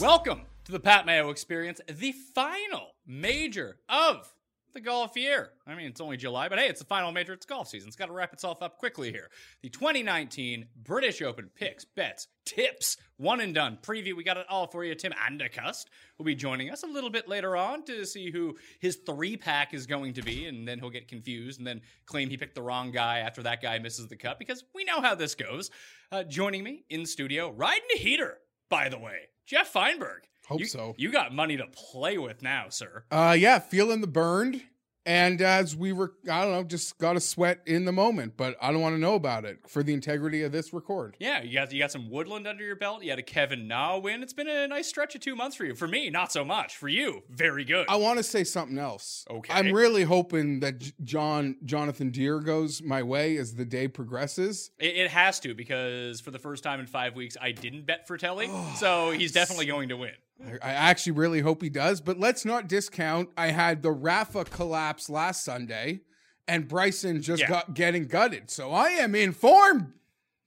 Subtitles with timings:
[0.00, 4.32] Welcome to the Pat Mayo Experience, the final major of
[4.72, 5.50] the golf year.
[5.66, 7.32] I mean, it's only July, but hey, it's the final major.
[7.32, 7.88] It's golf season.
[7.88, 9.30] It's got to wrap itself up quickly here.
[9.62, 14.14] The 2019 British Open picks, bets, tips, one and done preview.
[14.14, 14.94] We got it all for you.
[14.94, 15.86] Tim Andercust
[16.18, 19.74] will be joining us a little bit later on to see who his three pack
[19.74, 22.62] is going to be, and then he'll get confused and then claim he picked the
[22.62, 25.72] wrong guy after that guy misses the cut because we know how this goes.
[26.12, 30.22] Uh, joining me in studio, riding a heater, by the way, Jeff Feinberg.
[30.48, 30.94] Hope You- so.
[30.98, 33.04] You got money to play with now, sir.
[33.10, 34.62] Uh, yeah, feeling the burned.
[35.06, 38.56] And as we were, I don't know, just got a sweat in the moment, but
[38.60, 41.16] I don't want to know about it for the integrity of this record.
[41.18, 43.02] Yeah, you got you got some Woodland under your belt.
[43.02, 44.22] You had a Kevin Na win.
[44.22, 45.74] It's been a nice stretch of two months for you.
[45.74, 46.76] For me, not so much.
[46.76, 47.86] For you, very good.
[47.88, 49.26] I want to say something else.
[49.30, 49.52] Okay.
[49.52, 54.70] I'm really hoping that John Jonathan Deere goes my way as the day progresses.
[54.78, 58.08] It, it has to because for the first time in five weeks, I didn't bet
[58.08, 60.12] Frittelli, Oh, so he's definitely going to win.
[60.42, 63.30] I, I actually really hope he does, but let's not discount.
[63.36, 66.00] I had the Rafa collapse last Sunday,
[66.48, 67.48] and Bryson just Yeah.
[67.48, 68.50] got getting gutted.
[68.50, 69.92] So I am informed.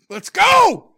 [0.10, 0.92] Let's go.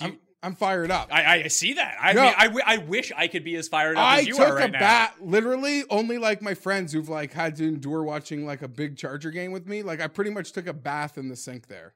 [0.00, 1.08] I'm, I'm fired up.
[1.12, 1.96] I, I see that.
[2.00, 2.22] I No.
[2.24, 4.48] mean, I, w- I wish I could be as fired up I as you took
[4.48, 4.78] are right a now.
[4.78, 8.96] bat literally only like my friends who've like had to endure watching like a big
[8.96, 9.82] Charger game with me.
[9.82, 11.94] Like I pretty much took a bath in the sink there.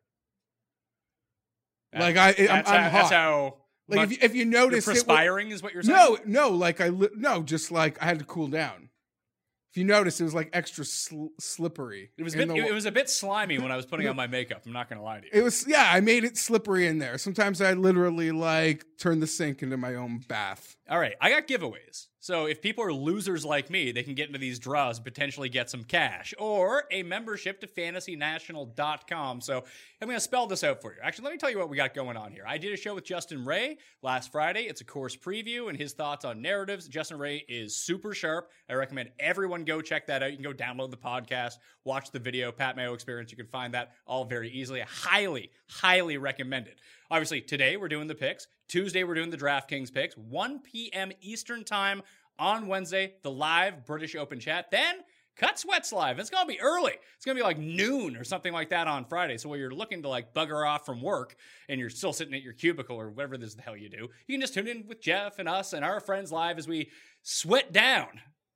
[1.97, 2.93] Like I, I'm, I'm how, hot.
[2.93, 3.57] that's how.
[3.93, 5.97] Like much if you, if you notice, perspiring is what you're saying.
[5.97, 8.89] no, no, like I li- no, just like I had to cool down.
[9.71, 12.11] If you notice, it was like extra sl- slippery.
[12.19, 14.17] it was a bit, the it, was a bit slimy when I was putting on
[14.17, 14.63] my makeup.
[14.67, 15.31] I'm not going to lie to you.
[15.33, 17.17] It was yeah, I made it slippery in there.
[17.17, 20.77] Sometimes I literally like turn the sink into my own bath.
[20.91, 22.09] All right, I got giveaways.
[22.23, 25.49] So if people are losers like me, they can get into these draws, and potentially
[25.49, 29.41] get some cash or a membership to fantasynational.com.
[29.41, 29.65] So
[30.01, 30.99] I'm going to spell this out for you.
[31.03, 32.45] Actually, let me tell you what we got going on here.
[32.47, 34.63] I did a show with Justin Ray last Friday.
[34.69, 36.87] It's a course preview and his thoughts on narratives.
[36.87, 38.53] Justin Ray is super sharp.
[38.71, 40.31] I recommend everyone go check that out.
[40.31, 43.33] You can go download the podcast, watch the video, Pat Mayo Experience.
[43.33, 44.81] You can find that all very easily.
[44.81, 46.79] I highly, highly recommend it.
[47.13, 48.47] Obviously, today we're doing the picks.
[48.69, 50.17] Tuesday we're doing the DraftKings picks.
[50.17, 51.13] 1 p.m.
[51.21, 52.01] Eastern time
[52.39, 54.71] on Wednesday, the live British Open chat.
[54.71, 54.95] Then
[55.37, 56.19] Cut Sweats live.
[56.19, 56.95] It's gonna be early.
[57.15, 59.37] It's gonna be like noon or something like that on Friday.
[59.37, 61.37] So while you're looking to like bugger off from work
[61.69, 64.35] and you're still sitting at your cubicle or whatever this the hell you do, you
[64.35, 66.89] can just tune in with Jeff and us and our friends live as we
[67.21, 68.09] sweat down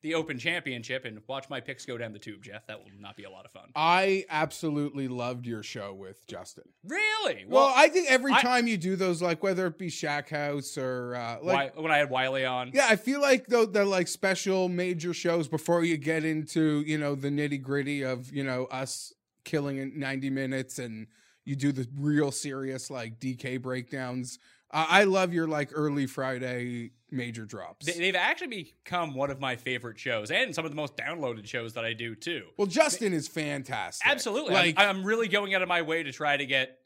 [0.06, 2.40] the Open Championship and watch my picks go down the tube.
[2.44, 3.70] Jeff, that will not be a lot of fun.
[3.74, 6.62] I absolutely loved your show with Justin.
[6.86, 7.44] Really?
[7.48, 10.78] Well, I think every I- time you do those, like whether it be Shack House
[10.78, 12.70] or uh, like, when I had Wiley on.
[12.72, 16.98] yeah, I feel like though the like special major shows before you get into you
[16.98, 19.12] know the nitty gritty of you know us
[19.44, 21.08] killing in ninety minutes and
[21.44, 24.38] you do the real serious like DK breakdowns.
[24.70, 27.86] Uh, I love your like early Friday major drops.
[27.86, 28.48] They- They've actually
[28.84, 31.92] become one of my favorite shows and some of the most downloaded shows that I
[31.92, 32.46] do too.
[32.56, 34.06] well, Justin is fantastic.
[34.08, 34.54] Absolutely.
[34.54, 36.78] Like I'm, I'm really going out of my way to try to get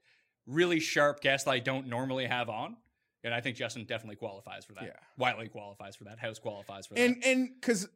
[0.46, 2.76] really sharp guests that I don't normally have on.
[3.24, 4.84] And I think Justin definitely qualifies for that.
[4.84, 4.90] Yeah.
[5.18, 6.18] Wiley qualifies for that.
[6.18, 7.00] House qualifies for that.
[7.00, 7.88] and and because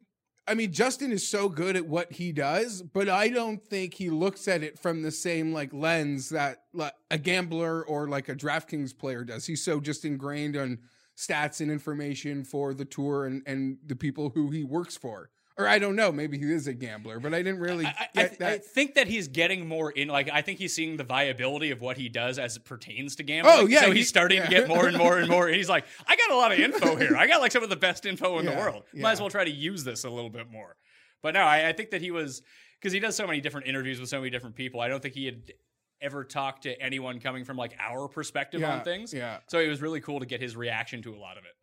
[0.47, 4.09] I mean Justin is so good at what he does, but I don't think he
[4.09, 8.35] looks at it from the same like lens that like, a gambler or like a
[8.35, 9.47] DraftKings player does.
[9.47, 10.79] He's so just ingrained on
[11.17, 15.29] stats and information for the tour and and the people who he works for.
[15.57, 18.07] Or I don't know, maybe he is a gambler, but I didn't really I, I,
[18.13, 18.51] get th- that.
[18.51, 20.09] I think that he's getting more in.
[20.09, 23.23] Like, I think he's seeing the viability of what he does as it pertains to
[23.23, 23.55] gambling.
[23.57, 25.47] Oh, yeah, so he- he's starting to get more and more and more.
[25.47, 27.15] And he's like, I got a lot of info here.
[27.15, 28.83] I got like some of the best info in the world.
[28.93, 30.75] Might as well try to use this a little bit more.
[31.21, 32.41] But no, I, I think that he was
[32.81, 34.81] because he does so many different interviews with so many different people.
[34.81, 35.53] I don't think he had
[36.01, 39.13] ever talked to anyone coming from like our perspective Yeah, on things.
[39.13, 39.37] yeah.
[39.47, 41.53] So it was really cool to get his reaction to a lot of it.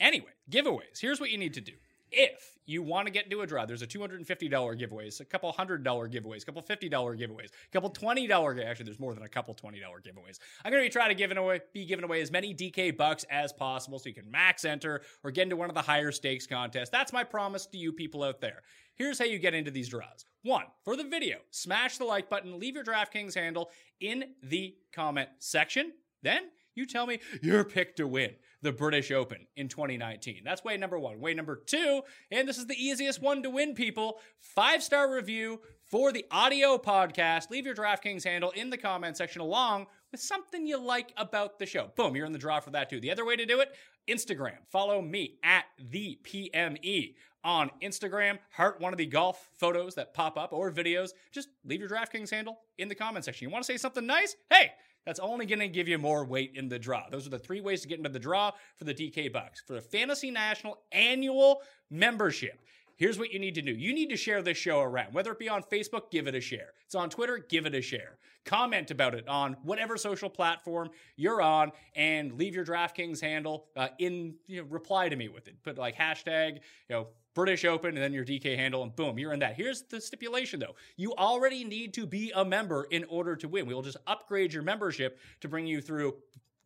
[0.00, 1.00] Anyway, giveaways.
[1.00, 1.72] Here's what you need to do.
[2.12, 5.82] If you want to get into a draw, there's a $250 giveaways, a couple hundred
[5.82, 9.54] dollar giveaways, a couple $50 giveaways, a couple $20 actually there's more than a couple
[9.54, 10.38] $20 giveaways.
[10.64, 13.24] I'm going to be trying to give away be giving away as many DK bucks
[13.30, 16.46] as possible so you can max enter or get into one of the higher stakes
[16.46, 16.90] contests.
[16.90, 18.62] That's my promise to you people out there.
[18.94, 20.26] Here's how you get into these draws.
[20.42, 23.70] One, for the video, smash the like button, leave your DraftKings handle
[24.00, 25.92] in the comment section.
[26.22, 26.42] Then
[26.74, 28.32] you tell me your pick to win
[28.62, 30.42] the British Open in 2019.
[30.44, 31.20] That's way number one.
[31.20, 34.20] Way number two, and this is the easiest one to win, people.
[34.40, 37.50] Five star review for the audio podcast.
[37.50, 41.66] Leave your DraftKings handle in the comment section along with something you like about the
[41.66, 41.90] show.
[41.96, 43.00] Boom, you're in the draw for that too.
[43.00, 43.74] The other way to do it,
[44.08, 44.56] Instagram.
[44.70, 47.14] Follow me at the PME
[47.44, 48.38] on Instagram.
[48.50, 51.10] Heart one of the golf photos that pop up or videos.
[51.32, 53.46] Just leave your DraftKings handle in the comment section.
[53.48, 54.36] You want to say something nice?
[54.50, 54.72] Hey,
[55.08, 57.08] that's only going to give you more weight in the draw.
[57.10, 59.62] Those are the three ways to get into the draw for the DK Bucks.
[59.66, 62.62] For the Fantasy National annual membership,
[62.96, 63.72] here's what you need to do.
[63.72, 65.14] You need to share this show around.
[65.14, 66.74] Whether it be on Facebook, give it a share.
[66.84, 68.18] It's on Twitter, give it a share.
[68.44, 73.88] Comment about it on whatever social platform you're on and leave your DraftKings handle uh,
[73.98, 75.54] in, you know, reply to me with it.
[75.62, 76.56] Put like hashtag,
[76.90, 77.06] you know,
[77.38, 79.54] British Open and then your DK handle, and boom, you're in that.
[79.54, 83.64] Here's the stipulation though you already need to be a member in order to win.
[83.64, 86.16] We will just upgrade your membership to bring you through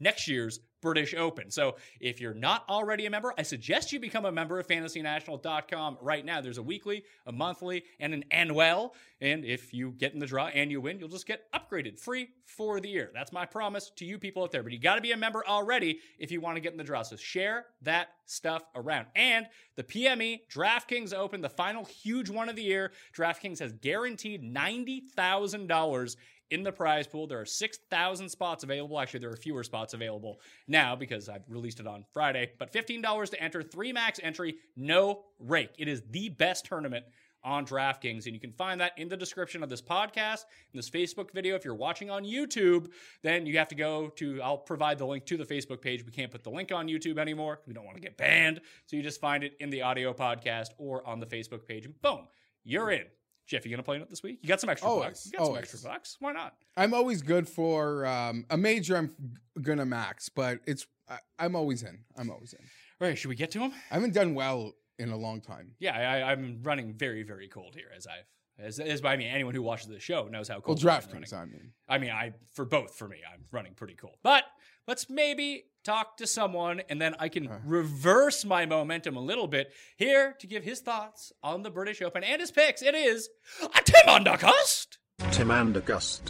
[0.02, 1.50] next year's British Open.
[1.50, 5.99] So if you're not already a member, I suggest you become a member of fantasynational.com
[6.02, 6.40] right now.
[6.40, 8.94] There's a weekly, a monthly, and an annual.
[9.20, 12.31] And if you get in the draw and you win, you'll just get upgraded free
[12.44, 13.10] for the year.
[13.14, 14.64] That's my promise to you people out there.
[14.64, 16.84] But you got to be a member already if you want to get in the
[16.84, 17.02] draw.
[17.02, 19.06] So share that stuff around.
[19.14, 19.46] And
[19.76, 26.16] the PME DraftKings Open, the final huge one of the year, DraftKings has guaranteed $90,000
[26.52, 27.26] in the prize pool.
[27.26, 29.00] There are 6,000 spots available.
[29.00, 32.52] Actually, there are fewer spots available now because I've released it on Friday.
[32.58, 35.75] But $15 to enter, three max entry, no rake.
[35.78, 37.06] It is the best tournament
[37.44, 38.26] on DraftKings.
[38.26, 41.56] And you can find that in the description of this podcast, in this Facebook video.
[41.56, 42.90] If you're watching on YouTube,
[43.22, 46.04] then you have to go to, I'll provide the link to the Facebook page.
[46.04, 47.60] We can't put the link on YouTube anymore.
[47.66, 48.60] We don't want to get banned.
[48.87, 51.87] So you just find it in the audio podcast or on the Facebook page.
[51.87, 52.28] And boom,
[52.62, 53.06] you're in.
[53.52, 54.38] Jeff, you gonna play it this week?
[54.40, 55.26] You got some extra Always, bucks.
[55.31, 56.16] You got some extra bucks.
[56.20, 56.54] Why not?
[56.75, 58.96] I'm always good for um, a major.
[58.96, 59.14] I'm
[59.60, 61.99] gonna max, but it's I, I'm always in.
[62.16, 62.60] I'm always in.
[62.99, 63.72] All right, should we get to him?
[63.90, 65.72] I haven't done well in a long time.
[65.81, 68.25] Yeah, I, I'm running very, very cold here, as I've
[68.58, 70.81] as, as I mean, anyone who watches the show knows how Well, cold.
[70.81, 71.22] I'm running.
[71.25, 71.34] DraftKings.
[71.34, 74.16] I mean, I mean, I for both for me, I'm running pretty cold.
[74.22, 74.44] But
[74.88, 79.73] let's maybe talk to someone, and then I can reverse my momentum a little bit
[79.96, 82.82] here to give his thoughts on the British Open and his picks.
[82.82, 83.29] It is
[83.62, 84.99] a Tim Undergust.
[85.32, 86.20] Tim Andergust.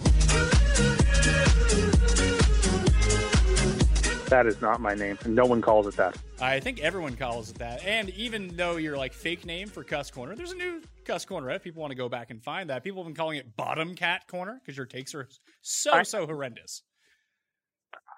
[4.28, 5.18] That is not my name.
[5.26, 6.16] No one calls it that.
[6.40, 7.84] I think everyone calls it that.
[7.84, 11.50] And even though you're like fake name for Cuss Corner, there's a new Cuss Corner.
[11.50, 13.94] If people want to go back and find that, people have been calling it Bottom
[13.94, 15.28] Cat Corner because your takes are
[15.60, 16.82] so I- so horrendous.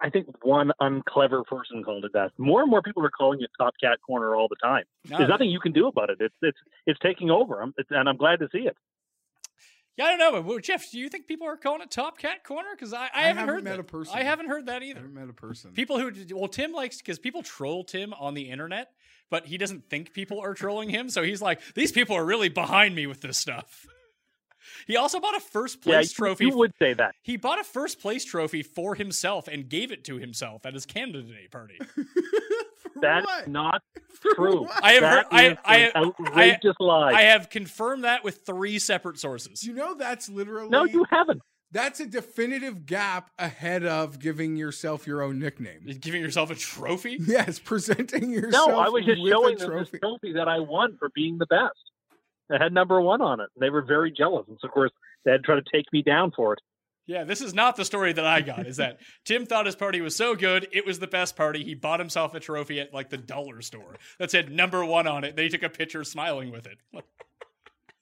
[0.04, 2.32] I think one unclever person called it that.
[2.37, 4.84] More and more people are calling it Top Cat Corner all the time.
[5.08, 5.16] No.
[5.16, 6.18] There's nothing you can do about it.
[6.20, 7.62] It's it's it's taking over.
[7.62, 8.76] I'm, it's, and I'm glad to see it.
[9.96, 12.18] Yeah, I don't know, but well, Jeff, do you think people are calling it Top
[12.18, 12.70] Cat Corner?
[12.75, 13.80] Because I, I, haven't, haven't heard met that.
[13.80, 14.18] a person.
[14.18, 15.00] I haven't heard that I either.
[15.00, 15.70] haven't met a person.
[15.70, 18.90] People who well, Tim likes because people troll Tim on the internet,
[19.30, 21.08] but he doesn't think people are trolling him.
[21.08, 23.87] So he's like, these people are really behind me with this stuff.
[24.87, 26.47] He also bought a first place you- trophy.
[26.47, 27.14] You would say that.
[27.23, 30.87] He bought a first place trophy for himself and gave it to himself at his
[30.87, 31.78] candidate party.
[33.00, 33.49] That's what?
[33.49, 33.83] not
[34.37, 34.66] true.
[34.83, 36.12] I have That heard- I- is I- an
[36.68, 37.12] I- lie.
[37.12, 39.64] I have confirmed that with three separate sources.
[39.64, 41.42] You know that's literally no, you haven't.
[41.73, 45.87] that's a definitive gap ahead of giving yourself your own nickname.
[46.00, 47.18] Giving yourself a trophy?
[47.21, 48.68] Yes, presenting yourself.
[48.68, 51.47] No, I was just showing a them this trophy that I won for being the
[51.47, 51.73] best.
[52.50, 53.48] It had number one on it.
[53.58, 54.90] They were very jealous, and so of course
[55.24, 56.60] they had to try to take me down for it.
[57.06, 58.66] Yeah, this is not the story that I got.
[58.66, 61.62] Is that Tim thought his party was so good, it was the best party.
[61.64, 65.24] He bought himself a trophy at like the dollar store that said number one on
[65.24, 65.36] it.
[65.36, 66.78] Then he took a picture smiling with it.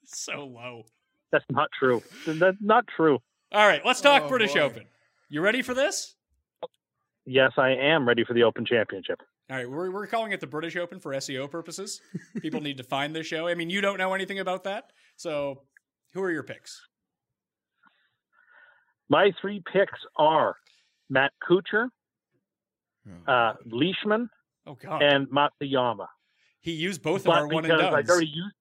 [0.05, 0.85] so low.
[1.31, 2.01] That's not true.
[2.27, 3.19] That's not true.
[3.51, 4.61] All right, let's talk Oh, British boy.
[4.61, 4.83] Open.
[5.29, 6.15] You ready for this?
[7.25, 9.19] Yes, I am ready for the Open Championship.
[9.49, 12.01] All right, we're, we're calling it the British Open for SEO purposes.
[12.41, 13.47] People need to find this show.
[13.47, 14.85] I mean, you don't know anything about that.
[15.17, 15.63] So,
[16.13, 16.81] who are your picks?
[19.09, 20.55] My three picks are
[21.09, 21.89] Matt Kuchar,
[23.27, 23.31] Oh.
[23.31, 24.29] uh, Leishman,
[24.65, 25.03] Oh, God.
[25.03, 26.07] and Matsuyama.
[26.61, 28.55] he used both of But our one and because I've already used,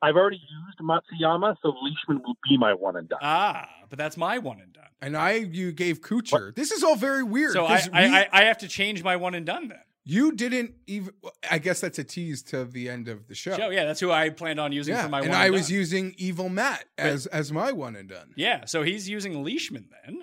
[0.00, 3.18] I've already used Matsuyama, so Leishman will be my one and done.
[3.20, 4.84] Ah, but that's my one and done.
[5.02, 6.54] And I, you gave Kuchar.
[6.54, 7.52] This is all very weird.
[7.52, 9.78] So I, we- I, I have to change my one and done then.
[10.08, 11.12] You didn't even.
[11.50, 13.56] I guess that's a tease to the end of the show.
[13.56, 15.46] Show, yeah, that's who I planned on using Yeah, for my one and one I
[15.46, 15.76] and was done.
[15.76, 18.32] using Evil Matt as as my one and done.
[18.36, 20.22] Yeah, so he's using Leishman then.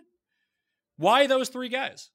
[0.95, 2.11] Why those three guys?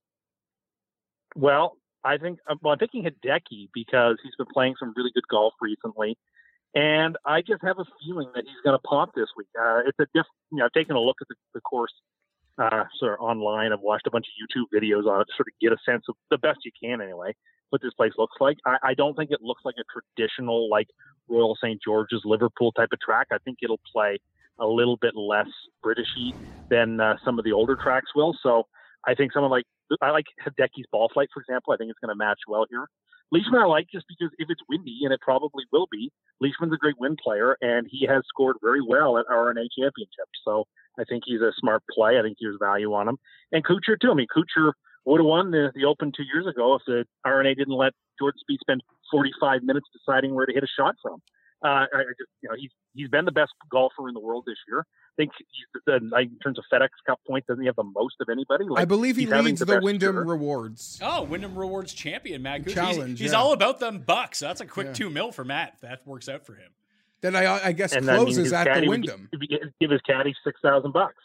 [1.37, 5.29] Well, I think uh, well, I'm thinking Hideki because he's been playing some really good
[5.31, 6.17] golf recently,
[6.75, 9.49] and I just have a feeling that he's going to pop this week.
[9.61, 10.25] Uh, it's a diff.
[10.51, 11.93] You know, I've taken a look at the, the course
[12.57, 13.75] uh, sort of online.
[13.75, 16.05] I've watched a bunch of YouTube videos on it to sort of get a sense
[16.09, 17.35] of the best you can anyway
[17.71, 18.59] what this place looks like.
[18.67, 19.85] I, I don't think it looks like a
[20.17, 20.89] traditional like
[21.29, 23.29] Royal St George's Liverpool type of track.
[23.33, 24.19] I think it'll play
[24.59, 25.49] a little bit less
[25.85, 26.35] Britishy
[26.69, 28.37] than uh, some of the older tracks will.
[28.43, 28.65] So
[29.07, 29.65] I think someone like
[30.03, 31.73] I like Hideki's ball flight, for example.
[31.73, 32.87] I think it's going to match well here.
[33.31, 36.11] Leishman I like just because if it's windy, and it probably will be,
[36.41, 40.39] Leishman's a great wind player, and he has scored very well at R&A championships.
[40.45, 40.65] So
[40.99, 42.19] I think he's a smart play.
[42.19, 43.19] I think there's value on him.
[43.53, 44.11] And Kuchar too.
[44.11, 44.73] I mean, Kuchar
[45.11, 48.41] would have won the, the Open two years ago if the R&A didn't let Jordan
[48.49, 51.23] Spieth spend 45 minutes deciding where to hit a shot from.
[51.65, 54.45] Uh, I, I just, you know, he's he's been the best golfer in the world
[54.47, 54.81] this year.
[54.81, 57.83] I think he's the, like, in terms of FedEx Cup points, doesn't he have the
[57.83, 58.65] most of anybody?
[58.69, 60.23] Like, I believe he he's leads the the, Wyndham year.
[60.25, 61.01] Rewards.
[61.03, 62.75] Oh, Wyndham Rewards champion, Matt Gucci.
[62.75, 63.39] Challenge, he's he's yeah.
[63.39, 64.39] all about them bucks.
[64.39, 64.93] So That's a quick Yeah.
[64.93, 65.73] two mil for Matt.
[65.75, 66.71] if That works out for him.
[67.23, 69.29] Then I I guess and that means closes his at the caddy Wyndham.
[69.33, 71.17] Give, give- give his caddy six thousand bucks.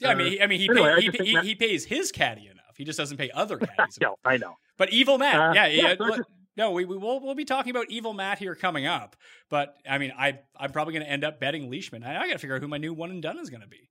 [0.00, 1.54] Yeah, I Uh, mean, he, I mean, he, anyway, pay, I he, he, Matt- he
[1.54, 2.57] pays his caddy enough.
[2.78, 3.98] He just doesn't pay other caddies.
[4.00, 4.56] No, I know.
[4.78, 5.94] But evil Matt, Uh, yeah, yeah, yeah.
[5.98, 9.14] so look- no, we, we will we'll be talking about evil Matt here coming up.
[9.50, 12.02] But I mean, I I'm probably going to end up betting Leishman.
[12.02, 13.68] I, I got to figure out who my new one and done is going to
[13.68, 13.90] be.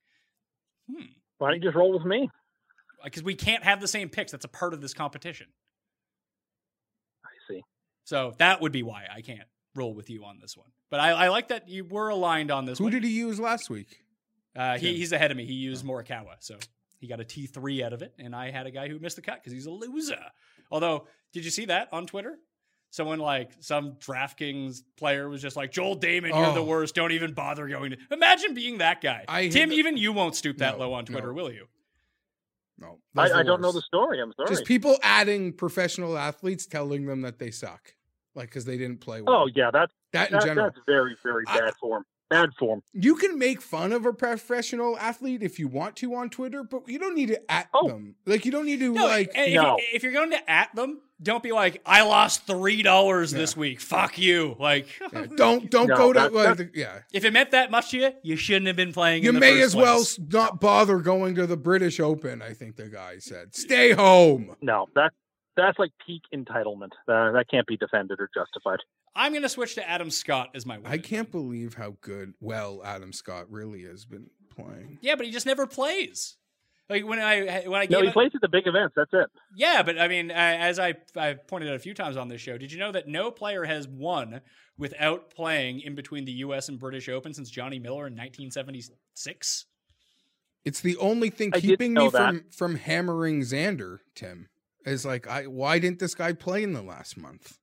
[0.92, 1.06] Hmm,
[1.38, 2.30] Why don't you just roll with me?
[3.04, 4.32] because we can't have the same picks.
[4.32, 5.48] That's a part of this competition.
[7.24, 7.62] I see.
[8.06, 10.70] So that would be why I can't roll with you on this one.
[10.90, 12.92] But I, I like that you were aligned on this one.
[12.92, 13.02] Who one.
[13.04, 13.98] did he use last week?
[14.56, 15.46] Uh, he, he's ahead of me.
[15.46, 16.58] He used Morikawa, so
[17.00, 19.16] he got a T three out of it, and I had a guy who missed
[19.18, 20.20] the cut because he's a loser.
[20.72, 22.38] Although, did you see that on Twitter?
[22.90, 26.64] Someone like some DraftKings player was just like, "Joel Dahmen, you're the Oh.
[26.64, 26.96] worst.
[26.96, 29.26] Don't even bother going to." Imagine being that guy.
[29.28, 31.34] I Tim, the- even you won't stoop that No, low on Twitter, no.
[31.34, 31.68] will you?
[32.80, 34.22] No, I, I don't know the story.
[34.22, 34.50] I'm sorry.
[34.50, 37.96] Just people adding professional athletes telling them that they suck,
[38.36, 39.36] like because they didn't play well.
[39.44, 40.68] oh yeah, that's that in general.
[40.68, 42.06] that's very very I- bad form.
[42.30, 42.84] Bad form.
[42.94, 46.88] You can make fun of a professional athlete if you want to on Twitter, but
[46.88, 47.88] you don't need to at Oh.
[47.88, 48.16] them.
[48.26, 49.32] Like you don't need to No, like.
[49.34, 49.78] if, no.
[49.78, 53.40] you, if you're going to at them, don't be like, "I lost three dollars Yeah.
[53.40, 53.80] this week.
[53.80, 57.00] Fuck you!" Like, yeah, don't don't No, go to that- like, that- the- yeah.
[57.14, 59.24] if it meant that much to you, you shouldn't have been playing.
[59.24, 60.20] You in the may first as well place.
[60.20, 62.42] s- not bother going to the British Open.
[62.42, 65.12] I think the guy said, "Stay home." No, that
[65.56, 66.92] that's like peak entitlement.
[67.08, 68.80] Uh, that can't be defended or justified.
[69.18, 70.80] I'm going to switch to Adam Scott as my.
[70.86, 75.00] I can't believe how good well Adam Scott really has been playing.
[75.02, 76.38] Yeah, but he just never plays.
[76.90, 78.94] Like when I when I No, gave he it- plays at the big events.
[78.96, 79.28] That's it.
[79.56, 82.40] yeah, but I mean, uh, as I I pointed out a few times on this
[82.40, 84.40] show, did you know that no player has won
[84.78, 86.70] without playing in between the U.S.
[86.70, 89.66] and British Open since Johnny Miller in 1976?
[90.64, 92.12] It's the only thing I keeping me that.
[92.12, 94.48] from from hammering Xander, Tim.
[94.86, 97.58] Is like, I why didn't this guy play in the last month?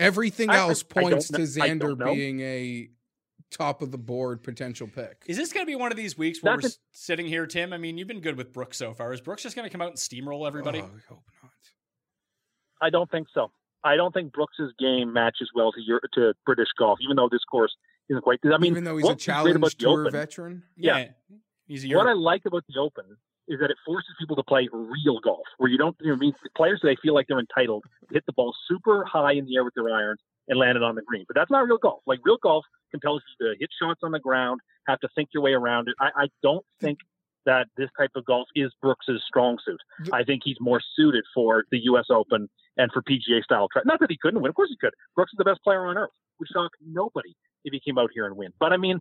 [0.00, 2.90] Everything I- I- else points to kn- I don't Xander being a
[3.50, 5.22] top of the board potential pick.
[5.26, 7.46] Is this going to be one of these weeks where we're That's s- sitting here,
[7.46, 7.72] Tim?
[7.72, 9.12] I mean, you've been good with Brooks so far.
[9.12, 10.80] Is Brooks just going to come out and steamroll everybody?
[10.80, 11.50] Oh, I hope not.
[12.80, 13.52] I don't think so.
[13.84, 17.44] I don't think Brooks's game matches well to your to British golf, even though this
[17.50, 17.74] course
[18.08, 18.38] isn't quite.
[18.44, 20.62] I mean, Even though he's a what's great about challenge tour Open- veteran.
[20.76, 21.08] yeah.
[21.66, 23.04] he's a What I like about the Open
[23.48, 25.96] is that it forces people to play real golf, where you don't.
[26.00, 29.32] You know, mean players they feel like they're entitled to hit the ball super high
[29.32, 31.24] in the air with their irons and land it on the green.
[31.26, 32.02] But that's not real golf.
[32.06, 35.42] Like real golf compels you to hit shots on the ground, have to think your
[35.42, 35.94] way around it.
[36.00, 36.98] I, I don't think
[37.46, 39.80] that this type of golf is Brooks's strong suit.
[40.12, 42.06] I think he's more suited for the U.S.
[42.10, 43.84] Open and for PGA style track.
[43.86, 44.48] Not that he couldn't win.
[44.48, 44.94] Of course he could.
[45.16, 46.10] Brooks is the best player on earth.
[46.38, 47.34] Would shock nobody
[47.64, 48.52] if he came out here and win.
[48.58, 49.00] But I mean,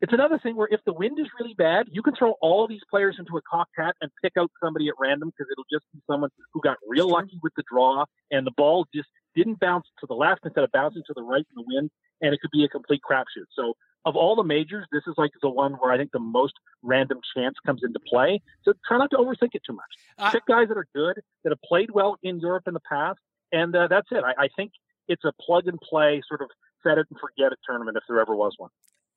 [0.00, 2.68] it's another thing where if the wind is really bad, you can throw all of
[2.68, 5.84] these players into a cocked hat and pick out somebody at random because it'll just
[5.92, 9.86] be someone who got real lucky with the draw and the ball just didn't bounce
[10.00, 12.50] to the left instead of bouncing to the right in the wind, and it could
[12.50, 13.46] be a complete crapshoot.
[13.54, 13.74] So
[14.04, 17.20] of all the majors, this is like the one where I think the most random
[17.36, 18.40] chance comes into play.
[18.64, 19.84] So try not to overthink it too much.
[20.18, 23.18] Uh, Pick guys that are good, that have played well in Europe in the past,
[23.52, 24.22] and uh, that's it.
[24.24, 24.72] I, I think
[25.08, 26.48] it's a plug and play sort of
[26.82, 28.70] set it and forget it tournament if there ever was one.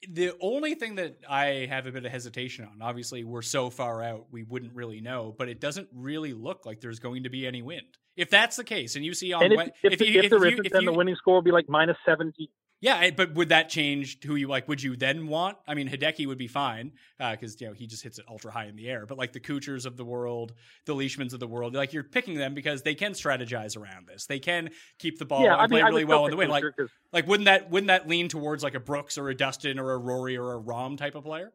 [0.07, 4.01] The only thing that I have a bit of hesitation on, obviously, we're so far
[4.01, 7.45] out, we wouldn't really know, but it doesn't really look like there's going to be
[7.45, 7.85] any wind.
[8.15, 10.39] If that's the case, and you see on and if, Wed- if, you- if, there
[10.39, 12.49] you- isn't, if then the winning score will be like minus 70.
[12.81, 14.69] Yeah, but would that change who you like?
[14.69, 15.57] Would you then want?
[15.67, 18.51] I mean, Hideki would be fine uh, because you know he just hits it ultra
[18.51, 19.05] high in the air.
[19.05, 20.53] But like the Kuchars of the world,
[20.85, 24.27] the Leishmans of the world, like you're picking them because they can strategize around this.
[24.27, 26.51] They can keep the ball yeah, and I play mean, really well in the wind.
[26.51, 29.77] Like 'cause- like wouldn't that wouldn't that lean towards like a Brooks or a Dustin
[29.77, 31.51] or a Rory or a Rahm type of player?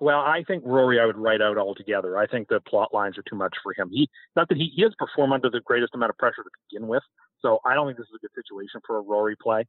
[0.00, 2.18] Well, I think Rory I would write out altogether.
[2.18, 3.88] I think the plot lines are too much for him.
[3.90, 6.88] He not that he, he has performed under the greatest amount of pressure to begin
[6.88, 7.04] with,
[7.40, 9.64] so I don't think this is a good situation for a Rory play.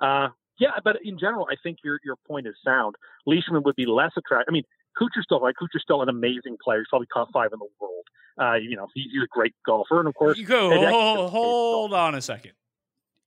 [0.00, 2.96] Uh, yeah, but in general, I think your your point is sound.
[3.26, 4.46] Leishman would be less attractive.
[4.48, 4.64] I mean,
[4.98, 6.78] Kuchar's still like Kuchar's still an amazing player.
[6.78, 8.06] He's probably top five in the world.
[8.38, 11.94] Uh, you know, he, he's a great golfer, and of course, You go hold, hold
[11.94, 12.52] on a second.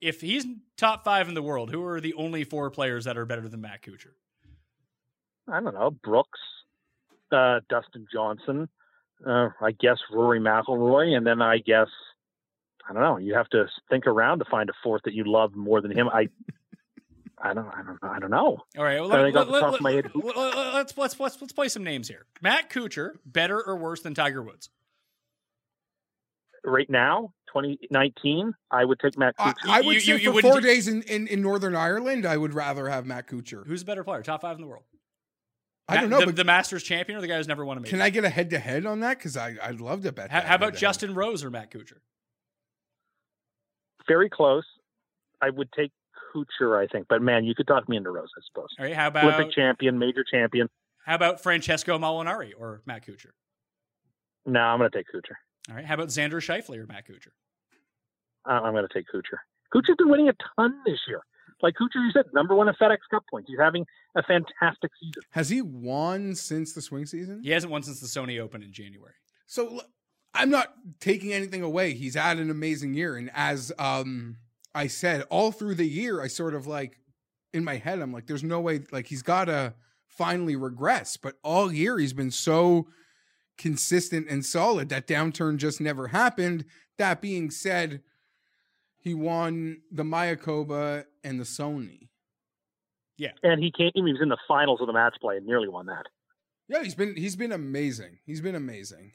[0.01, 0.45] If he's
[0.77, 3.61] top five in the world, who are the only four players that are better than
[3.61, 4.13] Matt Kuchar?
[5.47, 6.39] I don't know, Brooks,
[7.31, 8.69] uh, Dustin Johnson,
[9.25, 11.87] uh, I guess Rory McIlroy, and then I guess
[12.87, 13.17] I don't know.
[13.17, 16.07] You have to think around to find a fourth that you love more than him.
[16.09, 16.29] I,
[17.41, 18.57] I don't, I don't, I don't know.
[18.77, 20.11] All right, well, I let, let, let, my head.
[20.13, 22.25] Let's, let's let's let's play some names here.
[22.41, 24.69] Matt Kuchar, better or worse than Tiger Woods?
[26.65, 29.55] Right now, 2019, I would take Matt I, Kuchar.
[29.69, 31.75] I would You- say you- you for wouldn't four do- days in, in, in Northern
[31.75, 33.65] Ireland, I would rather have Matt Kuchar.
[33.65, 34.21] Who's a better player?
[34.21, 34.83] Top five in the world?
[35.87, 37.79] I don't know, The, but the Masters champion or the guy who's never won a
[37.79, 37.91] major?
[37.91, 39.17] can I get a head to head on that?
[39.17, 40.29] Because I I'd love to bet.
[40.29, 40.75] How, that how about.
[40.75, 41.97] Justin Rose or Matt Kuchar?
[44.07, 44.65] Very close.
[45.41, 45.91] I would take
[46.33, 48.69] Kuchar, I think, but man, you could talk me into Rose, I suppose.
[48.79, 50.69] All right, how about Olympic champion, major champion.
[51.05, 53.31] how about Francesco Molinari or Matt Kuchar?
[54.45, 55.35] No, I'm going to take Kuchar.
[55.69, 57.31] All right, how about Xander Schauffele or Matt Kuchar?
[58.47, 59.37] Uh, I'm going to take Kuchar.
[59.73, 61.21] Kuchar's been winning a ton this year.
[61.61, 63.49] Like Kuchar, you said, number one in FedEx Cup points.
[63.49, 65.21] He's having a fantastic season.
[65.31, 67.41] Has he won since the swing season?
[67.43, 69.13] He hasn't won since the Sony Open in January.
[69.45, 69.81] So
[70.33, 71.93] I'm not taking anything away.
[71.93, 74.37] He's had an amazing year, and as um
[74.75, 76.99] I said, all through the year, I sort of like
[77.53, 78.81] in my head, I'm like, there's no way.
[78.91, 79.73] Like he's got to
[80.07, 82.87] finally regress, but all year he's been so
[83.57, 84.89] consistent and solid.
[84.89, 86.65] That downturn just never happened.
[86.97, 88.01] That being said,
[88.99, 92.09] he won the Mayakoba and the Sony.
[93.17, 93.31] Yeah.
[93.43, 95.87] And he came, he was in the finals of the match play and nearly won
[95.87, 96.05] that.
[96.67, 98.19] Yeah, he's been he's been amazing.
[98.27, 99.13] He's been amazing.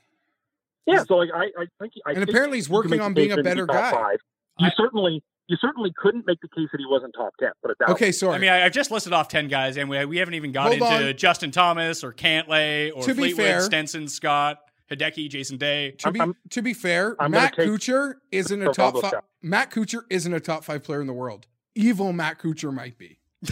[0.87, 3.43] Yeah, so like I, I think I And think apparently he's working on being a
[3.43, 3.93] better guy.
[3.93, 4.19] Five.
[4.59, 7.51] You I- certainly you certainly couldn't make the case that he wasn't top ten.
[7.63, 7.95] Put it that way.
[7.95, 8.35] Okay, sorry.
[8.35, 10.69] I mean, I, I've just listed off 10 guys, and we, we haven't even got
[10.69, 11.17] Hold into on.
[11.17, 14.59] Justin Thomas or Cantlay or To be Fleetwood, fair- Stenson, Scott,
[14.91, 15.93] Hideki, Jason Day.
[15.99, 19.11] To be I'm- to be fair, I'm Matt take Kuchar isn't a top five.
[19.11, 19.25] shot.
[19.43, 21.47] Matt Kuchar isn't a top five player in the world.
[21.75, 23.19] Evil Matt Kuchar might be.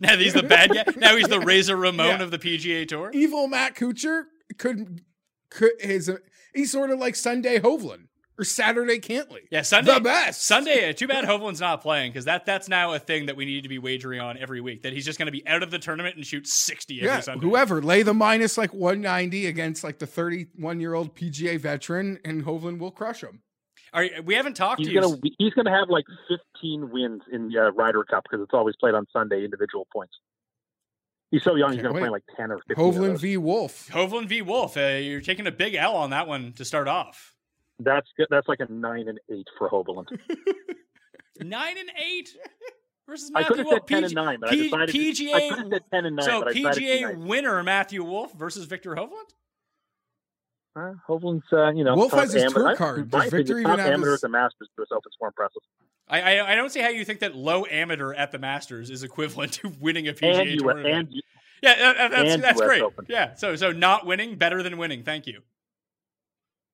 [0.00, 0.84] Now he's the bad guy.
[0.96, 2.22] Now he's the Razor Ramon Yeah.
[2.22, 3.10] of the PGA Tour.
[3.12, 4.24] Evil Matt Kuchar
[4.58, 5.00] could
[5.50, 6.08] could is
[6.54, 8.04] he's sort of like Sunday Hovland
[8.40, 9.40] or Saturday Cantlay.
[9.50, 9.94] Yeah, Sunday.
[9.94, 10.46] the best.
[10.46, 10.92] Sunday.
[10.94, 13.68] Too bad Hovland's not playing because that that's now a thing that we need to
[13.68, 14.82] be wagering on every week.
[14.82, 17.20] That he's just going to be out of the tournament and shoot 60 every Yeah,
[17.20, 17.46] Sunday.
[17.46, 22.44] whoever lay the minus like 190 against like the 31 year old PGA veteran, and
[22.44, 23.42] Hovland will crush him.
[23.92, 25.00] Are you- we haven't talked He's to you.
[25.00, 28.54] gonna be- he's gonna have like 15 wins in the uh, Ryder Cup because it's
[28.54, 30.14] always played on Sunday individual points.
[31.32, 32.72] He's so young; he's Can't gonna play like 10 or 15.
[32.88, 33.20] of Hovland those.
[33.20, 33.88] v Wolff.
[33.90, 34.42] Hovland v.
[34.42, 34.76] Wolff.
[34.76, 37.34] Uh, you're taking a big L on that one to start off.
[37.82, 38.26] That's good.
[38.30, 40.06] That's like a nine and eight for Hovland.
[41.42, 42.28] Nine and eight
[43.08, 43.78] versus I Matthew could have Wolff.
[43.78, 46.04] said 10 PG and nine, but I P- decided to- I could have said 10
[46.04, 49.30] and nine, so but I decided to be PGA winner Matthew Wolff versus Viktor Hovland.
[50.76, 53.10] Uh, Hovland's, uh, you know, Wolff has his amateur- tour card.
[53.10, 55.62] Does Victor even have amateur his- at the Masters for himself is more impressive.
[56.08, 59.02] I, I I don't see how you think that low amateur at the Masters is
[59.02, 60.94] equivalent to winning a And PGA you tournament.
[60.94, 61.22] and you,
[61.62, 62.82] yeah, uh, uh, that's and that's great.
[62.82, 63.06] Open.
[63.08, 65.04] Yeah, so so not winning better than winning.
[65.04, 65.40] Thank you.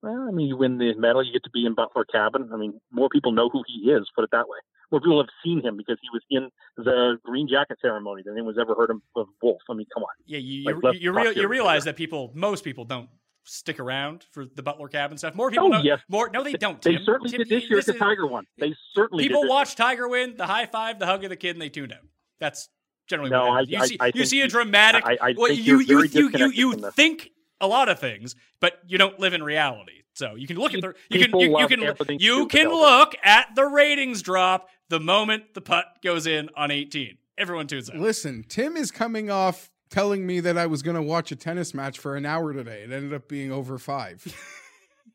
[0.02, 2.50] Well, I mean, you win the medal, you get to be in Butler Cabin.
[2.52, 4.08] I mean, more people know who he is.
[4.14, 4.58] Put it that way.
[4.92, 8.58] More people have seen him because he was in the green jacket ceremony than anyone's
[8.58, 9.60] ever heard of of Wolff.
[9.68, 10.10] I mean, come on.
[10.26, 13.08] Yeah, you Like, you, you, real, you realize that people, most people don't
[13.42, 15.34] stick around for the Butler cabin stuff.
[15.34, 15.80] More people Oh, know.
[15.82, 16.00] yes.
[16.08, 16.80] More no, they don't.
[16.82, 18.44] They certainly Tim, did this year at the Tiger one.
[18.58, 21.62] They certainly People watch Tiger win, the high five, the hug of the kid, and
[21.62, 22.00] they tuned out.
[22.38, 22.68] That's
[23.08, 23.58] generally No, what.
[23.58, 25.04] I- You I- see, I you see a dramatic.
[25.04, 28.98] I- well, think you you you you, you think a lot of things, but you
[28.98, 30.02] don't live in reality.
[30.14, 33.54] So you can look at the you can you, you can you can look at
[33.54, 37.18] the ratings drop the moment the putt goes in on 18.
[37.38, 37.96] Everyone tunes out.
[37.96, 41.74] Listen, Tim is coming off telling me that I was going to watch a tennis
[41.74, 42.82] match for an hour today.
[42.82, 44.26] It ended up being over five.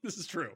[0.04, 0.51] This is true.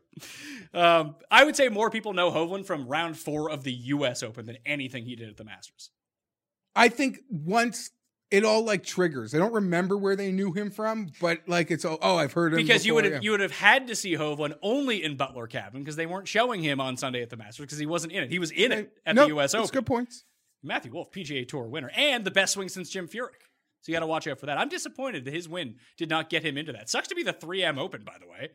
[0.74, 4.24] Um, I would say more people know Hovland from round four of the U.S.
[4.24, 5.92] Open than anything he did at the Masters.
[6.76, 7.92] I think once
[8.36, 9.34] it all like triggers.
[9.34, 12.54] I don't remember where they knew him from, but like it's oh, oh I've heard
[12.54, 13.20] him Because you would have yeah.
[13.22, 16.62] you would have had to see Hovland only in Butler Cabin because they weren't showing
[16.62, 18.32] him on Sunday at the Masters because he wasn't in it.
[18.32, 19.56] He was in it at the U.S.
[19.56, 19.70] Open.
[19.72, 20.26] good points.
[20.62, 23.46] Matthew Wolff, PGA Tour winner, and the best swing since Jim Furyk.
[23.82, 24.58] So you got to watch out for that.
[24.58, 26.90] I'm disappointed that his win did not get him into that.
[26.90, 28.50] Sucks to be the 3M Open, by the way.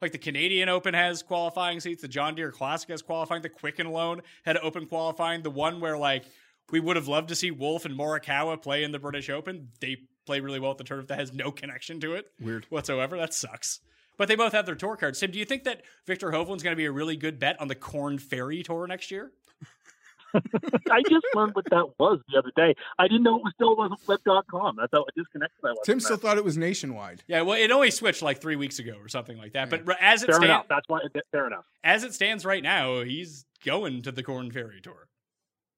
[0.00, 3.90] Like the Canadian Open has qualifying seats, the John Deere Classic has qualifying, the Quicken
[3.90, 5.42] Loan had open qualifying.
[5.42, 6.24] The one where like
[6.70, 9.68] we would have loved to see Wolff and Morikawa play in the British Open.
[9.80, 12.66] They play really well at the tournament that has no connection to it Weird.
[12.70, 13.16] whatsoever.
[13.16, 13.80] That sucks.
[14.18, 15.20] But they both have their tour cards.
[15.20, 17.68] Tim, do you think that Viktor Hovland's going to be a really good bet on
[17.68, 19.30] the Corn Ferry Tour next year?
[20.90, 22.74] I just learned what that was the other day.
[22.98, 24.76] I didn't know it was still wasn't flip.com.
[24.78, 25.78] That's how disconnected I was.
[25.84, 26.22] Tim still that.
[26.22, 27.22] thought it was nationwide.
[27.26, 29.70] Yeah, well, it only switched like three weeks ago or something like that.
[29.70, 30.66] But as it Fair stands, enough.
[30.68, 31.00] That's why.
[31.32, 31.64] Fair enough.
[31.84, 35.08] as it stands right now, he's going to the Corn Ferry Tour.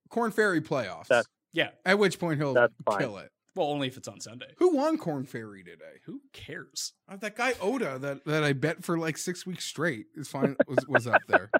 [0.09, 1.07] Corn Ferry playoffs.
[1.07, 2.53] That's- Yeah, At which point he'll
[2.97, 3.31] kill it.
[3.55, 4.53] well, only if it's on Sunday.
[4.57, 5.99] Who won Corn Ferry today?
[6.05, 6.93] Who cares?
[7.07, 10.55] Uh, that guy Oda that, that I bet for like six weeks straight is fine
[10.67, 11.49] was, was up there.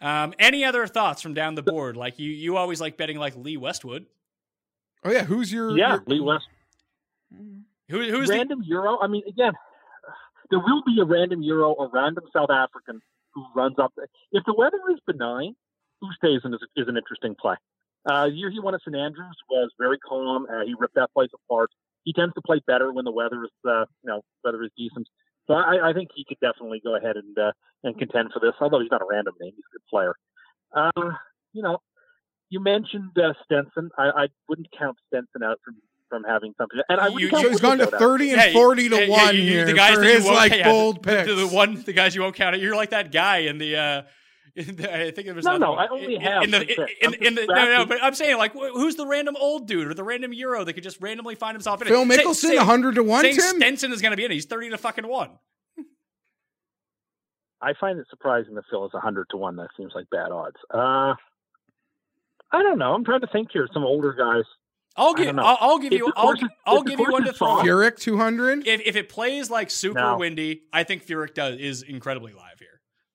[0.00, 1.96] Um, any other thoughts from down the board?
[1.96, 4.06] Like you, you always like betting like Lee Westwood.
[5.04, 6.44] Oh yeah, who's your Yeah, your- Lee West.
[7.88, 8.98] Who, who's the, random Euro.
[9.00, 9.52] I mean, again,
[10.50, 13.00] there will be a random Euro or random South African
[13.32, 13.92] who runs up.
[14.32, 15.54] If the weather is benign,
[16.02, 17.54] Oosthuizen is, is an interesting play.
[18.10, 20.46] Uh, year he won at St Andrews was very calm.
[20.52, 21.70] Uh, he ripped that place apart.
[22.04, 25.06] He tends to play better when the weather is, uh, you know, weather is decent.
[25.46, 27.52] So I, I think he could definitely go ahead and uh,
[27.84, 28.54] and contend for this.
[28.60, 30.14] Although he's not a random name, he's a good player.
[30.74, 31.12] Uh,
[31.52, 31.78] you know,
[32.48, 33.90] you mentioned uh, Stenson.
[33.98, 35.76] I, I wouldn't count Stenson out from
[36.08, 36.80] from having something.
[36.88, 38.00] And I You- wouldn't you- count So he's gone to Woodward out.
[38.00, 40.10] thirty and Yeah, forty to yeah, yeah, one you- you- here the guys for you
[40.10, 41.28] his like yeah, bold the, picks.
[41.28, 42.58] The, the one, the guys you won't count.
[42.58, 43.76] You're like that guy in the.
[43.76, 44.06] Uh, in the
[44.58, 45.78] I think it was No, no, one.
[45.78, 46.92] I only in, have in the six in, picks.
[47.00, 49.86] in, I'm in the no, no, but I'm saying like who's the random old dude
[49.88, 52.12] or the random Euro that could just randomly find himself in Phil it?
[52.12, 53.22] Say- Mickelson, say- hundred to one.
[53.22, 53.56] saying Tim.
[53.56, 54.34] Stenson is going to be in it.
[54.34, 55.30] He's thirty to fucking one.
[57.60, 59.56] I find it surprising that Phil is 100 to 1.
[59.56, 60.56] That seems like bad odds.
[60.68, 61.14] Uh,
[62.50, 62.92] I don't know.
[62.92, 63.68] I'm trying to think here.
[63.72, 64.42] Some older guys.
[64.96, 65.38] I'll I give.
[65.38, 67.46] I'll, I'll give If you I'll, is- I'll give you one to throw.
[67.58, 68.66] soft- Furyk two hundred.
[68.66, 70.18] If if it plays like super No.
[70.18, 72.51] windy, I think Furyk does is incredibly live here.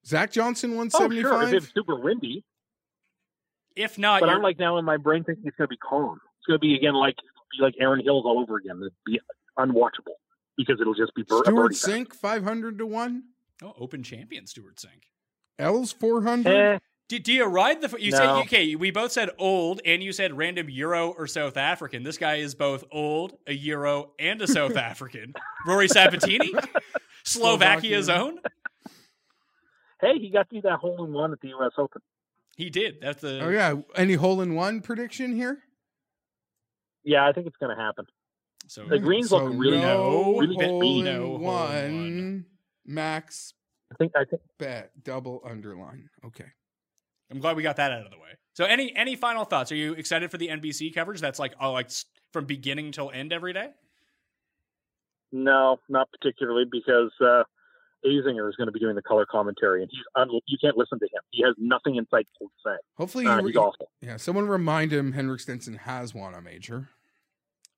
[0.07, 1.43] Zach Johnson one Oh, seventy sure.
[1.43, 2.43] If it's super windy.
[3.75, 5.77] If not, But you're, I'm like now in my brain thinking it's going to be
[5.77, 6.19] calm.
[6.39, 8.77] It's going to be, again, like be like Erin Hills all over again.
[8.81, 9.19] It'd be
[9.57, 10.15] unwatchable
[10.57, 11.75] because it'll just be bir- a Stewart birdie.
[11.75, 13.23] Cink five hundred to one.
[13.63, 15.03] oh, Open champion Stewart Cink.
[15.59, 16.55] Els four hundred.
[16.75, 17.95] Eh, Do, do you ride the?
[18.01, 18.17] You No.
[18.17, 18.75] said okay.
[18.75, 22.03] We both said old, and you said random Euro or South African.
[22.03, 25.33] This guy is both old, a Euro, and a South African.
[25.67, 26.53] Rory Sabatini,
[27.23, 28.39] Slovakia's own.
[30.01, 31.71] Hey, he got to do that hole in one at the U.S.
[31.77, 32.01] Open.
[32.55, 33.01] He did.
[33.01, 33.39] That's the.
[33.43, 33.75] Oh yeah.
[33.95, 35.59] Any hole in one prediction here?
[37.03, 38.05] Yeah, I think it's going to happen.
[38.67, 41.07] So The greens so look really, no really hole mean.
[41.07, 42.45] in No hole one.
[42.85, 43.53] Max
[43.91, 46.09] I think, I think bet double underline.
[46.25, 46.45] Okay.
[47.31, 48.29] I'm glad we got that out of the way.
[48.53, 49.71] So any any final thoughts?
[49.71, 51.21] Are you excited for the NBC coverage?
[51.21, 51.89] That's like oh, like
[52.31, 53.69] from beginning till end every day.
[55.31, 57.43] No, not particularly because uh,
[58.05, 60.99] Azinger is going to be doing the color commentary, and he's un- you can't listen
[60.99, 61.21] to him.
[61.31, 62.75] He has nothing insightful to say.
[62.95, 63.89] Hopefully, Uh, he- he's awful.
[64.01, 64.17] yeah.
[64.17, 66.89] Someone remind him Henrik Stenson has won a major.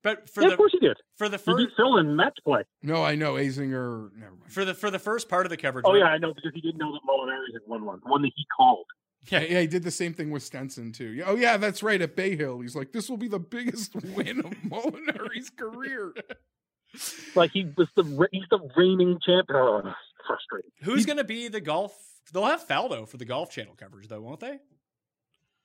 [0.02, 0.96] But for Yeah, the of course he did.
[1.18, 2.64] for the He first beat Phil in match play.
[2.82, 4.14] No, I know Azinger.
[4.16, 4.52] Never mind.
[4.52, 5.84] for the for the first part of the coverage.
[5.86, 8.10] Oh right- yeah, I know because he didn't know that Molinari had won one, the
[8.10, 8.86] one that he called.
[9.30, 11.10] Yeah, yeah, he did the same thing with Stenson too.
[11.10, 12.02] Yeah, Oh yeah, that's right.
[12.02, 16.14] At Bay Hill, he's like, "This will be the biggest win of Molinari's career."
[17.36, 19.94] Like he was the he's the reigning champion.
[20.30, 20.70] Frustrating.
[20.84, 21.92] Who's going to be the golf?
[22.32, 24.60] They'll have Faldo for the Golf Channel coverage, though, won't they?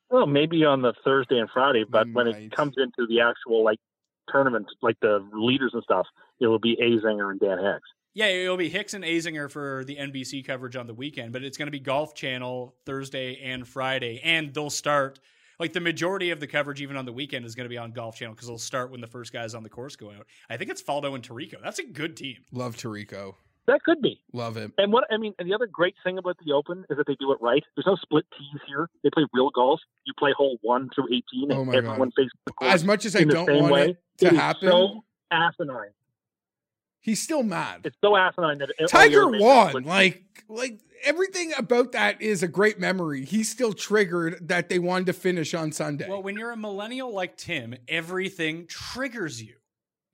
[0.09, 3.79] Well, maybe on the Thursday and Friday, but when it comes into the actual like
[4.31, 6.07] tournament, like the leaders and stuff,
[6.41, 7.89] it will be Azinger and Dan Hicks.
[8.15, 11.59] Yeah, it'll be Hicks and Azinger for the NBC coverage on the weekend, but it's
[11.59, 15.19] going to be Golf Channel Thursday and Friday, and they'll start
[15.59, 17.93] like the majority of the coverage, even on the weekend, is going to be on
[17.93, 20.27] Golf Channel because they'll start when the first guys on the course go out.
[20.49, 21.63] I think it's Faldo and Tirico.
[21.63, 22.37] That's a good team.
[22.53, 23.35] Love Tirico.
[23.67, 24.21] That could be.
[24.33, 24.73] Love it.
[24.77, 27.17] And what I mean, and the other great thing about the Open is that they
[27.19, 27.63] do it right.
[27.77, 28.91] There's no split tees here.
[29.03, 29.81] They play real golf.
[30.05, 32.13] You play hole one through 18, Oh and my everyone God.
[32.17, 33.91] faces the course As much as I don't want way.
[33.91, 35.91] it to It is happen, so asinine.
[37.01, 37.81] He's still mad.
[37.85, 39.83] It's so asinine that it- Tiger won.
[39.85, 43.25] Like, like everything about that is a great memory.
[43.27, 46.07] He's still triggered that they wanted to finish on Sunday.
[46.09, 49.55] Well, when you're a millennial like Tim, everything triggers you.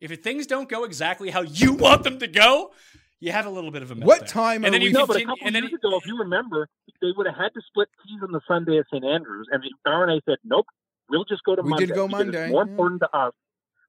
[0.00, 2.72] If things don't go exactly how you want them to go,
[3.20, 4.04] you have a little bit of a meltdown.
[4.06, 5.96] What time And are then you we- no, but a couple and then years ago,
[5.96, 6.68] if you remember,
[7.00, 9.04] they would have had to split teas on the Sunday at St.
[9.04, 10.66] Andrews, and the R&A said, "Nope,
[11.08, 12.70] we'll just go to We Monday." did go Monday, It's more yeah.
[12.72, 13.32] important to us.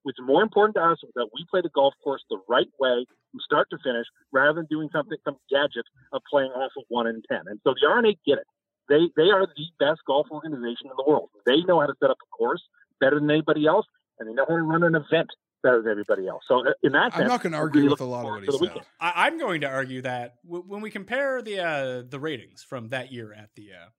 [0.06, 3.06] It's more important to us is that we play the golf course the right way
[3.32, 7.06] from start to finish, rather than doing something some gadget of playing off of one
[7.08, 7.42] in ten.
[7.48, 8.48] And so the R&A get it.
[8.90, 11.30] They they are the best golf organization in the world.
[11.46, 12.64] They know how to set up a course
[13.00, 13.86] better than anybody else,
[14.20, 15.30] and they know how to run an event
[15.62, 16.44] better than everybody else.
[16.48, 18.24] So uh, in that sense, I'm not going to argue really with a lot of
[18.24, 18.86] forward what he said.
[19.00, 22.90] I, I'm going to argue that w- when we compare the uh, the ratings from
[22.90, 23.90] that year at the uh,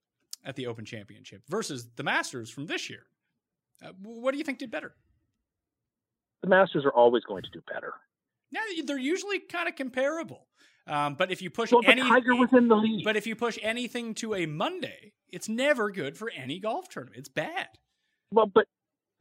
[0.45, 3.05] at the Open Championship versus the Masters from this year,
[3.83, 4.95] uh, what do you think did better?
[6.41, 7.93] The Masters are always going to do better.
[8.51, 10.47] Yeah, they're usually kind of comparable.
[10.85, 13.05] Um, but if you push Well, any, Tiger was in the lead.
[13.05, 17.17] but if you push anything to a Monday, it's never good for any golf tournament.
[17.19, 17.67] It's bad.
[18.31, 18.67] Well, but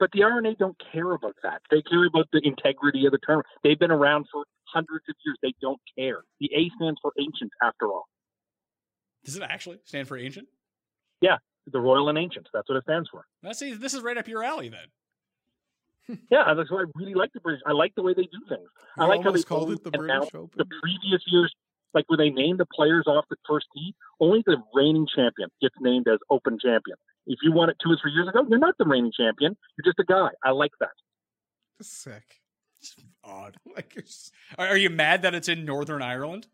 [0.03, 1.63] but the R&A don't care about that.
[1.71, 3.47] They care about the integrity of the tournament.
[3.63, 5.39] They've been around for hundreds of years.
[5.45, 6.25] They don't care.
[6.41, 8.09] The A stands for ancient, after all.
[9.25, 10.49] Does it actually stand for ancient?
[11.21, 11.37] Yeah,
[11.71, 12.49] the Royal and Ancient.
[12.53, 13.27] That's what it stands for.
[13.45, 13.75] Let's see.
[13.75, 16.19] This is right up your alley then.
[16.33, 17.63] Yeah, that's why I really like the British.
[17.65, 18.69] I like the way they do things.
[18.99, 20.51] I like how they almost called it the British Open.
[20.57, 21.55] the previous years,
[21.95, 23.95] like when they named the players off the first tee.
[24.19, 26.97] Only the reigning champion gets named as Open champion.
[27.27, 29.57] If you won it two or three years ago, you're not the reigning champion.
[29.77, 30.31] You're just a guy.
[30.45, 30.91] I like that.
[31.81, 32.41] Sick.
[32.81, 33.57] It's Odd.
[33.77, 36.47] Like, it's, Are, are you mad that it's in Northern Ireland?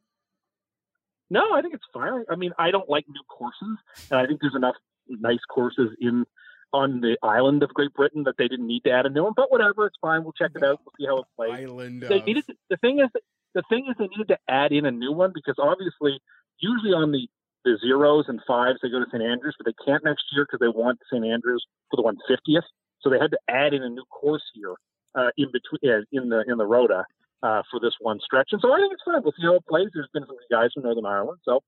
[1.30, 2.24] No, I think it's fine.
[2.30, 3.76] I mean, I don't like new courses,
[4.10, 4.76] and I think there's enough
[5.08, 6.24] nice courses in
[6.72, 9.32] on the island of Great Britain that they didn't need to add a new one.
[9.36, 10.22] But whatever, it's fine.
[10.22, 10.80] We'll check it out.
[10.84, 11.68] We'll see how it plays.
[11.68, 12.02] island.
[12.02, 13.08] They of- needed to, the thing is
[13.54, 16.20] the thing is they needed to add in a new one because obviously
[16.60, 17.28] usually on the
[17.64, 20.60] the zeros and fives they go to St Andrews, but they can't next year because
[20.60, 22.62] they want St Andrews for the 150th.
[23.00, 24.74] So they had to add in a new course here
[25.14, 27.04] uh, in between uh, in the in the rota
[27.42, 28.48] uh, for this one stretch.
[28.52, 29.22] And so I think it's fine.
[29.22, 29.88] We'll see how it plays.
[29.94, 31.62] There's been some guys from Northern Ireland, so it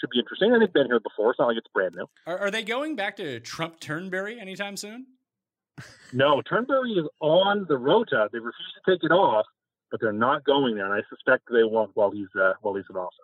[0.00, 0.52] should be interesting.
[0.52, 1.30] And they've been here before.
[1.30, 2.06] It's not like it's brand new.
[2.26, 5.06] Are, are they going back to Trump Turnberry anytime soon?
[6.12, 8.28] No, Turnberry is on the Rota.
[8.30, 9.44] They refuse to take it off,
[9.90, 12.84] but they're not going there, and I suspect they won't while he's uh, while he's
[12.88, 13.18] in office.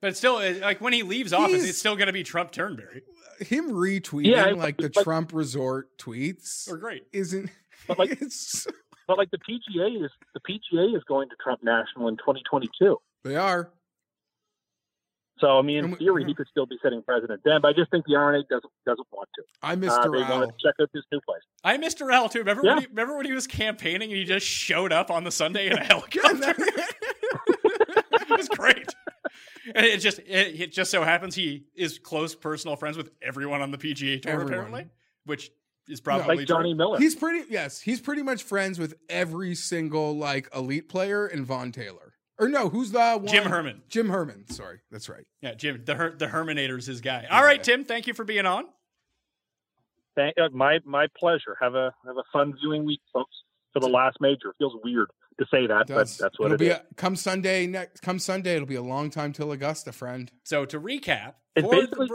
[0.00, 2.52] But still, uh, like when he leaves office, He's- it's still going to be Trump
[2.52, 3.02] Turnberry.
[3.40, 7.06] him retweeting Yeah, like the but- Trump resort tweets Or great.
[7.12, 7.50] isn't.
[7.86, 8.66] But, like- it's,
[9.06, 12.96] But like the PGA is the PGA is going to Trump National in 2022.
[13.24, 13.70] they are.
[15.40, 17.60] So I mean, in we- theory, he could still be sitting president then.
[17.62, 19.42] But I just think the R&A doesn't doesn't want to.
[19.62, 20.12] I Uh, Mr.
[20.12, 20.46] they want Al.
[20.48, 21.42] to check out this new place.
[21.62, 22.12] I Mr.
[22.12, 22.40] L too.
[22.40, 22.74] Remember Yeah.
[22.74, 25.68] when he, remember when he was campaigning and he just showed up on the Sunday
[25.68, 26.54] in a helicopter?
[28.38, 28.94] it was great.
[29.74, 33.60] And it just it, it just so happens he is close personal friends with everyone
[33.60, 34.52] on the PGA tour Everyone.
[34.52, 34.86] apparently,
[35.26, 35.50] which
[35.88, 36.76] is probably Like Johnny true.
[36.78, 36.98] Miller.
[36.98, 37.44] He's pretty.
[37.50, 42.14] Yes, he's pretty much friends with every single like elite player and Vaughn Taylor.
[42.38, 43.26] Or no, who's the one?
[43.26, 43.82] Jim Herman.
[43.90, 44.48] Jim Herman.
[44.50, 45.26] Sorry, that's right.
[45.42, 47.26] Yeah, Jim, the Her- the Herminator's his guy.
[47.30, 48.64] All right, Tim, thank you for being on.
[50.16, 51.56] Thank, uh, my my pleasure.
[51.60, 53.36] Have a have a fun viewing week, folks.
[53.74, 56.58] For the last major, it feels weird to say that, but that's what it'll it
[56.58, 56.76] be is.
[56.76, 58.00] A, come Sunday next.
[58.00, 60.30] Come Sunday, it'll be a long time till Augusta, friend.
[60.44, 62.08] So to recap, It's for the basically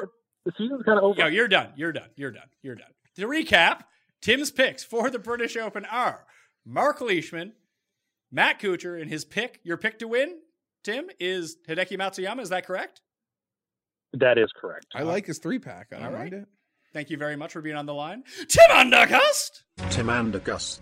[0.45, 1.19] the season's kind of over.
[1.21, 1.69] Yo, you're done.
[1.75, 2.09] You're done.
[2.15, 2.49] You're done.
[2.61, 2.91] You're done.
[3.15, 3.81] To recap,
[4.21, 6.25] Tim's picks for the British Open are
[6.65, 7.53] Mark Leishman,
[8.31, 10.37] Matt Kuchar, and his pick, your pick to win,
[10.83, 12.41] Tim, is Hideki Matsuyama.
[12.41, 13.01] Is that correct?
[14.15, 14.85] that is correct.
[14.93, 15.87] I like his three pack.
[15.91, 16.19] I don't All right.
[16.19, 16.47] mind it.
[16.93, 18.23] Thank you very much for being on the line.
[18.47, 19.63] Tim Undergust!
[19.89, 20.79] Tim Andergust.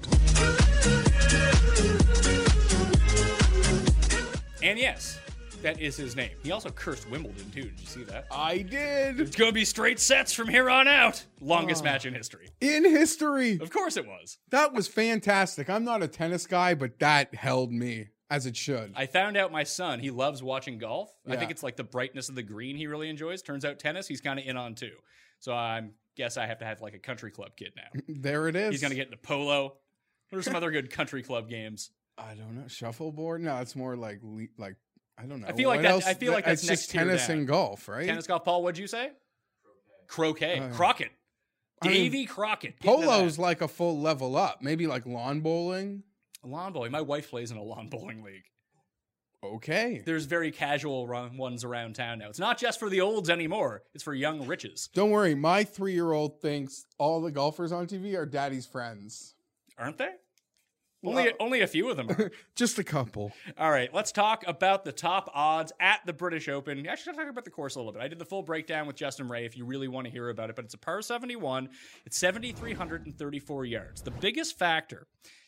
[4.64, 5.20] And yes,
[5.62, 6.32] that is his name.
[6.44, 7.64] He also cursed Wimbledon, too.
[7.64, 8.26] Did you see that?
[8.32, 11.24] I did It's going to be straight sets from here on out.
[11.40, 12.50] Longest match in history.
[12.62, 13.58] in history.
[13.60, 14.38] Of course it was.
[14.50, 15.70] That was fantastic.
[15.70, 18.94] I'm not a tennis guy, but that held me as it should.
[18.96, 21.12] I found out my son, he loves watching golf.
[21.28, 21.40] I Yeah.
[21.40, 23.42] think it's like the brightness of the green he really enjoys.
[23.42, 24.94] Turns out tennis, he's kind of in on too.
[25.40, 25.82] So I
[26.16, 28.00] guess I have to have like a country club kid now.
[28.08, 28.72] there it is.
[28.72, 29.78] He's going to get into polo.
[30.30, 31.92] What are some other good country club games?
[32.22, 32.68] I don't know.
[32.68, 33.42] Shuffleboard?
[33.42, 34.20] No, it's more like
[34.58, 34.76] like
[35.18, 35.48] I don't know.
[35.48, 36.06] I feel like What that- else?
[36.08, 38.06] I feel like that's it's next just tennis and golf, right?
[38.06, 39.12] Tennis, golf, Paul, what'd you say?
[40.08, 40.60] Croquet.
[40.60, 41.12] Uh, Crockett.
[41.82, 42.80] I mean, Davy Crockett.
[42.80, 44.62] Polo's like a full level up.
[44.62, 46.04] Maybe like lawn bowling.
[46.44, 46.92] lawn bowling.
[46.92, 48.44] My wife plays in a lawn bowling league.
[49.44, 50.04] Okay.
[50.06, 52.30] There's very casual run ones around town now.
[52.30, 53.82] It's not just for the olds anymore.
[53.96, 55.34] It's for young riches, Don't worry.
[55.34, 59.34] My three year old thinks all the golfers on TV are daddy's friends.
[59.80, 60.10] aren't they?
[61.04, 62.32] Only only a few of them are.
[62.56, 63.32] Just a couple.
[63.58, 66.86] All right, let's talk about the top odds at the British Open.
[66.86, 68.02] Actually, I'll talk about the course a little bit.
[68.02, 70.50] I did the full breakdown with Justin Ray if you really want to hear about
[70.50, 71.70] it, but it's a par 71.
[72.06, 74.02] It's 7,334 yards.
[74.02, 75.08] The biggest factor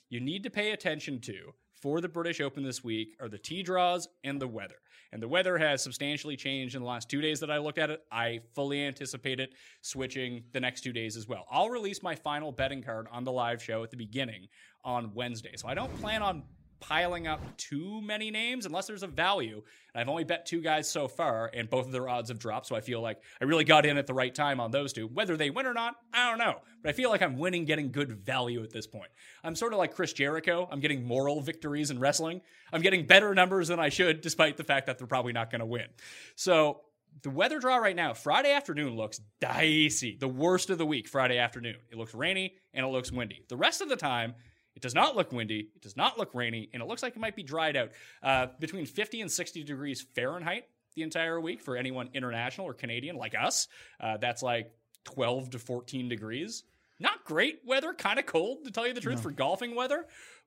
[0.09, 3.63] you need to pay attention to for the British Open this week are the tee
[3.63, 4.75] draws and the weather.
[5.13, 7.91] And the weather has substantially changed in the last two days that I looked at
[7.91, 8.01] it.
[8.11, 11.45] I fully anticipate it switching the next two days as well.
[11.51, 14.47] I'll release my final betting card on the live show at the beginning
[14.83, 15.51] on Wednesday.
[15.55, 16.41] So I don't plan on
[16.87, 19.61] piling up too many names unless there's a value.
[19.93, 22.67] And I've only bet two guys so far, and both of their odds have dropped.
[22.67, 25.07] So I feel like I really got in at the right time on those two.
[25.07, 26.55] Whether they win or not, I don't know.
[26.81, 29.11] But I feel like I'm winning, getting good value at this point.
[29.43, 30.67] I'm sort of like Chris Jericho.
[30.71, 32.41] I'm getting moral victories in wrestling.
[32.71, 35.59] I'm getting better numbers than I should, despite the fact that they're probably not going
[35.59, 35.87] to win.
[36.35, 36.81] So
[37.21, 40.17] the weather draw right now, Friday afternoon looks dicey.
[40.19, 41.77] The worst of the week, Friday afternoon.
[41.91, 43.45] It looks rainy and it looks windy.
[43.47, 44.33] The rest of the time,
[44.75, 45.69] it does not look windy.
[45.75, 47.91] It does not look rainy, and it looks like it might be dried out.
[48.21, 53.15] Uh, between 50 and 60 degrees Fahrenheit the entire week for anyone international or Canadian
[53.15, 53.67] like us.
[53.99, 54.71] Uh, that's like
[55.05, 56.63] 12 to 14 degrees.
[56.99, 60.05] Not great weather, kind of cold to tell you the truth for golfing weather,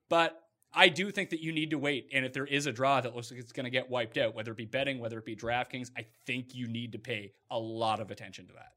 [0.09, 0.41] but
[0.73, 2.09] I do think that you need to wait.
[2.13, 4.33] And if there is a draw that looks like it's going to get wiped out,
[4.33, 7.59] whether it be betting, whether it be DraftKings, I think you need to pay a
[7.59, 8.73] lot of attention to that.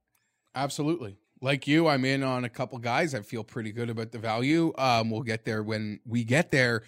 [0.55, 1.17] Absolutely.
[1.43, 3.15] Like you, I'm in on a couple guys.
[3.15, 4.73] I feel pretty good about the value.
[4.77, 6.83] Um, we'll get there when we get there.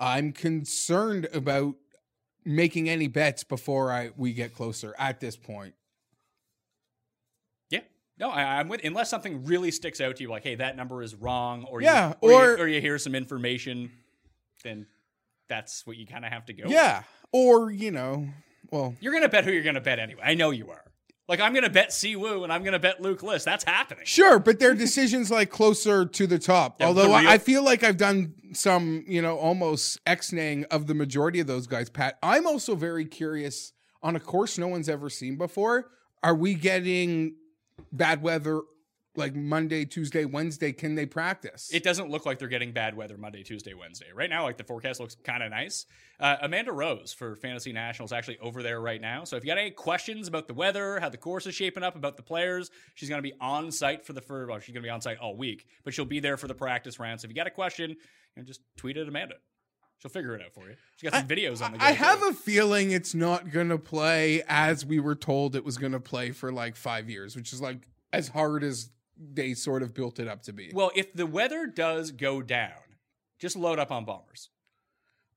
[0.00, 1.76] I'm concerned about
[2.44, 5.74] making any bets before I we get closer at this point.
[7.70, 7.80] Yeah.
[8.18, 11.02] No, I, I'm with unless something really sticks out to you, like, hey, that number
[11.02, 13.92] is wrong, or Yeah, you, or, you- or- or you hear some information,
[14.64, 14.86] then
[15.48, 16.64] that's what you kind of have to go.
[16.64, 16.72] with.
[16.72, 17.02] Yeah.
[17.30, 18.26] Or, you know,
[18.72, 20.22] well, you're gonna bet who you're gonna bet anyway.
[20.24, 20.84] I know you are.
[21.32, 23.46] Like I'm gonna bet Siwoo and I'm gonna bet Luke List.
[23.46, 24.04] That's happening.
[24.04, 26.76] Sure, but their decisions like closer to the top.
[26.78, 30.88] Yeah, Although the real- I feel like I've done some, you know, almost X-naying of
[30.88, 32.18] the majority of those guys, Pat.
[32.22, 35.86] I'm also very curious on a course no one's ever seen before.
[36.22, 37.36] Are we getting
[37.90, 38.60] bad weather
[39.16, 40.72] like Monday, Tuesday, Wednesday?
[40.72, 41.70] Can they practice?
[41.72, 44.06] It doesn't look like they're getting bad weather Monday, Tuesday, Wednesday.
[44.14, 45.86] Right now, like the forecast looks kind of nice.
[46.18, 49.24] Uh, Amanda Rose for Fantasy National is actually over there right now.
[49.24, 51.96] So if you got any questions about the weather, how the course is shaping up,
[51.96, 54.48] about the players, she's going to be on site for the first.
[54.48, 56.54] Well, she's going to be on site all week, but she'll be there for the
[56.54, 57.20] practice round.
[57.20, 57.96] So if you got a question, you
[58.36, 59.34] know, just tweet at Amanda.
[59.98, 60.74] She'll figure it out for you.
[60.96, 61.78] She got some videos on the.
[61.78, 62.28] Go I have too.
[62.30, 66.00] a feeling it's not going to play as we were told it was going to
[66.00, 68.90] play for like five years, which is like as hard as
[69.32, 70.70] they sort of built it up to be.
[70.74, 72.72] Well, if the weather does go down,
[73.38, 74.50] just load up on bombers.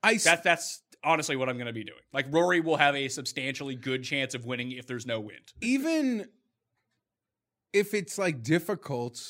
[0.04, 2.00] I That that's honestly what I'm going to be doing.
[2.14, 5.54] Like Rory will have a substantially good chance of winning if there's no wind.
[5.62, 6.28] even
[7.74, 9.22] if it's like difficult,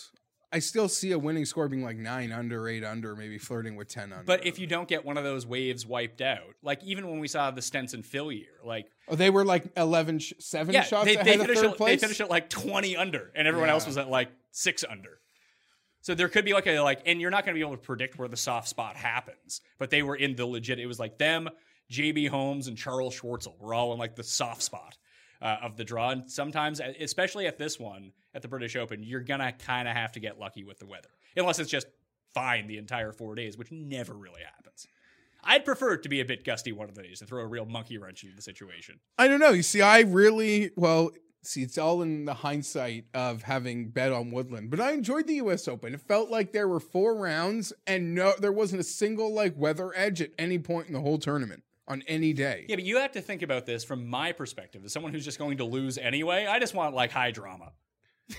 [0.51, 3.87] I still see a winning score being like nine under, eight under, maybe flirting with
[3.87, 4.23] ten under.
[4.23, 7.27] But if you don't get one of those waves wiped out, like even when we
[7.27, 11.05] saw the Stenson Phil year, like oh, they were like 11, sh- seven yeah, shots
[11.05, 11.99] they, ahead they of finished third at, place.
[11.99, 15.19] they finished at like 20 under, and everyone else was at like six under.
[16.01, 17.81] So there could be like a like, and you're not going to be able to
[17.81, 19.61] predict where the soft spot happens.
[19.79, 20.79] But they were in the legit.
[20.79, 21.49] It was like them,
[21.91, 24.97] JB Holmes, and Charles Schwartzel were all in like the soft spot
[25.41, 26.11] uh, of the draw.
[26.11, 30.11] And sometimes, especially at this one at the British Open, you're gonna kind of have
[30.13, 31.87] to get lucky with the weather, unless it's just
[32.33, 34.87] fine the entire four days, which never really happens.
[35.43, 37.47] I'd prefer it to be a bit gusty one of the days to throw a
[37.47, 38.99] real monkey wrench into the situation.
[39.17, 39.51] I don't know.
[39.51, 41.11] You see, I really well.
[41.47, 45.35] See, it's all in the hindsight of having bet on Woodland, but I enjoyed the
[45.35, 45.67] U.S.
[45.67, 45.93] Open.
[45.93, 49.91] It felt like there were four rounds, and no, there wasn't a single like weather
[49.95, 52.65] edge at any point in the whole tournament on any day.
[52.67, 54.83] Yeah, but you have to think about this from my perspective.
[54.83, 57.71] As someone who's just going to lose anyway, I just want like high drama.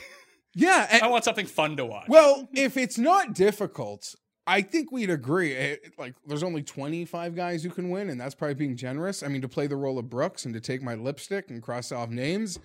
[0.59, 2.07] Yeah, and- I want something fun to watch.
[2.09, 4.15] Well, if it's not difficult,
[4.47, 5.55] I think we'd agree.
[5.55, 9.23] Eh, Like, there's only 25 guys who can win, and that's probably being generous.
[9.23, 11.93] I mean, to play the role of Brooks and to take my lipstick and cross
[11.93, 12.59] off names.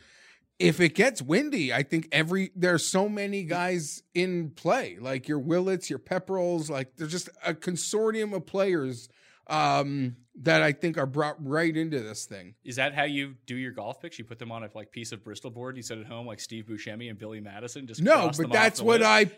[0.62, 5.40] If it gets windy, I think every there's so many guys in play, like your
[5.40, 9.10] Willetts, your Pepperells, like there's just a consortium of players
[9.48, 12.56] um, that I think are brought right into this thing.
[12.64, 14.18] Is that how you do your golf picks?
[14.18, 15.78] You put them on a like piece of Bristol board.
[15.78, 17.86] You sit at home like Steve Buscemi and Billy Madison.
[17.88, 19.10] Just No, but that's what list.
[19.10, 19.32] I.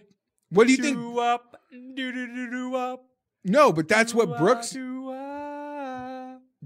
[0.50, 1.18] What do you think?
[1.18, 3.06] Up, do do do do up.
[3.44, 5.12] No, but that's what do, Brooks do.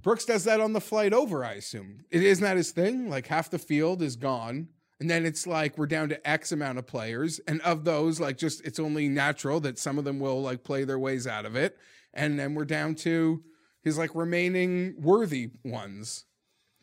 [0.01, 2.05] Brooks does that on the flight over, I assume.
[2.11, 3.09] It isn't that his thing?
[3.09, 4.69] Like half the field is gone.
[4.99, 7.39] And then it's like we're down to X amount of players.
[7.47, 10.83] And of those, like just it's only natural that some of them will like play
[10.83, 11.77] their ways out of it.
[12.13, 13.43] And then we're down to
[13.83, 16.25] his like remaining worthy ones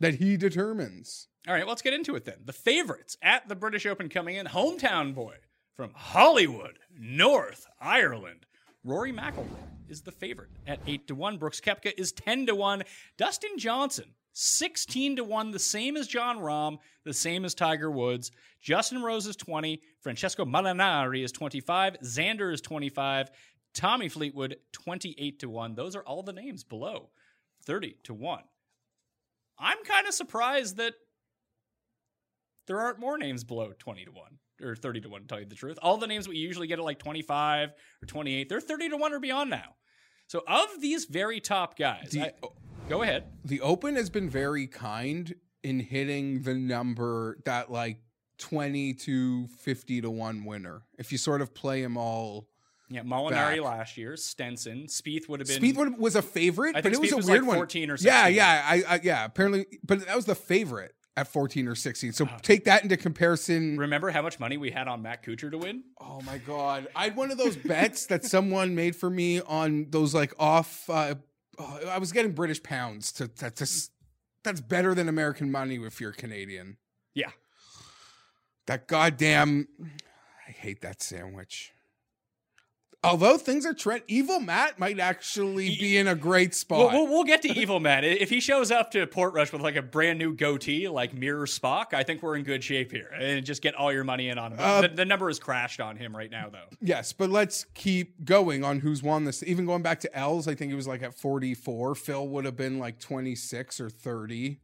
[0.00, 1.28] that he determines.
[1.46, 2.38] All right, let's get into it then.
[2.44, 5.36] The favorites at the British Open coming in, hometown boy
[5.76, 8.46] from Holywood, North Ireland,
[8.82, 11.38] Rory McIlroy is the favorite at 8 to 1.
[11.38, 12.82] Brooks Koepka is 10 to 1.
[13.16, 18.32] Dustin Johnson, 16 to 1, the same as Jon Rahm, the same as Tiger Woods.
[18.60, 19.80] Justin Rose is 20.
[20.00, 21.98] Francesco Molinari is 25.
[22.02, 23.30] Xander is 25.
[23.72, 25.74] Tommy Fleetwood, 28 to 1.
[25.76, 27.10] Those are all the names below
[27.64, 28.42] 30 to 1.
[29.58, 30.94] I'm kind of surprised that
[32.66, 35.46] there aren't more names below 20 to 1 or 30 to 1 to tell you
[35.46, 35.78] the truth.
[35.82, 39.12] All the names we usually get at like 25 or 28, they're 30 to 1
[39.12, 39.76] or beyond now.
[40.34, 42.52] So of these very top guys, you- I- oh,
[42.88, 43.22] go ahead.
[43.44, 45.32] the Open has been very kind
[45.62, 47.98] in hitting the number that like
[48.38, 50.82] 20 to 50 to 1 winner.
[50.98, 52.48] If you sort of play them all.
[52.90, 53.60] Yeah, Molinari Back.
[53.60, 57.12] last year, Stenson, Spieth would have been would- was a favorite, but it was Spieth
[57.12, 57.56] a was weird like one.
[57.58, 61.68] 14 or Yeah, yeah, I, I yeah, apparently but that was the favorite at 14
[61.68, 62.12] or 16.
[62.12, 62.38] So Ah.
[62.42, 63.76] take that into comparison.
[63.76, 65.84] Remember how much money we had on Matt Kuchar to win?
[66.00, 66.88] Oh my god.
[66.96, 70.88] I had one of those bets that someone made for me on those like off
[70.90, 71.14] uh
[71.58, 73.92] oh, I was getting British pounds to that just
[74.42, 76.78] that's better than American money if you're Canadian.
[77.14, 77.30] Yeah.
[78.66, 79.68] That goddamn
[80.48, 81.73] I hate that sandwich.
[83.04, 86.78] Although things are trend evil Matt might actually be in a great spot.
[86.78, 88.04] We'll, we'll, we'll get to Evil Matt.
[88.04, 91.94] If he shows up to Portrush with like a brand new goatee, like Mirror Spock,
[91.94, 93.10] I think we're in good shape here.
[93.18, 94.58] And just get all your money in on him.
[94.60, 96.68] Uh, the, the number is crashed on him right now, though.
[96.80, 99.42] Yes, but let's keep going on who's won this.
[99.42, 101.94] Even going back to Els, I think it was like at 44.
[101.94, 104.60] Phil would have been like 26 or 30.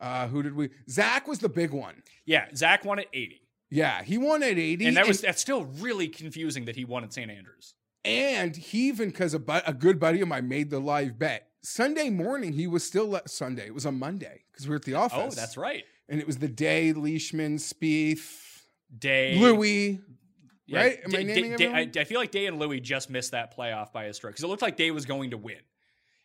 [0.00, 0.70] Uh, who did we?
[0.90, 2.02] Zach was the big one.
[2.24, 3.41] Yeah, Zach won at 80.
[3.72, 4.86] Yeah, he won at 80.
[4.86, 7.30] And that was that's still really confusing that he won at St.
[7.30, 7.74] Andrews.
[8.04, 11.48] and he even because a, bu- a good buddy of mine made the live bet.
[11.62, 13.66] Sunday morning, he was still le- Sunday.
[13.66, 15.34] It was a Monday because we were at the oh, office.
[15.34, 15.84] Oh, that's right.
[16.08, 18.62] And it was the day Leishman, Spieth,
[18.96, 20.00] Day Louis.
[20.66, 21.00] Yeah, right?
[21.04, 21.76] Am I naming everyone?
[21.76, 24.44] I, I feel like Day and Louis just missed that playoff by a stroke because
[24.44, 25.60] it looked like Day was going to win.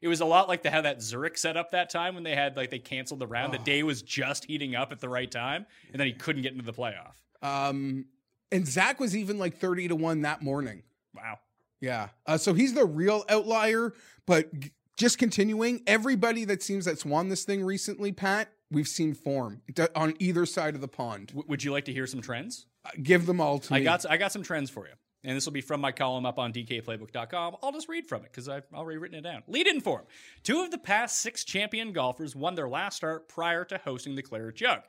[0.01, 2.35] It was a lot like the how that Zurich set up that time when they
[2.35, 3.53] had like they canceled the round.
[3.53, 3.57] Oh.
[3.57, 6.51] The Day was just heating up at the right time, and then he couldn't get
[6.51, 7.13] into the playoff.
[7.41, 8.05] Um,
[8.51, 10.83] and Zach was even like 30 to 1 that morning.
[11.15, 11.39] Wow.
[11.81, 12.09] Yeah.
[12.25, 13.93] Uh, so he's the real outlier.
[14.25, 14.49] But
[14.97, 19.61] just continuing, everybody that seems that's won this thing recently, Pat, we've seen form
[19.95, 21.27] on either side of the pond.
[21.27, 22.67] W- would you like to hear some trends?
[22.85, 23.83] Uh, give them all to I me.
[23.83, 24.93] got I got some trends for you.
[25.23, 27.57] And this will be from my column up on dkplaybook.com.
[27.61, 29.43] I'll just read from it because I've already written it down.
[29.47, 30.03] Lead in form.
[30.43, 34.21] Two of the past six champion golfers won their last start prior to hosting the
[34.21, 34.83] Claret Jug.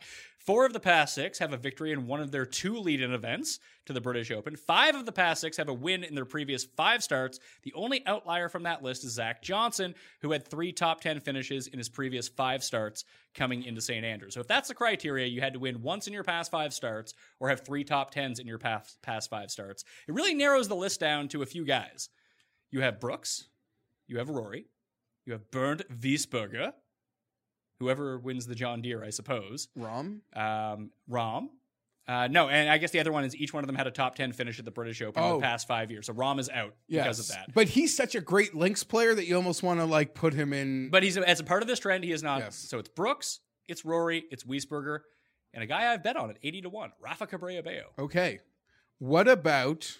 [0.49, 3.12] Four of the past six have a victory in one of their two lead in
[3.12, 4.57] events to the British Open.
[4.57, 7.38] Five of the past six have a win in their previous five starts.
[7.64, 11.66] The only outlier from that list is Zach Johnson, who had three top 10 finishes
[11.66, 14.07] in his previous five starts coming into St.
[14.07, 14.32] Andrews.
[14.32, 17.12] So if that's the criteria, you had to win once in your past five starts
[17.40, 19.84] or have three top 10s in your past, past five starts.
[20.07, 22.09] It really narrows the list down to a few guys.
[22.70, 23.49] You have Brooks,
[24.07, 24.64] you have Rory,
[25.26, 26.72] you have Bernd Wiesberger,
[27.81, 30.20] whoever wins the John Deere, I suppose Rahm.
[30.35, 31.49] um, Rahm.
[32.07, 33.91] Uh, no, and I guess the other one is each one of them had a
[33.91, 35.37] top 10 finish at the British Open in Oh.
[35.37, 36.07] the past five years.
[36.07, 37.53] So Rahm is out because of that.
[37.53, 40.55] But he's such a great links player that you almost want to like put him
[40.55, 40.89] in.
[40.89, 42.41] But he's as a part of this trend, he is not.
[42.41, 42.57] Yes.
[42.57, 45.01] So it's Brooks, it's Rory, it's Wiesberger,
[45.53, 47.91] and a guy I've bet on at 80 to 1, Rafa Cabrera Bello.
[47.99, 48.41] okay.
[48.99, 49.99] What about?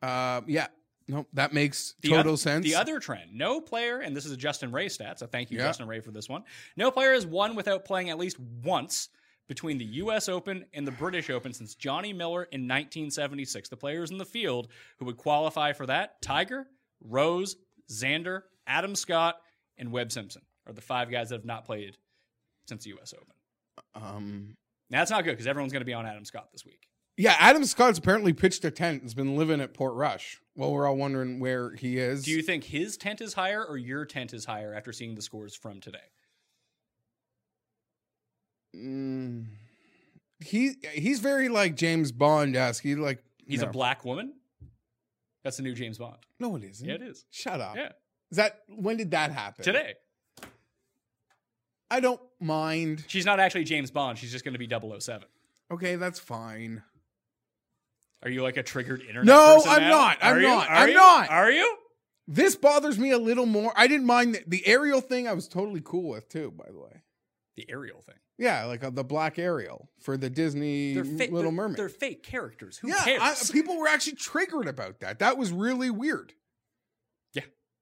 [0.00, 0.68] Uh, yeah.
[1.08, 2.64] No, that makes The total sense.
[2.66, 5.58] The other trend, no player, and this is a Justin Ray stat, so thank you,
[5.58, 5.64] Yeah.
[5.66, 6.44] Justin Ray, for this one.
[6.76, 9.08] No player has won without playing at least once
[9.48, 10.28] between the U.S.
[10.28, 13.70] Open and the British Open since Johnny Miller in 1976.
[13.70, 16.66] The players in the field who would qualify for that Tiger,
[17.02, 17.56] Rose,
[17.90, 19.36] Xander, Adam Scott,
[19.78, 21.96] and Webb Simpson are the five guys that have not played
[22.66, 23.14] since the U.S.
[23.14, 23.34] Open.
[23.94, 24.56] um,
[24.90, 26.87] Now, that's not good because everyone's going to be on Adam Scott this week.
[27.18, 28.94] Yeah, Adam Scott's apparently pitched a tent.
[28.94, 30.36] And has been living at Portrush.
[30.54, 32.24] Well, we're all wondering where he is.
[32.24, 35.22] Do you think his tent is higher or your tent is higher after seeing the
[35.22, 35.98] scores from today?
[38.76, 39.46] Mm,
[40.40, 42.82] he he's very like James Bond esque.
[42.82, 43.68] He like He's no.
[43.68, 44.34] a black woman.
[45.42, 46.18] That's the new James Bond.
[46.38, 46.86] No, it isn't.
[46.86, 47.24] Yeah, it is.
[47.30, 47.74] Shut up.
[47.76, 47.92] Yeah,
[48.30, 49.64] Is that when did that happen?
[49.64, 49.94] today.
[51.90, 53.04] I don't mind.
[53.08, 54.18] She's not actually James Bond.
[54.18, 55.26] She's just going to be 007.
[55.70, 56.82] Okay, that's fine.
[58.22, 59.24] Are you like a triggered internet?
[59.24, 59.88] No, I'm now?
[59.90, 60.18] not.
[60.20, 60.46] I'm Are you?
[60.48, 60.68] not.
[60.68, 60.94] Are I'm you?
[60.94, 61.30] not.
[61.30, 61.76] Are you?
[62.26, 63.72] This bothers me a little more.
[63.76, 65.26] I didn't mind the, the Ariel thing.
[65.28, 66.52] I was totally cool with too.
[66.56, 67.02] By the way,
[67.56, 68.16] The Ariel thing.
[68.38, 71.30] yeah, like uh, the black Ariel for the Disney They're fake.
[71.30, 71.76] Little they're, Mermaid.
[71.78, 72.76] They're fake characters.
[72.78, 73.50] Who yeah, I, cares?
[73.50, 75.20] people were actually triggered about that.
[75.20, 76.34] That was really weird.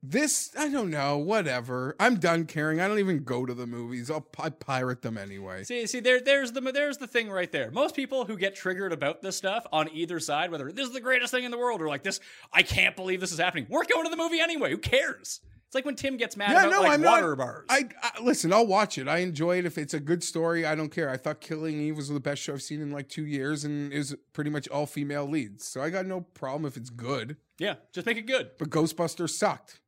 [0.09, 1.19] This I don't know.
[1.19, 1.97] Whatever.
[1.99, 2.81] I'm done caring.
[2.81, 4.11] I don't even go to the movies.
[4.11, 5.65] I'll I pirate them anyway.
[5.65, 7.71] See, see, there, there's the there's the thing right there.
[7.73, 11.01] Most people who get triggered about this stuff on either side, whether this is the
[11.01, 12.21] greatest thing in the world or like this,
[12.53, 13.67] I can't believe this is happening.
[13.69, 14.71] We're going to the movie anyway.
[14.71, 15.41] Who cares?
[15.67, 17.39] It's like when Tim gets mad Yeah, about no, like I'm water not.
[17.39, 17.67] bars.
[17.69, 18.53] I, I listen.
[18.53, 19.09] I'll watch it.
[19.09, 20.65] I enjoy it if it's a good story.
[20.65, 21.11] I don't care.
[21.11, 23.93] I thought Killing Eve was the best show I've seen in like two years, and
[23.93, 25.67] it was pretty much all female leads.
[25.67, 27.39] So I got no problem if it's good.
[27.59, 28.51] yeah, just make it good.
[28.59, 29.81] But Ghostbusters sucked.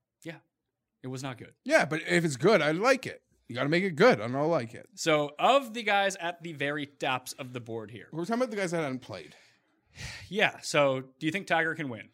[1.03, 1.53] It was not good.
[1.64, 3.22] Yeah, but if it's good, I like it.
[3.49, 4.86] You got to make it good, and I'll like it.
[4.94, 8.51] So, of the guys at the very tops of the board here, We're talking about
[8.51, 9.34] the guys that hadn't played.
[10.28, 10.57] yeah.
[10.62, 12.11] So, do you think Tiger can win?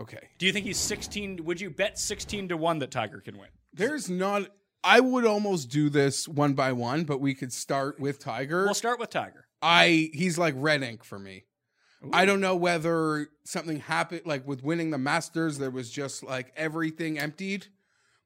[0.00, 0.30] Okay.
[0.38, 1.44] Do you think he's 16?
[1.44, 3.48] Would you bet 16 to 1 that Tiger can win?
[3.72, 4.50] There's not.
[4.82, 8.64] I would almost do this one by one, but we could start with Tiger.
[8.64, 9.46] We'll start with Tiger.
[9.62, 11.44] I he's like red ink for me.
[12.12, 16.52] I don't know whether something happened like with winning the Masters, there was just like
[16.54, 17.68] everything emptied.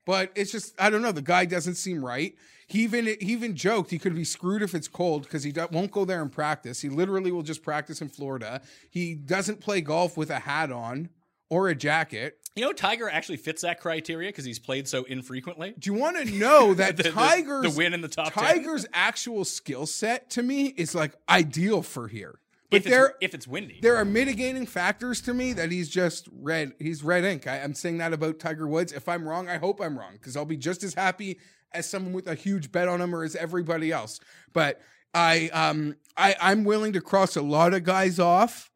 [0.09, 1.13] But it's just I don't know.
[1.13, 2.35] The guy doesn't seem right.
[2.67, 5.91] He even he even joked he could be screwed if it's cold because he won't
[5.91, 6.81] go there and practice.
[6.81, 8.63] He literally will just practice in Florida.
[8.89, 11.11] He doesn't play golf with a hat on
[11.51, 12.39] or a jacket.
[12.57, 15.75] You know, Tiger actually fits that criteria because he's played so infrequently.
[15.79, 18.45] Do you want to know that The- the- Tiger's the win in the top 10?
[18.45, 22.41] Tiger's actual skill set to me is like ideal for here.
[22.71, 23.79] But if, there it's, if it's windy.
[23.81, 26.73] there are mitigating factors to me that he's just red.
[26.79, 27.47] He's red ink.
[27.47, 28.93] I, I'm saying that about Tiger Woods.
[28.93, 31.39] If I'm wrong, I hope I'm wrong because I'll be just as happy
[31.73, 34.21] as someone with a huge bet on him or as everybody else.
[34.53, 34.81] But
[35.15, 38.71] I um I I'm willing to cross a lot of guys off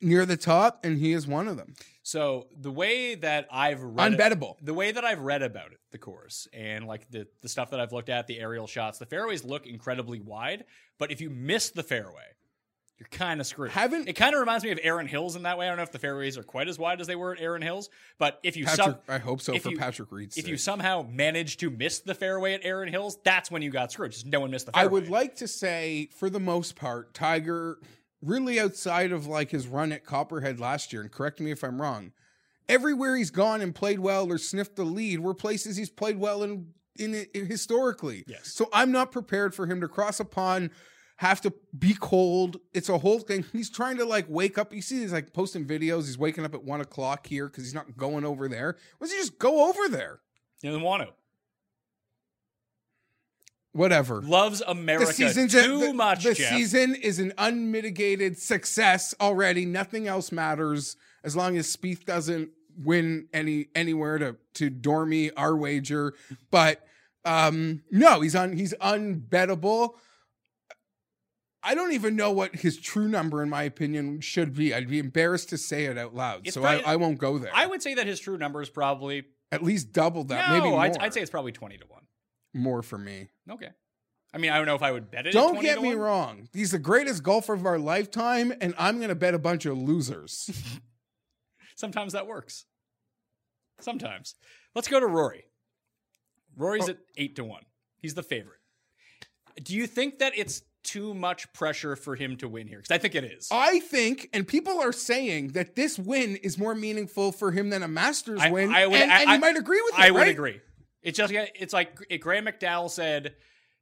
[0.00, 1.74] near the top, and he is one of them.
[2.02, 4.56] So the way that I've read Unbettable.
[4.60, 7.78] the way that I've read about it, the course, and like the the stuff that
[7.78, 10.64] I've looked at, the aerial shots, the fairways look incredibly wide,
[10.98, 12.24] but if you miss the fairway,
[13.00, 13.70] you're kind of screwed.
[13.70, 15.66] Haven't- it kind of reminds me of Erin Hills in that way?
[15.66, 17.62] I don't know if the fairways are quite as wide as they were at Erin
[17.62, 17.88] Hills,
[18.18, 21.02] but if you Patrick, some- I hope so for you- Patrick Reed's if you somehow
[21.10, 24.12] manage to miss the fairway at Erin Hills, that's when you got screwed.
[24.12, 24.84] Just no one missed the fairway.
[24.84, 27.78] I would like to say, for the most part, Tiger,
[28.22, 31.80] really outside of like his run at Copperhead last year, and correct me if I'm
[31.80, 32.12] wrong,
[32.68, 36.42] everywhere he's gone and played well or sniffed the lead were places he's played well
[36.42, 36.66] in,
[36.98, 38.24] in it historically.
[38.26, 38.52] Yes.
[38.52, 40.70] So I'm not prepared for him to cross a pond,
[41.20, 42.56] have to be cold.
[42.72, 43.44] It's a whole thing.
[43.52, 44.72] He's trying to like wake up.
[44.72, 46.06] You see, he's like posting videos.
[46.06, 48.78] He's waking up at one o'clock here because he's not going over there.
[48.96, 50.20] Why does he just go over there?
[50.62, 51.08] You don't want to.
[53.72, 54.22] Whatever.
[54.22, 56.24] Loves America the season's too the, much.
[56.24, 56.56] The Jeff.
[56.56, 59.66] season is an unmitigated success already.
[59.66, 62.48] Nothing else matters as long as Spieth doesn't
[62.82, 66.14] win any anywhere to to Dormy our wager.
[66.50, 66.82] But
[67.26, 69.96] um no, he's on he's unbettable.
[71.62, 74.72] I don't even know what his true number, in my opinion, should be.
[74.74, 77.36] I'd be embarrassed to say it out loud, It's so probably- I, I won't go
[77.38, 77.50] there.
[77.54, 80.54] I would say that his true number is probably At least double that, no.
[80.58, 80.80] maybe more.
[80.80, 82.02] I'd, I'd say it's probably twenty to one.
[82.54, 83.28] more for me.
[83.50, 83.68] Okay.
[84.32, 85.32] I mean, I don't know if I would bet it.
[85.32, 85.98] Don't 20 get me 1.
[85.98, 86.48] wrong.
[86.52, 89.76] He's the greatest golfer of our lifetime, and I'm going to bet a bunch of
[89.76, 90.48] losers.
[91.74, 92.64] Sometimes that works.
[93.80, 94.36] Sometimes.
[94.74, 95.44] Let's go to Rory.
[96.56, 96.92] Rory's Oh.
[96.92, 97.64] at eight to one.
[97.98, 98.60] He's the favorite.
[99.62, 102.78] Do you think that it's too much pressure for him to win here?
[102.78, 103.48] Because I think it is.
[103.50, 107.82] I think, and people are saying that this win is more meaningful for him than
[107.82, 108.72] a Masters I- win.
[108.72, 110.00] I would- and, I- and I- you might agree with it.
[110.00, 110.60] I would agree.
[111.02, 113.34] It's just it's like Graham McDowell said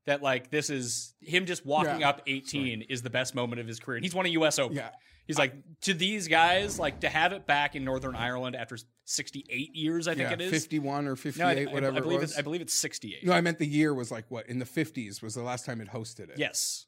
[0.06, 2.08] that like this is him just walking Yeah.
[2.10, 3.96] up 18 is the best moment of his career.
[3.96, 4.76] And he's won a US Open.
[4.76, 4.90] Yeah.
[5.26, 9.74] He's like to these guys like to have it back in Northern Ireland after 68
[9.74, 10.50] years I think Yeah, it is.
[10.50, 12.30] 51 or 58, no, I, I- whatever I believe it was.
[12.30, 13.26] it's I believe it's 68.
[13.26, 15.80] no, I meant the year was like what in the 50s was the last time
[15.80, 16.38] it hosted it.
[16.38, 16.86] Yes.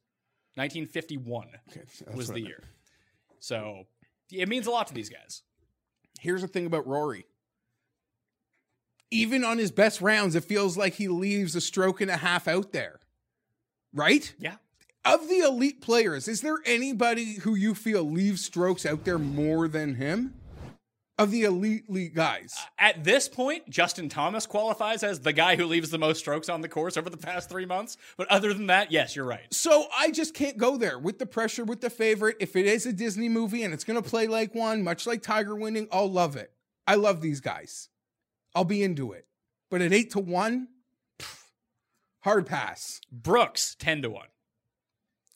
[0.57, 1.81] 1951 Okay,
[2.15, 2.63] was what I the year.
[3.39, 3.85] So
[4.31, 5.43] it means a lot to these guys.
[6.21, 7.27] Here's the thing about Rory.
[9.11, 12.47] Even on his best rounds, it feels like he leaves a stroke and a half
[12.47, 13.01] out there.
[13.93, 14.33] Right?
[14.39, 14.57] Yeah.
[15.05, 19.67] Of the elite players, is there anybody who you feel leaves strokes out there more
[19.67, 20.35] than him?
[21.21, 22.55] Of the elite elite guys.
[22.59, 26.49] Uh, at this point, Justin Thomas qualifies as the guy who leaves the most strokes
[26.49, 27.97] on the course over the past three months.
[28.17, 29.53] But other than that, yes, you're right.
[29.53, 32.37] So I just can't go there with the pressure, with the favorite.
[32.41, 35.23] If it is a Disney movie and it's going to play like one, much like
[35.23, 36.53] Tiger winning, I'll love it.
[36.87, 37.89] I love these guys.
[38.55, 39.27] I'll be into it.
[39.71, 40.69] But at eight to one,
[41.19, 41.45] pff,
[42.23, 43.01] hard pass.
[43.13, 44.27] Brooks, 10 to 1.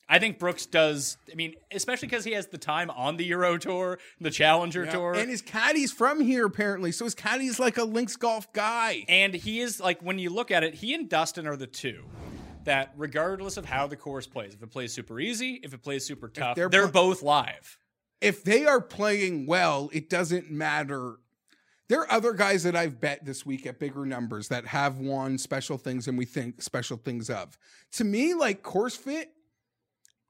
[0.07, 3.57] I think Brooks does, I mean, especially because he has the time on the Euro
[3.57, 5.15] Tour, the Challenger Tour.
[5.15, 6.91] And his caddy's from here, apparently.
[6.91, 9.05] So his caddy's like a links golf guy.
[9.09, 12.03] And he is like when you look at it, he and Dustin are the two
[12.65, 16.05] that regardless of how the course plays, if it plays super easy, if it plays
[16.05, 17.77] super tough, they're they're, pl- both live.
[18.21, 21.15] If they are playing well, it doesn't matter.
[21.87, 25.37] There are other guys that I've bet this week at bigger numbers that have won
[25.37, 27.57] special things and we think special things of.
[27.93, 29.31] To me, like course fit,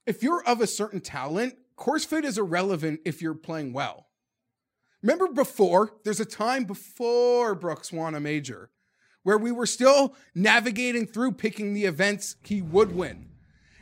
[0.06, 4.08] if you're of a certain talent, course fit is irrelevant if you're playing well.
[5.01, 8.72] Remember before, there's a time before Brooks won a major
[9.24, 13.30] where we were still navigating through picking the events he would win.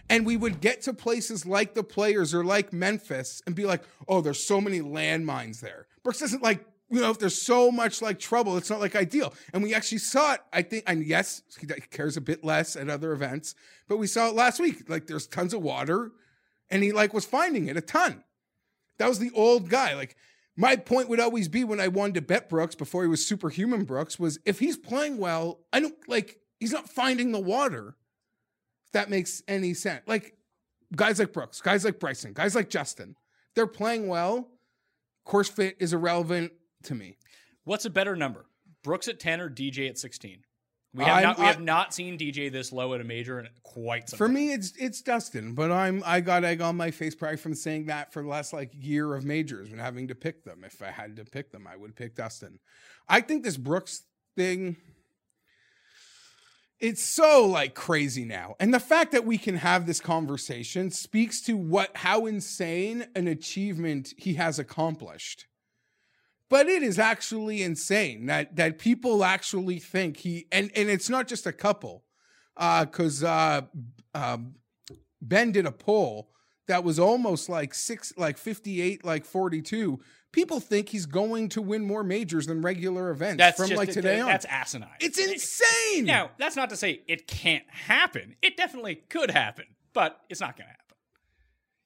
[0.09, 3.83] And we would get to places like the players or like Memphis and be like,
[4.07, 5.87] oh, there's so many landmines there.
[6.03, 9.33] Brooks doesn't like, you know, if there's so much like trouble, it's not like ideal.
[9.51, 12.87] And we actually saw it, I think, and yes, he cares a bit less at
[12.87, 13.55] other events,
[13.87, 14.87] but we saw it last week.
[14.87, 16.11] Like there's tons of water
[16.69, 18.23] and he like was finding it a ton.
[18.99, 19.95] That was the old guy.
[19.95, 20.15] Like
[20.55, 23.85] my point would always be when I wanted to bet Brooks before he was superhuman
[23.85, 27.95] Brooks was if he's playing well, I don't like he's not finding the water.
[28.85, 30.03] If that makes any sense.
[30.05, 30.35] Like
[30.95, 33.15] guys like Brooks, guys like Bryson, guys like Justin,
[33.55, 34.49] they're playing well.
[35.25, 36.51] Course fit is irrelevant
[36.83, 37.17] to me.
[37.63, 38.45] What's a better number?
[38.83, 40.39] Brooks at 10 or DJ at 16?
[40.95, 43.39] We have, I'm- not, we I- have not seen DJ this low at a major
[43.39, 44.35] in quite some For time.
[44.35, 47.87] me, it's it's Dustin, but I'm I got egg on my face probably from saying
[47.87, 50.63] that for the last like year of majors and having to pick them.
[50.63, 52.59] If I had to pick them, I would pick Dustin.
[53.09, 54.03] I think this Brooks
[54.35, 54.75] thing,
[56.79, 61.41] it's so like crazy now, and the fact that we can have this conversation speaks
[61.43, 65.47] to what how insane an achievement he has accomplished.
[66.53, 71.27] But it is actually insane that that people actually think he and and it's not
[71.27, 72.03] just a couple
[72.55, 73.61] because uh,
[74.13, 74.53] um,
[75.19, 76.29] Ben did a poll
[76.67, 79.99] that was almost like six, like 58, like 42.
[80.31, 83.91] People think he's going to win more majors than regular events That's from just, like
[83.91, 84.27] today on.
[84.27, 84.89] That's asinine.
[84.99, 86.05] it's insane.
[86.05, 88.35] Now, that's not to say it can't happen.
[88.43, 90.97] It definitely could happen, but it's not going to happen.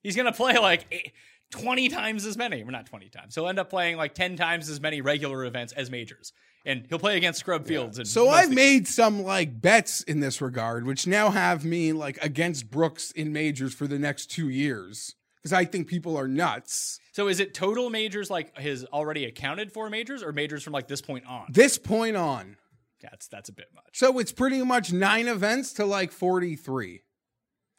[0.03, 1.13] He's going to play like eight-
[1.52, 2.64] 20 times as many.
[2.64, 3.36] Well, not 20 times.
[3.36, 6.34] He'll end up playing like 10 times as many regular events as majors.
[6.66, 7.98] And he'll play against scrub fields.
[7.98, 12.18] And So I've made some like bets in this regard, which now have me like
[12.22, 15.16] against Brooks in majors for the next two years
[15.48, 17.00] because I think people are nuts.
[17.14, 20.88] So is it total majors like his already accounted for majors or majors from like
[20.88, 21.45] this point on?
[21.50, 22.58] This point on,
[23.02, 23.86] That's that's a bit much.
[23.93, 27.02] So it's pretty much nine events to like 43.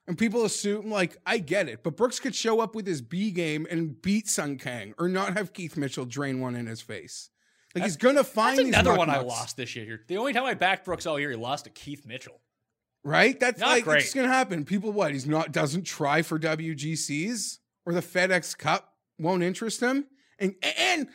[0.09, 3.31] And people assume, like, I get it, but Brooks could show up with his B
[3.31, 7.29] game and beat Sung Kang or not have Keith Mitchell drain one in his face.
[7.75, 10.01] Like, he's going to find That's another one I lost this year.
[10.09, 12.41] The only time I backed Brooks all year, he lost to Keith Mitchell.
[13.05, 13.39] Right?
[13.39, 14.03] That's Not like, great.
[14.03, 14.65] it's going to happen.
[14.65, 15.13] People, what?
[15.13, 20.07] He's not, doesn't try for WGCs or the FedEx Cup won't interest him.
[20.39, 21.09] And, and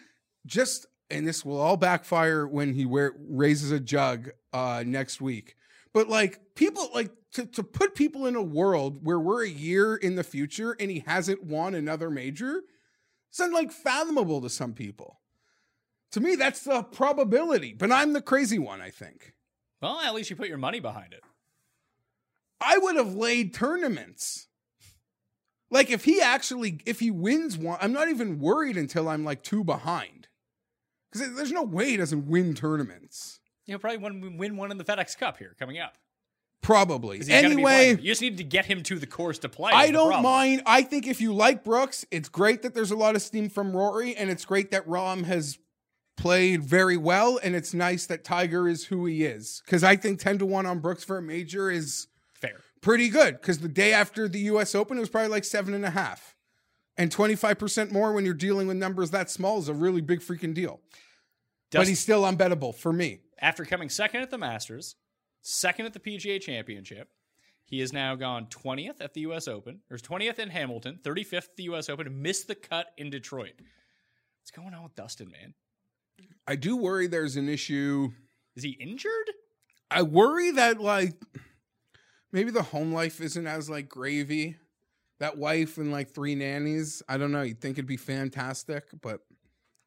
[0.46, 5.56] just, and this will all backfire when he wear, raises a jug uh, next week.
[5.94, 9.96] But like people like to, to put people in a world where we're a year
[9.96, 12.62] in the future and he hasn't won another major,
[13.30, 15.20] it's like fathomable to some people.
[16.12, 19.34] To me, that's the probability, but I'm the crazy one, I think.
[19.82, 21.22] Well, at least you put your money behind it.
[22.62, 24.48] I would have laid tournaments.
[25.72, 29.42] Like if he actually if he wins one, I'm not even worried until I'm like
[29.42, 30.28] two behind.
[31.12, 33.40] Because there's no way he doesn't win tournaments.
[33.66, 35.98] He'll probably win, win one in the FedEx Cup here coming up.
[36.64, 37.20] Probably.
[37.20, 39.50] 'Cause he's gonna be Anyway, you just need to get him to the course to
[39.50, 39.72] play.
[39.74, 40.64] I don't mind.
[40.66, 43.76] I think if you like Brooks, it's great that there's a lot of steam from
[43.76, 45.60] Rory, and it's great that Rahm has
[46.18, 49.62] played very well, and it's nice that Tiger is who he is.
[49.66, 52.62] Because I think 10 to 1 on Brooks for a major is Fair.
[52.82, 53.42] pretty good.
[53.42, 56.36] Because the day after the US Open, it was probably like seven and a half.
[56.96, 60.54] And 25% more when you're dealing with numbers that small is a really big freaking
[60.54, 60.80] deal.
[61.72, 63.20] but he's still unbettable for me.
[63.40, 64.96] after coming second at the Masters,
[65.44, 67.10] second at the PGA Championship,
[67.66, 69.48] he has now gone 20th at the U.S.
[69.48, 69.80] Open.
[69.88, 71.90] There's 20th in Hamilton, 35th at the U.S.
[71.90, 73.54] Open, missed the cut in Detroit.
[74.42, 75.54] What's going on with Dustin, man?
[76.48, 78.12] I do worry there's an issue.
[78.56, 79.32] Is he injured?
[79.90, 81.14] I worry that like
[82.32, 84.58] maybe the home life isn't as like gravy.
[85.20, 87.02] That wife and like three nannies.
[87.08, 87.44] I don't know.
[87.44, 89.22] You'd think it'd be fantastic, but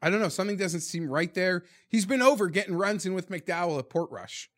[0.00, 0.28] I don't know.
[0.28, 1.64] Something doesn't seem right there.
[1.88, 4.48] He's been over getting runs in with McDowell at Portrush.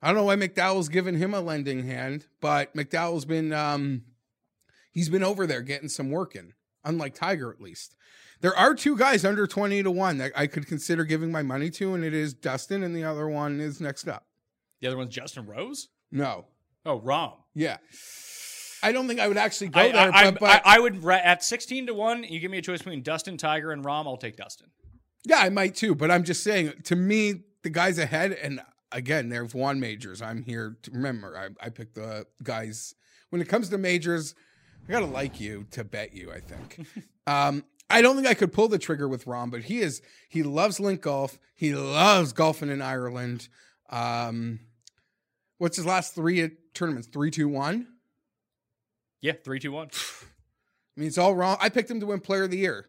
[0.00, 4.02] I don't know why McDowell's given him a lending hand, but McDowell's been um
[4.92, 7.94] he's been over there getting some work in, unlike Tiger at least.
[8.40, 11.70] There are two guys under 20 to 1 that I could consider giving my money
[11.70, 14.26] to, and it is Dustin, and the other one is next up.
[14.80, 15.88] The other one's Justin Rose?
[16.12, 16.46] No.
[16.86, 17.32] Oh, Rahm.
[17.52, 17.78] Yeah.
[18.80, 21.04] I don't think I would actually go I, there, I, but, but I, I would,
[21.04, 24.16] at 16 to 1, you give me a choice between Dustin, Tiger, and Rahm, I'll
[24.16, 24.68] take Dustin.
[25.24, 25.96] yeah, I might too.
[25.96, 28.60] But I'm just saying, to me, the guys ahead, and
[28.92, 30.22] again, they've won majors.
[30.22, 32.94] I'm here to remember, I, I picked the guys.
[33.30, 34.34] When it comes to majors,
[34.88, 36.32] I gotta like you to bet you.
[36.32, 36.86] I think.
[37.26, 40.42] um, I don't think I could pull the trigger with Rahm, but he is he
[40.42, 41.38] loves link golf.
[41.54, 43.48] He loves golfing in Ireland.
[43.90, 44.60] Um,
[45.58, 47.08] what's his last three tournaments?
[47.08, 47.86] Three, two, one.
[49.20, 49.88] Yeah, three, two, one.
[50.96, 51.56] I mean, it's all wrong.
[51.60, 52.88] I picked him to win Player of the Year.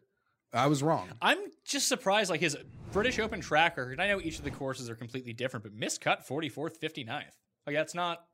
[0.52, 1.08] I was wrong.
[1.22, 2.56] I'm just surprised, like his
[2.92, 6.26] British Open tracker, and I know each of the courses are completely different, but miscut
[6.26, 7.22] 44th, 59th.
[7.66, 8.24] Like that's not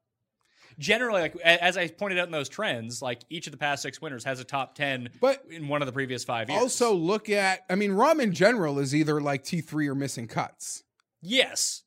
[0.79, 4.01] generally like as I pointed out in those trends, like each of the past six
[4.01, 6.61] winners has a top ten But in one of the previous five years.
[6.61, 7.61] also look at.
[7.69, 10.83] I mean, Rom in general is either like T three or missing cuts.
[11.21, 11.83] yes.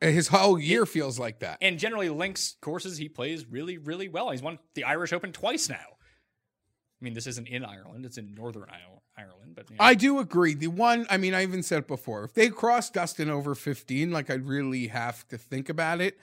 [0.00, 1.58] His whole year feels like that.
[1.60, 4.30] And generally links courses he plays really, really well.
[4.30, 5.74] He's won the Irish Open twice now.
[5.74, 9.84] I mean, this isn't in Ireland, it's in Northern Ire- Ireland, but you know.
[9.84, 10.54] I do agree.
[10.54, 12.24] The one, I mean, I even said it before.
[12.24, 16.18] If they cross Dustin over 15, like I'd really have to think about it.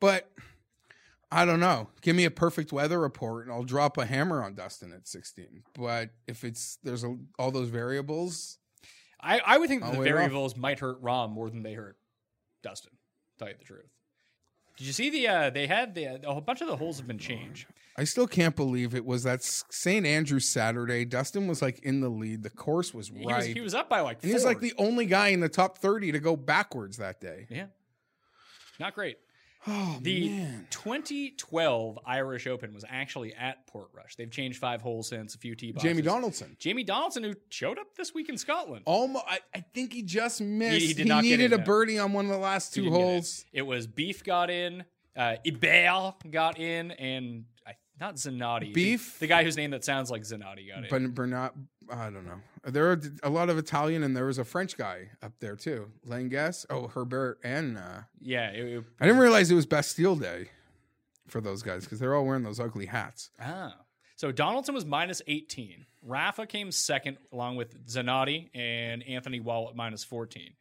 [0.00, 0.30] But
[1.32, 1.88] I don't know.
[2.02, 5.62] Give me a perfect weather report and I'll drop a hammer on Dustin at 16.
[5.76, 8.58] But if it's, there's a, all those variables,
[9.20, 10.04] I, I would think the it off.
[10.04, 11.96] variables might hurt Rahm more than they hurt
[12.62, 12.92] Dustin.
[13.38, 13.88] Tell you the truth.
[14.76, 15.28] Did you see the?
[15.28, 17.66] uh They had the a whole bunch of the holes have been changed.
[17.96, 20.04] I still can't believe it was that St.
[20.04, 21.04] Andrews Saturday.
[21.04, 22.42] Dustin was like in the lead.
[22.42, 23.36] The course was He, right.
[23.36, 24.18] was, he was up by like.
[24.22, 27.20] and he was like the only guy in the top 30 to go backwards that
[27.20, 27.46] day.
[27.50, 27.66] yeah,
[28.80, 29.16] not great.
[29.66, 30.66] Oh, The man.
[30.68, 34.14] 2012 Irish Open was actually at Portrush.
[34.16, 35.88] They've changed five holes since a few tee boxes.
[35.90, 36.54] Jamie Donaldson.
[36.58, 38.82] Jamie Donaldson, who showed up this week in Scotland.
[38.84, 40.84] Almost, I, I think he just missed.
[40.84, 43.06] He, did not needed a birdie on one of the last two didn't get in.
[43.06, 43.44] holes.
[43.54, 44.84] It was Beef got in,
[45.16, 47.46] uh, Ibel got in, and
[48.00, 48.72] not Zanotti.
[48.72, 49.18] Beef?
[49.18, 50.86] the, guy whose name that sounds like Zanotti got in.
[50.90, 51.52] But Bernard,
[51.90, 52.40] I don't know.
[52.64, 55.90] There are a lot of Italian, and there was a French guy up there too.
[56.04, 56.32] Lane
[56.70, 60.48] Oh, Herbert and uh, yeah, it, it- I didn't realize it was Bastille Day
[61.28, 63.30] for those guys because they're all wearing those ugly hats.
[63.40, 63.76] Ah.
[64.16, 65.86] So Donaldson was minus 18.
[66.02, 70.52] Rafa came second along with Zanotti and Anthony Wall at minus 14.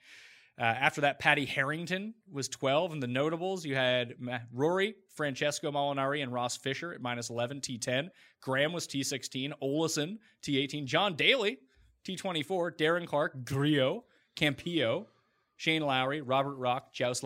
[0.60, 2.93] Uh, after that, Patty Harrington was 12.
[2.93, 4.14] And the notables, you had
[4.54, 8.10] Rory, Francesco Molinari, and Ross Fisher at minus 11, T10.
[8.41, 9.51] Graham was T16.
[9.64, 10.86] Olesen, T18.
[10.86, 11.58] John Daly,
[12.06, 12.78] T24.
[12.78, 14.04] Darren Clarke, Grio,
[14.36, 15.08] Campillo,
[15.58, 17.24] Shane Lowry, Robert Rock, Joust.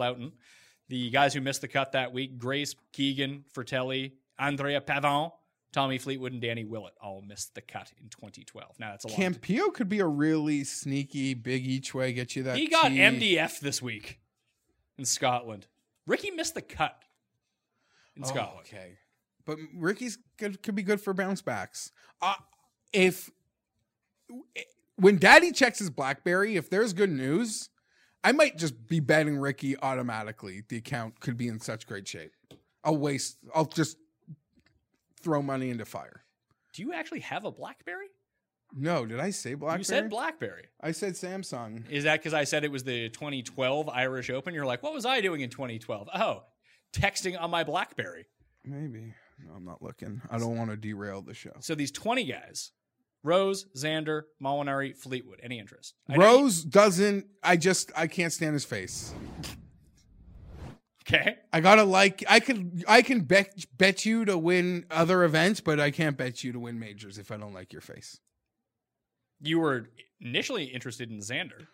[0.89, 5.31] The guys who missed the cut that week, Grace, Keegan, Frittelli, Andrea Pavan,
[5.77, 8.79] Tommy Fleetwood, and Danny Willett all missed the cut in 2012.
[8.79, 12.57] Now that's a Campillo could be a really sneaky big each way, get you that.
[12.57, 12.97] He got tee.
[12.97, 14.19] MDF this week
[14.97, 15.67] in Scotland.
[16.07, 16.99] Ricky missed the cut
[18.15, 18.65] in Oh, Scotland.
[18.67, 18.97] okay,
[19.45, 21.91] but Ricky's good, could be good for bounce backs.
[22.23, 22.33] Uh,
[22.91, 23.29] if
[24.95, 27.69] when Daddy checks his BlackBerry, if there's good news,
[28.23, 30.63] I might just be betting Ricky automatically.
[30.67, 32.31] The account could be in such great shape.
[32.83, 33.37] I'll waste.
[33.53, 33.97] I'll just
[35.27, 36.23] throw money into fire.
[36.73, 38.07] Do you actually have a BlackBerry?
[38.73, 39.79] No, did I say BlackBerry?
[39.79, 40.63] You said BlackBerry.
[40.79, 41.89] I said Samsung.
[41.89, 44.53] Is that because I said it was the 2012 Irish Open?
[44.53, 46.07] You're like, what was I doing in 2012?
[46.15, 46.43] Oh,
[46.93, 48.25] texting on my BlackBerry.
[48.63, 49.13] Maybe.
[49.45, 50.21] No, I'm not looking.
[50.31, 51.51] I don't want to derail the show.
[51.59, 52.71] So these 20 guys
[53.21, 55.41] Rose, Xander, Molinari, Fleetwood.
[55.43, 55.95] Any interest?
[56.09, 57.25] I Rose doesn't.
[57.43, 57.91] I just.
[57.97, 59.13] I can't stand his face.
[61.07, 61.37] Okay.
[61.53, 62.23] I gotta like.
[62.27, 62.83] I could.
[62.87, 66.59] I can bet bet you to win other events, but I can't bet you to
[66.59, 68.19] win majors if I don't like your face.
[69.41, 69.89] You were
[70.19, 71.67] initially interested in Xander.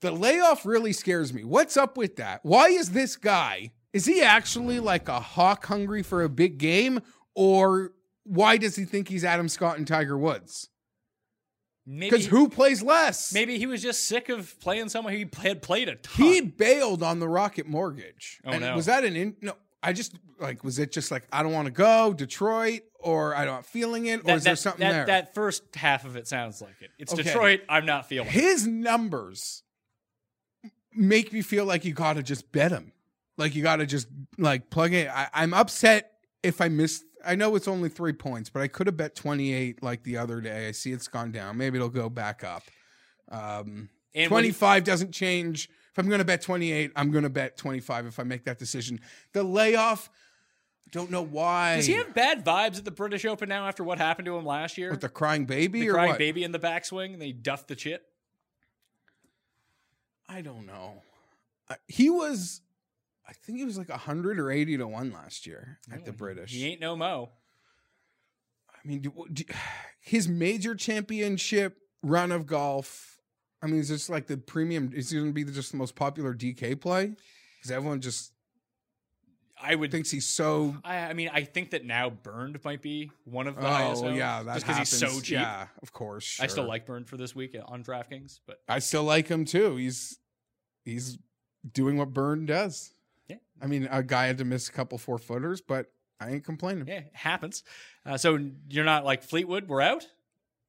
[0.00, 1.44] The layoff really scares me.
[1.44, 2.40] What's up with that?
[2.42, 3.72] Why is this guy?
[3.92, 7.00] Is he actually like a hawk hungry for a big game,
[7.34, 7.92] or
[8.24, 10.68] why does he think he's Adam Scott and Tiger Woods?
[11.86, 13.32] Because who plays less?
[13.34, 16.26] Maybe he was just sick of playing someone he had played a ton.
[16.26, 18.40] He bailed on the Rocket Mortgage.
[18.44, 18.74] Oh, And no.
[18.74, 19.36] Was that an in?
[19.42, 20.64] No, I just like.
[20.64, 24.20] Was it just like I don't want to go Detroit, or I'm not feeling it,
[24.20, 25.06] or that, is there something that, there?
[25.06, 26.90] That first half of it sounds like it.
[26.98, 27.22] It's Okay.
[27.22, 27.60] Detroit.
[27.68, 28.28] I'm not feeling.
[28.28, 28.32] it.
[28.32, 29.62] His numbers
[30.94, 32.92] make me feel like you got to just bet him.
[33.36, 34.06] Like you got to just
[34.38, 35.08] like plug it.
[35.08, 36.12] I, I'm upset
[36.42, 37.04] if I missed.
[37.26, 40.40] I know it's only three points, but I could have bet 28 like the other
[40.40, 40.68] day.
[40.68, 41.56] I see it's gone down.
[41.56, 42.62] Maybe it'll go back up.
[43.30, 45.68] Um, And when he- 25 doesn't change.
[45.92, 48.58] If I'm going to bet 28, I'm going to bet 25 if I make that
[48.58, 49.00] decision.
[49.32, 50.10] The layoff,
[50.84, 51.76] I don't know why.
[51.76, 54.44] Does he have bad vibes at the British Open now after what happened to him
[54.44, 54.90] last year?
[54.90, 56.18] with the crying baby The or crying what?
[56.18, 58.02] baby in the backswing, and they duffed the chit.
[60.28, 61.02] I don't know.
[61.68, 62.60] Uh, he was,
[63.26, 66.52] I think he was like 100 or 80 to 1 last year at the British.
[66.52, 67.30] He ain't no mo.
[68.68, 69.44] I mean, do, do,
[70.00, 73.18] his major championship run of golf,
[73.62, 74.92] I mean, is this like the premium?
[74.94, 77.14] Is he going to be just the most popular DK play?
[77.56, 78.32] Because everyone just,
[79.58, 79.90] I would.
[79.90, 80.76] thinks he's so.
[80.84, 84.42] I, I mean, I think that now Bernd might be one of the Oh yeah,
[84.42, 85.38] that just because he's so cheap.
[85.38, 86.38] Yeah, of course.
[86.40, 89.76] I still like Bernd for this week on DraftKings, but I still like him too.
[89.76, 90.18] He's
[90.84, 91.18] he's
[91.72, 92.93] doing what Bernd does.
[93.28, 93.36] Yeah.
[93.60, 95.86] I mean, a guy had to miss a couple four footers, but
[96.20, 96.86] I ain't complaining.
[96.86, 97.62] yeah, it happens.
[98.04, 99.68] Uh, so you're not like Fleetwood.
[99.68, 100.06] We're out.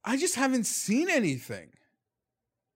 [0.04, 1.70] I just haven't seen anything.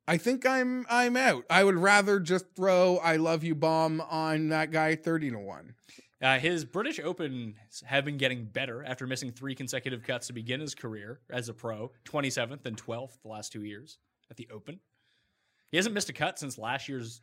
[0.08, 1.46] I think I'm I'm out.
[1.50, 5.76] I would rather just throw "I love you" bomb on that guy thirty to one.
[6.22, 7.56] Uh, his British Open
[7.86, 11.54] have been getting better after missing three consecutive cuts to begin his career as a
[11.54, 14.00] pro, 27th and 12th the last two years
[14.30, 14.82] at the Open.
[15.72, 17.22] He hasn't missed a cut since last year's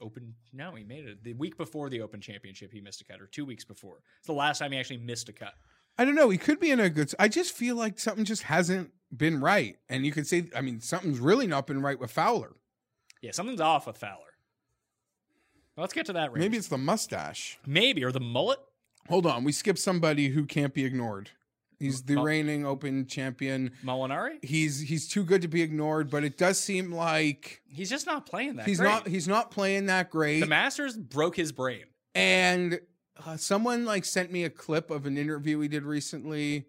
[0.00, 0.34] Open.
[0.52, 2.72] No, he made it the week before the Open Championship.
[2.72, 3.98] He missed a cut, or two weeks before.
[4.18, 5.54] It's the last time he actually missed a cut.
[5.96, 6.30] I don't know.
[6.30, 7.12] He could be in a good.
[7.18, 10.80] I just feel like something just hasn't been right, and you could say, I mean,
[10.80, 12.54] something's really not been right with Fowler.
[13.22, 14.18] Yeah, something's off with Fowler.
[15.76, 16.40] Well, let's get to that range.
[16.40, 17.58] Maybe it's the mustache.
[17.66, 18.58] maybe or the mullet.
[19.08, 21.30] Hold on, we skipped somebody who can't be ignored.
[21.84, 23.72] He's the reigning Open champion.
[23.84, 24.44] Molinari.
[24.44, 28.26] He's he's too good to be ignored, but it does seem like He's just not
[28.26, 28.66] playing that.
[28.66, 28.88] he's great.
[28.88, 30.40] not he's not playing that great.
[30.40, 31.84] The Masters broke his brain.
[32.14, 32.80] and
[33.26, 36.66] uh, someone like sent me a clip of an interview he did recently.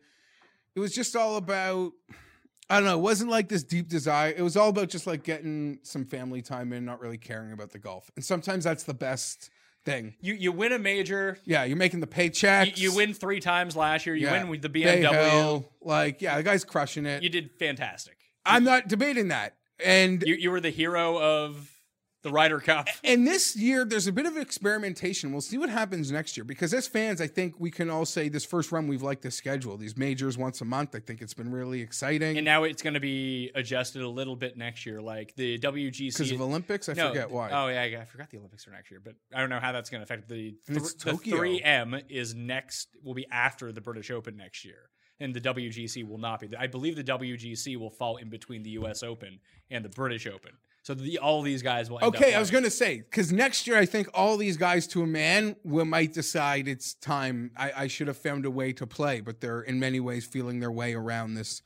[0.76, 1.94] It was just all about
[2.70, 4.34] I don't know, it wasn't like this deep desire.
[4.36, 7.72] It was all about just like getting some family time in, not really caring about
[7.72, 8.10] the golf.
[8.16, 9.52] And sometimes that's the best
[9.86, 10.16] thing.
[10.20, 11.38] You you win a major.
[11.46, 12.78] Yeah, you're making the You, paychecks.
[12.78, 14.16] you win three times last year.
[14.16, 14.32] You Yeah.
[14.34, 15.30] win with the BMW.
[15.32, 17.24] Hill, like, yeah, the guy's crushing it.
[17.24, 18.18] You did fantastic.
[18.46, 19.56] I'm not debating that.
[19.84, 21.70] And You you were the hero of
[22.26, 22.88] the Ryder Cup.
[23.04, 25.32] and this year there's a bit of experimentation.
[25.32, 28.28] We'll see what happens next year because as fans, I think we can all say
[28.30, 29.78] this first run we've liked the schedule.
[29.78, 30.96] These majors once a month.
[30.96, 32.38] I think it's been really exciting.
[32.38, 35.02] And now it's going to be adjusted a little bit next year.
[35.02, 36.08] Like the WGC.
[36.18, 37.52] because of Olympics, I No, forget why.
[37.52, 39.90] Oh yeah, I forgot the Olympics are next year, but I don't know how that's
[39.92, 40.56] going to affect the.
[40.68, 41.38] It's the Tokyo.
[41.38, 42.90] 3M is next.
[43.04, 46.50] Will be after the British Open next year, and the WGC will not be.
[46.58, 49.04] I believe the WGC will fall in between the U.S.
[49.04, 50.52] Open and the British Open.
[50.86, 51.98] So the, all these guys will.
[51.98, 54.56] End up okay, I was going to say because next year I think all these
[54.56, 57.50] guys to a man will might decide it's time.
[57.58, 60.60] I, I should have found a way to play, but they're in many ways feeling
[60.60, 61.64] their way around this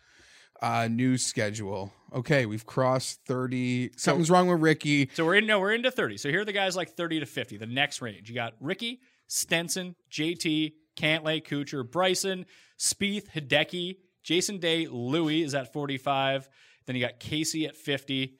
[0.61, 1.91] uh, new schedule.
[2.13, 3.91] Okay, we've crossed thirty.
[3.97, 5.09] Something's wrong with Ricky.
[5.13, 5.45] So we're in.
[5.45, 6.15] No, we're into thirty.
[6.15, 7.57] So here are the guys like thirty to fifty.
[7.57, 12.45] The next range, you got Ricky, Stenson, JT, Cantlay, Kuchar, Bryson,
[12.79, 16.47] Spieth, Hideki, Jason Day, Louis is at forty-five.
[16.85, 18.37] Then you got Casey at fifty.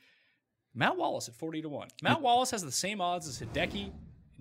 [0.74, 1.88] Matt Wallace at forty to one.
[2.02, 3.92] Matt Wallace has the same odds as Hideki,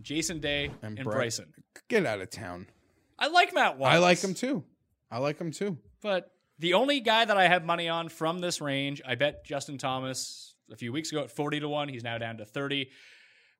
[0.03, 1.53] Jason Day, and, Bry- Bryson.
[1.89, 2.67] Get out of town.
[3.19, 3.95] I like Matt Wallace.
[3.95, 4.65] I like him too.
[5.11, 5.79] I like him too.
[6.03, 9.79] But the only guy that I have money on from this range, I bet Justin
[9.79, 11.89] Thomas a few weeks ago at 40 to 1.
[11.89, 12.91] He's now down to 30.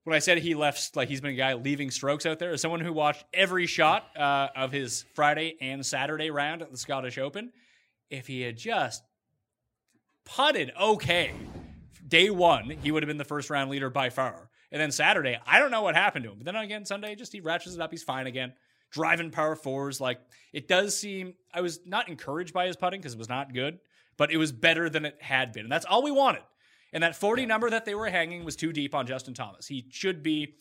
[0.05, 2.61] When I said he left, like he's been a guy leaving strokes out there, as
[2.63, 7.19] someone who watched every shot uh, of his Friday and Saturday round at the Scottish
[7.19, 7.53] Open,
[8.11, 9.03] if he had just
[10.25, 11.33] putted okay,
[12.09, 14.49] day one, he would have been the first round leader by far.
[14.71, 16.39] And then Saturday, I don't know what happened to him.
[16.39, 17.91] But then again, Sunday, just he ratchets it up.
[17.91, 18.53] He's fine again.
[18.91, 20.01] Driving power fours.
[20.01, 20.21] Like,
[20.53, 23.79] it does seem, I was not encouraged by his putting because it was not good,
[24.17, 25.65] but it was better than it had been.
[25.65, 26.43] And that's all we wanted.
[26.93, 29.67] And that 40 number that they were hanging was too deep on Justin Thomas.
[29.67, 30.55] He should be,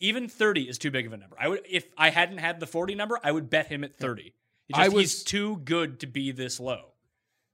[0.00, 1.36] even 30 is too big of a number.
[1.38, 4.34] I would, if I hadn't had the 40 number, I would bet him at 30.
[4.68, 6.92] It's I was- he's too good to be this low.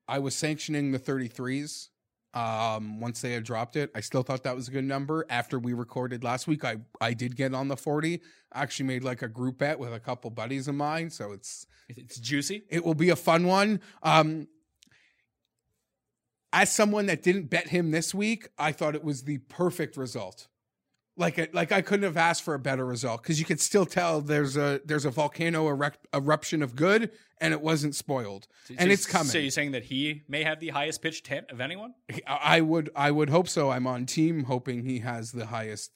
[0.06, 1.88] I was sanctioning the 33s
[2.34, 3.90] um, once they had dropped it.
[3.94, 5.24] I still thought that was a good number.
[5.30, 8.20] After we recorded last week, I, I did get on the 40.
[8.52, 11.10] I actually made like a group bet with a couple buddies of mine.
[11.10, 12.64] So it's It's juicy.
[12.68, 13.80] it will be a fun one.
[14.02, 14.48] Um,
[16.52, 20.48] as someone that didn't bet him this week, I thought it was the perfect result.
[21.16, 23.86] Like it, like I couldn't have asked for a better result because you could still
[23.86, 28.80] tell there's a there's a volcano erect, eruption of good and it wasn't spoiled and
[28.80, 29.28] So- it's coming.
[29.28, 31.94] So you're saying that he may have the highest pitched tent of anyone?
[32.26, 33.70] I would I would hope so.
[33.70, 35.92] I'm on team hoping he has the highest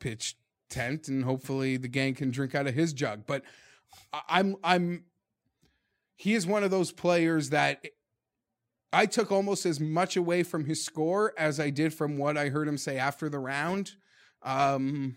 [0.00, 0.38] pitched
[0.70, 3.26] tent and hopefully the gang can drink out of his jug.
[3.26, 3.42] But
[4.10, 5.04] I- I'm I'm
[6.16, 7.84] he is one of those players that
[8.90, 12.48] I took almost as much away from his score as I did from what I
[12.48, 13.92] heard him say after the round.
[14.44, 15.16] Um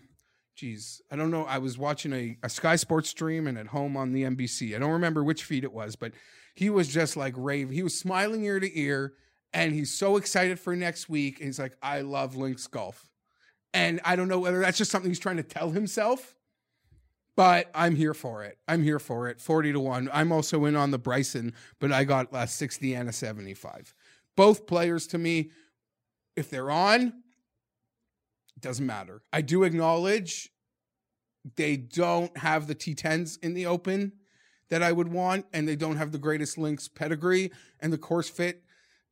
[0.56, 1.44] geez, I don't know.
[1.44, 4.74] I was watching a, a Sky Sports stream and at home on the NBC.
[4.74, 6.12] I don't remember which feed it was, but
[6.54, 7.70] he was just like rave.
[7.70, 9.12] He was smiling ear to ear
[9.52, 11.38] and he's so excited for next week.
[11.38, 13.10] And he's like, I love Links Golf.
[13.74, 16.34] And I don't know whether that's just something he's trying to tell himself,
[17.36, 18.58] but I'm here for it.
[18.66, 19.40] I'm here for it.
[19.40, 20.10] 40 to 1.
[20.12, 23.94] I'm also in on the Bryson, but I got a 60 and a 75.
[24.34, 25.50] Both players to me,
[26.36, 27.12] if they're on,
[28.60, 29.22] doesn't matter.
[29.32, 30.50] I do acknowledge
[31.56, 34.12] they don't have the T10s in the open
[34.68, 38.28] that I would want, and they don't have the greatest links pedigree, and the course
[38.28, 38.62] fit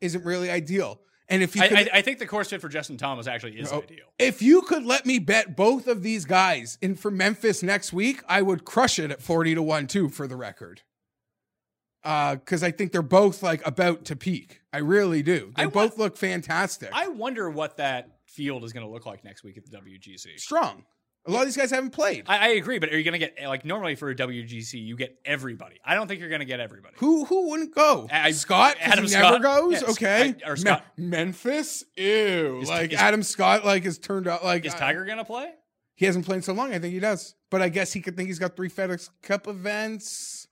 [0.00, 1.00] isn't really ideal.
[1.28, 3.58] And if you I, could, I, I think the course fit for Justin Thomas actually
[3.58, 4.04] is Oh, ideal.
[4.18, 8.22] if you could let me bet both of these guys in for Memphis next week,
[8.28, 10.82] I would crush it at 40 to 1 too for the record.
[12.02, 14.60] Uh, cuz I think they're both like about to peak.
[14.72, 15.52] I really do.
[15.56, 16.90] They I wa- both look fantastic.
[16.92, 20.38] I wonder what that field is going to look like next week at the WGC.
[20.38, 20.84] Strong.
[21.26, 22.24] A lot of these guys haven't played.
[22.26, 24.94] I, I agree, but are you going to get like normally for a WGC you
[24.94, 25.76] get everybody?
[25.82, 26.96] I don't think you're going to get everybody.
[26.98, 28.06] Who who wouldn't go?
[28.12, 29.82] I- Scott Adam he never goes.
[29.84, 30.84] Okay, I- or Me- Scott.
[30.98, 31.82] Memphis.
[31.96, 32.60] Ew.
[32.60, 35.50] Is- like is- Adam Scott, like has turned out like Is Tiger going to play?
[35.94, 36.74] He hasn't played so long.
[36.74, 39.46] I think he does, but I guess he could think he's got three FedEx Cup
[39.48, 40.48] events.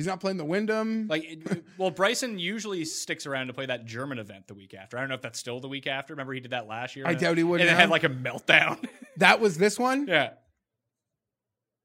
[0.00, 1.08] He's not playing the Wyndham.
[1.08, 4.96] Like, it- well, Bryson usually sticks around to play that German event the week after.
[4.96, 6.14] I don't know if that's still the week after.
[6.14, 7.06] Remember he did that last year.
[7.06, 7.76] I doubt he would And now.
[7.76, 8.82] had like a meltdown.
[9.18, 10.06] that was this one.
[10.06, 10.30] yeah,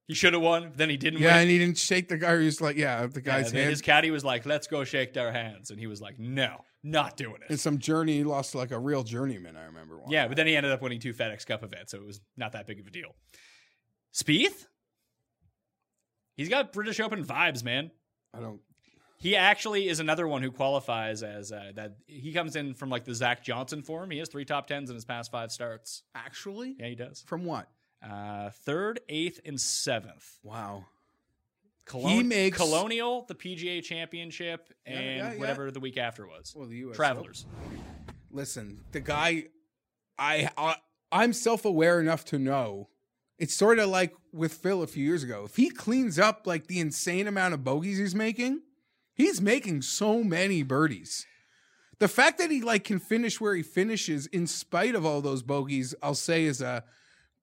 [0.07, 0.71] he should have won.
[0.77, 1.19] Then he didn't.
[1.19, 1.41] Yeah, win.
[1.41, 2.39] and he didn't shake the guy.
[2.39, 3.69] He was like, yeah, the guy's and then hand.
[3.71, 7.17] his caddy was like, "Let's go shake their hands," and he was like, "No, not
[7.17, 9.57] doing it." it." some journey, he lost like a real journeyman.
[9.57, 9.97] I remember.
[9.99, 10.09] One.
[10.09, 12.53] Yeah, but then he ended up winning two FedEx Cup events, so it was not
[12.53, 13.13] that big of a deal.
[14.13, 14.67] Spieth,
[16.37, 17.91] he's got British Open vibes, man.
[18.35, 18.59] I don't.
[19.17, 21.95] He actually is another one who qualifies as uh, that.
[22.05, 24.11] He comes in from like the Zach Johnson form.
[24.11, 26.03] He has three top tens in his past five starts.
[26.13, 27.23] Actually, Yeah, he does.
[27.25, 27.67] from what?
[28.07, 30.37] Uh, third, eighth, and seventh.
[30.43, 30.85] Wow.
[31.85, 35.39] Colon- He makes- Colonial, the PGA Championship, and yeah, yeah.
[35.39, 36.53] whatever the week after was.
[36.55, 36.95] Well, the U.S.
[36.95, 37.45] Travelers.
[38.31, 39.45] Listen, the guy,
[40.19, 40.75] I, I
[41.11, 42.89] I'm self aware enough to know.
[43.39, 45.43] It's sort of like with Phil a few years ago.
[45.45, 48.61] If he cleans up like the insane amount of bogeys he's making,
[49.13, 51.25] he's making so many birdies.
[51.99, 55.41] The fact that he like can finish where he finishes in spite of all those
[55.41, 56.83] bogeys, I'll say is a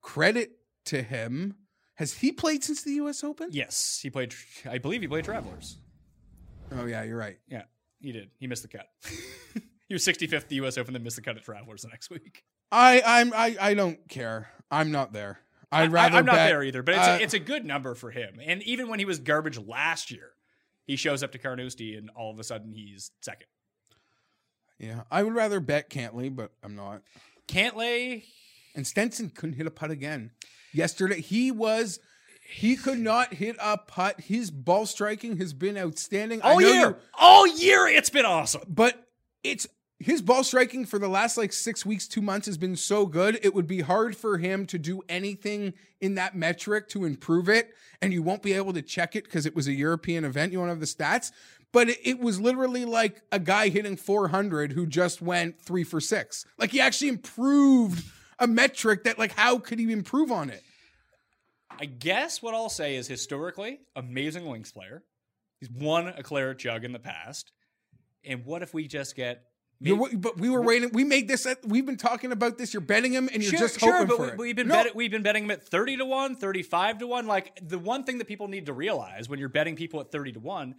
[0.02, 0.52] credit
[0.86, 1.56] to him.
[1.94, 3.24] Has he played since the U.S.
[3.24, 3.48] Open?
[3.50, 4.34] Yes, he played.
[4.68, 5.78] I believe he played Travelers.
[6.76, 7.38] Oh yeah, you're right.
[7.48, 7.62] Yeah,
[8.00, 8.30] he did.
[8.38, 8.88] He missed the cut.
[9.88, 10.76] he was 65th at the U.S.
[10.76, 12.44] Open, then missed the cut at Travelers the next week.
[12.70, 14.50] I I'm I I don't care.
[14.70, 15.40] I'm not there.
[15.72, 16.16] I'd rather.
[16.16, 18.10] I, am not bet- there either, but it's, uh, a, it's a good number for
[18.10, 18.38] him.
[18.44, 20.30] And even when he was garbage last year,
[20.84, 23.46] he shows up to Carnoustie and all of a sudden he's second.
[24.78, 27.02] Yeah, I would rather bet Cantlay, but I'm not.
[27.46, 28.24] Cantlay
[28.74, 30.30] And Stenson couldn't hit a putt again.
[30.72, 32.00] Yesterday, he was
[32.50, 34.20] he could not hit a putt.
[34.22, 36.42] His ball striking has been outstanding.
[36.42, 38.62] I all know year, you- all year, it's been awesome.
[38.68, 39.06] but
[39.44, 39.66] it's
[40.02, 43.38] his ball striking for the last like six weeks, two months has been so good.
[43.42, 47.74] It would be hard for him to do anything in that metric to improve it,
[48.00, 50.52] and you won't be able to check it because it was a European event.
[50.52, 51.32] You won't have the stats.
[51.72, 56.00] But it, it was literally like a guy hitting 400 who just went three for
[56.00, 56.44] six.
[56.58, 58.04] Like he actually improved
[58.38, 60.62] a metric that, like, how could he improve on it?
[61.80, 65.02] I guess what I'll say is historically, amazing links player.
[65.60, 67.52] He's won a claret jug in the past.
[68.24, 69.44] And what if we just get
[69.84, 70.90] You're, but we were waiting.
[70.92, 71.44] We made this.
[71.44, 72.72] At, we've been talking about this.
[72.72, 74.38] You're betting him, and you're sure, just sure, hoping but for we, it.
[74.38, 74.84] we've been No.
[74.84, 77.26] bet, we've been betting him at 30 to 1, 35 to 1.
[77.26, 80.32] Like the one thing that people need to realize when you're betting people at 30
[80.32, 80.74] to 1,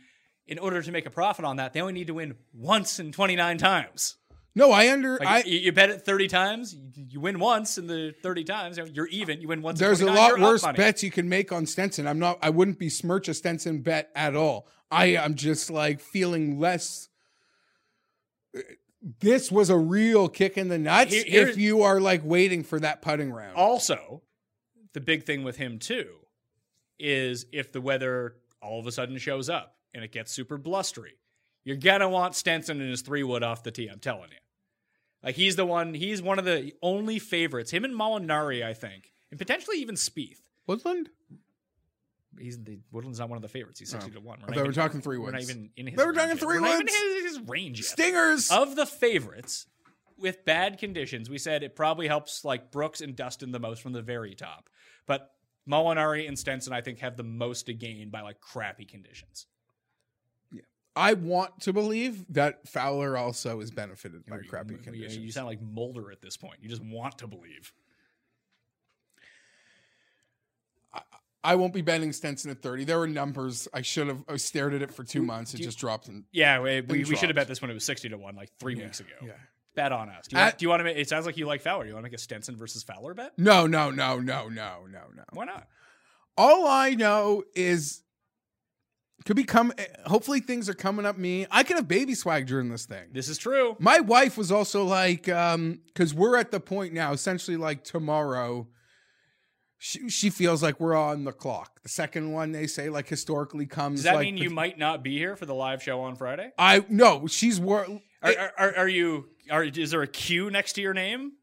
[0.47, 3.11] in order to make a profit on that, they only need to win once in
[3.11, 4.15] 29 times.
[4.55, 5.17] No, I under.
[5.17, 8.43] Like I you, you bet it 30 times, you, you win once in the 30
[8.43, 11.11] times, you know, you're even, you win once in There's a lot worse bets you
[11.11, 12.07] can make on Stenson.
[12.07, 12.37] I'm not.
[12.41, 14.67] I wouldn't besmirch a Stenson bet at all.
[14.91, 17.09] I am just like feeling less.
[19.19, 21.13] This was a real kick in the nuts.
[21.13, 24.21] Here- if you are like waiting for that putting round, Also,
[24.93, 26.19] the big thing with him too
[26.99, 31.17] is if the weather all of a sudden shows up and it gets super blustery,
[31.65, 33.87] you're gonna want Stenson and his three wood off the tee.
[33.87, 34.37] I'm telling you,
[35.21, 35.93] like he's the one.
[35.93, 37.71] He's one of the only favorites.
[37.71, 40.39] Him and Molinari, I think, and potentially even Spieth.
[40.65, 41.09] Woodland.
[42.39, 43.79] He's the Woodland's not one of the favorites.
[43.79, 44.15] He's sixty oh.
[44.15, 44.39] to one.
[44.43, 45.51] I thought we were talking three We're not woods.
[45.51, 45.97] even in his.
[45.97, 47.87] They were talking three We're not even in his, his range yet.
[47.87, 48.51] Stingers.
[48.51, 49.67] Of the favorites,
[50.17, 53.93] with bad conditions, we said it probably helps like Brooks and Dustin the most from
[53.93, 54.69] the very top.
[55.05, 55.31] But
[55.69, 59.47] Molinari and Stenson, I think, have the most to gain by like crappy conditions.
[60.51, 60.61] Yeah,
[60.95, 65.17] I want to believe that Fowler also is benefited by You- crappy you- conditions.
[65.17, 66.57] You sound like Mulder at this point.
[66.61, 67.73] You just want to believe.
[71.43, 72.85] I won't be betting Stenson at 30.
[72.85, 73.67] There were numbers.
[73.73, 75.53] I should have I stared at it for two months.
[75.53, 76.07] It you- just dropped.
[76.07, 78.35] In, Yeah, we, we, we should have bet this when it was sixty to one,
[78.35, 79.09] like three weeks ago.
[79.21, 79.33] yeah.
[79.75, 80.27] Bet on us.
[80.27, 80.97] Do you, At- want, do you want to make?
[80.97, 81.83] It sounds like you like Fowler.
[81.83, 83.33] Do You want to make a Stenson versus Fowler bet?
[83.37, 85.23] No, no, no, no, no, no, no.
[85.33, 85.67] Why not?
[86.37, 88.03] All I know is
[89.25, 89.73] could be come.
[90.05, 91.47] Hopefully, things are coming up me.
[91.49, 93.05] I can have baby swag during this thing.
[93.11, 93.75] This is true.
[93.79, 98.67] My wife was also like, um, because we're at the point now, essentially like tomorrow.
[99.83, 101.83] She, she feels like we're on the clock.
[101.83, 103.99] The second one they say like historically comes.
[103.99, 106.51] Does that like, mean you might not be here for the live show on Friday?
[106.57, 109.25] I no, she's wor- Are, are, are, are you?
[109.51, 111.33] Are, is there a Q next to your name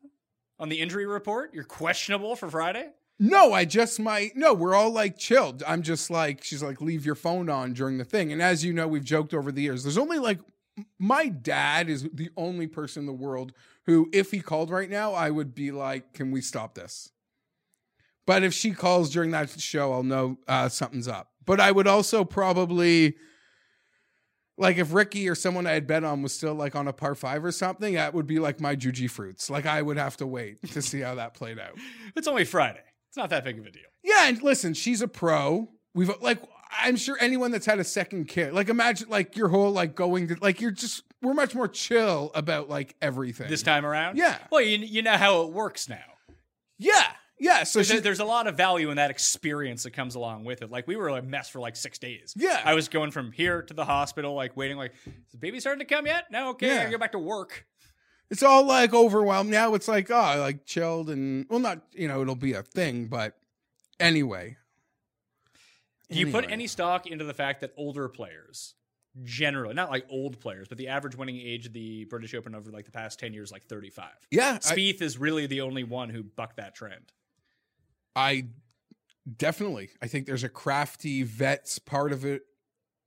[0.59, 1.53] on the injury report?
[1.53, 2.89] You're questionable for Friday.
[3.19, 4.35] No, I just might.
[4.35, 5.63] No, we're all like chilled.
[5.67, 8.33] I'm just like, she's like, leave your phone on during the thing.
[8.33, 9.83] And as you know, we've joked over the years.
[9.83, 10.39] There's only like,
[10.99, 13.53] my dad is the only person in the world
[13.85, 17.11] who, if he called right now, I would be like, can we stop this?
[18.31, 21.33] But if she calls during that show, I'll know uh, something's up.
[21.45, 23.17] But I would also probably,
[24.57, 27.17] like, if Ricky or someone I had bet on was still like on a par
[27.17, 29.51] five or something, that would be like my Juji fruits.
[29.51, 31.77] Like, I would have to wait to see how that played out.
[32.15, 32.85] It's only Friday.
[33.09, 33.83] It's not that big of a deal.
[34.05, 35.69] Yeah, and listen, she's a pro.
[35.97, 36.39] We've like
[36.71, 40.29] I'm sure anyone that's had a second kid, like imagine like your whole like going
[40.29, 43.49] to like you're just we're much more chill about like everything.
[43.51, 44.39] This time around, Yeah.
[44.53, 45.99] Well, you, you know how it works now.
[46.79, 47.07] Yeah.
[47.41, 47.65] Yeah.
[47.65, 50.61] So There's, she there's a lot of value in that experience that comes along with
[50.63, 50.71] it.
[50.71, 52.35] Like we were a mess for like six days.
[52.37, 52.61] Yeah.
[52.65, 55.81] I was going from here to the hospital, like waiting, like is the baby starting
[55.87, 56.27] to come yet?
[56.31, 56.79] No, okay, I Yeah.
[56.81, 57.67] gotta go back to work.
[58.31, 59.51] it's all like overwhelmed.
[59.51, 63.07] Now it's like, oh, like chilled and well not, you know, it'll be a thing,
[63.07, 63.37] but
[63.99, 64.57] anyway.
[66.11, 68.75] Do you put any stock into the fact that older players,
[69.23, 72.71] generally, not like old players, but the average winning age of the British Open over
[72.73, 74.09] like the past 10 years, like 35?
[74.31, 74.59] Yeah.
[74.65, 77.13] I, Spieth is really the only one who bucked that trend.
[78.15, 78.47] I
[79.37, 82.43] definitely I think there's a crafty vets part of it.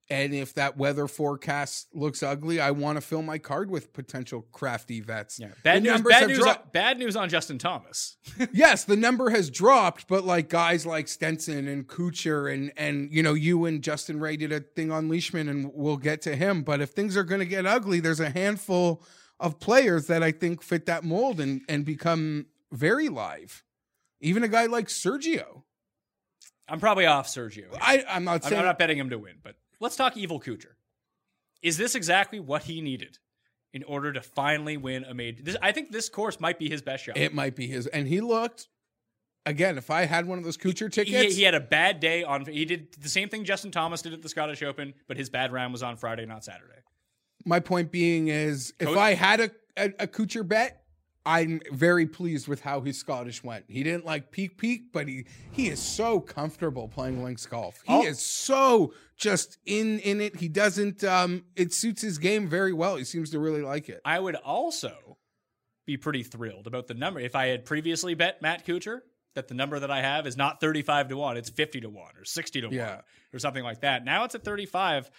[0.09, 4.45] And if that weather forecast looks ugly, I want to fill my card with potential
[4.51, 5.39] crafty vets.
[5.39, 5.47] Yeah.
[5.63, 6.01] Bad The news.
[6.01, 6.65] Bad news, dropped.
[6.65, 8.17] on, bad news on Justin Thomas.
[8.53, 13.23] yes, the number has dropped, but like guys like Stenson and Kuchar and and you
[13.23, 16.63] know you and Justin Ray did a thing on Leishman, and we'll get to him.
[16.63, 19.03] But if things are going to get ugly, there's a handful
[19.39, 23.63] of players that I think fit that mold and and become very live.
[24.23, 25.63] Even a guy like Sergio.
[26.67, 27.53] I'm probably off Sergio.
[27.53, 27.69] here.
[27.81, 30.73] I I'm not saying I'm not betting him to win, but let's talk Evil Kuchar.
[31.61, 33.19] Is this exactly what he needed
[33.73, 35.43] in order to finally win a major?
[35.43, 37.17] This, I think this course might be his best shot.
[37.17, 38.69] it might be his, and he looked.
[39.45, 42.45] Again, if I had one of those Kuchar tickets, he had a bad day on.
[42.45, 45.51] He did the same thing Justin Thomas did at the Scottish Open, but his bad
[45.51, 46.79] round was on Friday, not Saturday.
[47.43, 50.82] my point being is if Coach- I had a, a, a Kuchar bet,
[51.25, 53.65] I'm very pleased with how his Scottish went.
[53.69, 57.81] He didn't like peak peak, but he he is so comfortable playing links golf.
[57.85, 58.03] He Oh.
[58.05, 60.35] is so just in in it.
[60.37, 62.97] He doesn't um it suits his game very well.
[62.97, 64.01] He seems to really like it.
[64.03, 65.17] I would also
[65.85, 68.99] be pretty thrilled about the number if I had previously bet Matt Kuchar
[69.35, 72.11] that the number that I have is not 35 to 1, it's 50 to 1
[72.17, 72.77] or 60 to 1
[73.33, 74.05] or something like that.
[74.05, 75.09] Now it's at 35.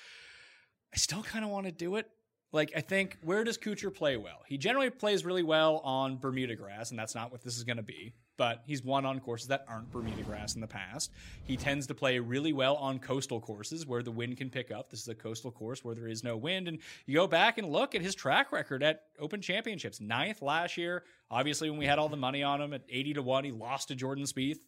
[0.92, 2.08] I still kind of want to do it.
[2.54, 4.42] Like, I think, where does Kuchar play well?
[4.46, 7.78] He generally plays really well on Bermuda grass, and that's not what this is going
[7.78, 8.12] to be.
[8.36, 11.10] But he's won on courses that aren't Bermuda grass in the past.
[11.42, 14.88] He tends to play really well on coastal courses where the wind can pick up.
[14.88, 16.68] This is a coastal course where there is no wind.
[16.68, 20.00] And you go back and look at his track record at Open Championships.
[20.00, 21.02] Ninth last year.
[21.32, 23.88] Obviously, when we had all the money on him at 80 to 1, he lost
[23.88, 24.58] to Jordan Spieth.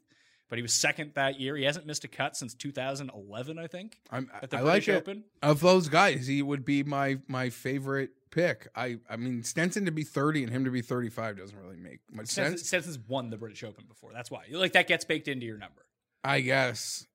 [0.49, 1.57] But he was second that year.
[1.57, 3.99] He hasn't missed a cut since 2011, I think.
[4.11, 4.99] I'm, At the I British like it.
[4.99, 5.25] Open?
[5.43, 8.69] Of those guys, he would be my my favorite pick.
[8.77, 11.99] I I mean Stenson to be 30 and him to be 35 doesn't really make
[12.13, 12.69] much Stenson, sense.
[12.69, 14.13] Stenson's won the British Open before.
[14.13, 14.45] That's why.
[14.53, 15.85] Like that gets baked into your number.
[16.23, 17.07] I guess.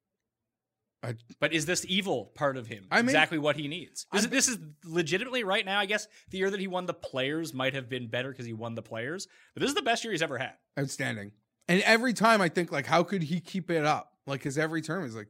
[1.39, 4.05] But is this evil part of him I mean- exactly what he needs?
[4.13, 5.79] Is- this is legitimately right now.
[5.79, 8.53] I guess the year that he won the Players might have been better because he
[8.53, 10.53] won the Players, but this is the best year he's ever had.
[10.77, 11.31] Outstanding.
[11.67, 14.13] And every time I think like, how could he keep it up?
[14.27, 15.27] Like his every term is like,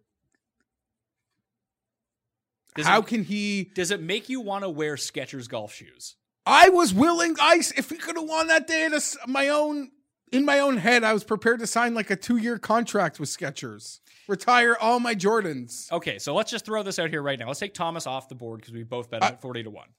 [2.76, 3.72] Does how it, can he?
[3.76, 6.16] does it make you want to wear Skechers golf shoes?
[6.46, 7.36] I was willing.
[7.40, 9.92] I if he could have won that day, a s my own
[10.32, 13.30] in my own head, I was prepared to sign like a two year contract with
[13.30, 15.92] Skechers, retire all my Jordans.
[15.92, 17.48] Okay, so let's just throw this out here right now.
[17.48, 19.70] Let's take Thomas off the board because we both bet him I- at forty to
[19.70, 19.90] one.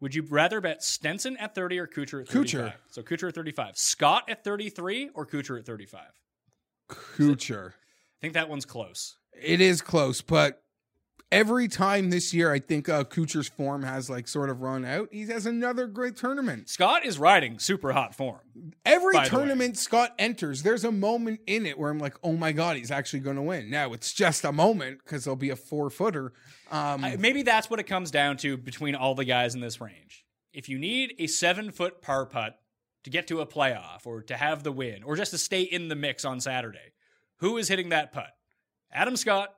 [0.00, 2.72] Would you rather bet Stenson at thirty or Kuchar at thirty-five?
[2.72, 2.74] Kuchar.
[2.90, 6.12] So Kuchar at thirty-five, Scott at thirty-three, or Kuchar at thirty-five?
[6.90, 7.70] Kuchar.
[7.70, 9.16] I think that one's close.
[9.32, 10.62] It is close, but
[11.32, 15.08] every time this year, I think uh, Kuchar's form has like sort of run out.
[15.12, 16.68] He has another great tournament.
[16.68, 18.40] Scott is riding super hot form.
[18.84, 19.40] Every By the way.
[19.42, 22.90] tournament Scott enters, there's a moment in it where I'm like, oh my God, he's
[22.90, 23.70] actually going to win.
[23.70, 26.32] Now it's just a moment because there'll be a four footer.
[26.70, 29.80] Um, I- maybe that's what it comes down to between all the guys in this
[29.80, 30.24] range.
[30.52, 32.58] If you need a seven foot par putt
[33.04, 35.88] to get to a playoff or to have the win or just to stay in
[35.88, 36.92] the mix on Saturday,
[37.36, 38.30] who is hitting that putt?
[38.92, 39.54] Adam Scott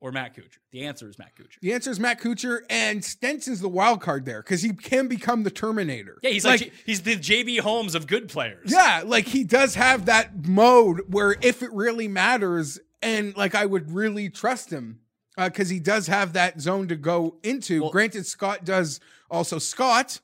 [0.00, 0.58] or Matt Kuchar?
[0.72, 1.58] The answer is Matt Kuchar.
[1.62, 5.42] The answer is Matt Kuchar, and Stenson's the wild card there because he can become
[5.42, 6.18] the Terminator.
[6.22, 8.70] Yeah, he's like, he's the JB Holmes of good players.
[8.70, 13.66] Yeah, like he does have that mode where if it really matters, and like I
[13.66, 15.00] would really trust him
[15.36, 17.82] because he does have that zone to go into.
[17.82, 19.00] Well- Granted, Scott does
[19.30, 19.58] also.
[19.58, 20.20] Scott,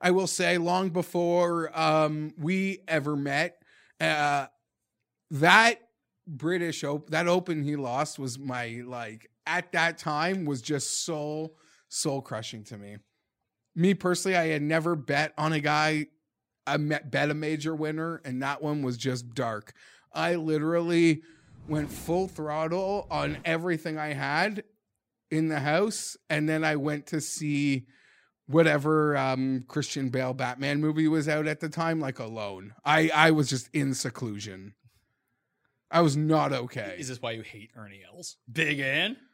[0.00, 3.62] I will say, long before um, we ever met,
[4.00, 4.46] uh,
[5.30, 5.80] that
[6.26, 11.52] British Open, that Open he lost was my like at that time was just so
[11.88, 12.96] soul crushing to me.
[13.76, 16.06] Me personally, I had never bet on a guy
[16.66, 19.72] I met bet a major winner, and that one was just dark.
[20.12, 21.22] I literally
[21.68, 24.64] went full throttle on everything I had
[25.30, 27.86] in the house, and then I went to see
[28.46, 32.74] whatever um, Christian Bale Batman movie was out at the time, like alone.
[32.84, 34.74] I I was just in seclusion.
[35.90, 36.96] I was not okay.
[36.98, 38.36] Is this why you hate Ernie Els?
[38.50, 39.16] Big N?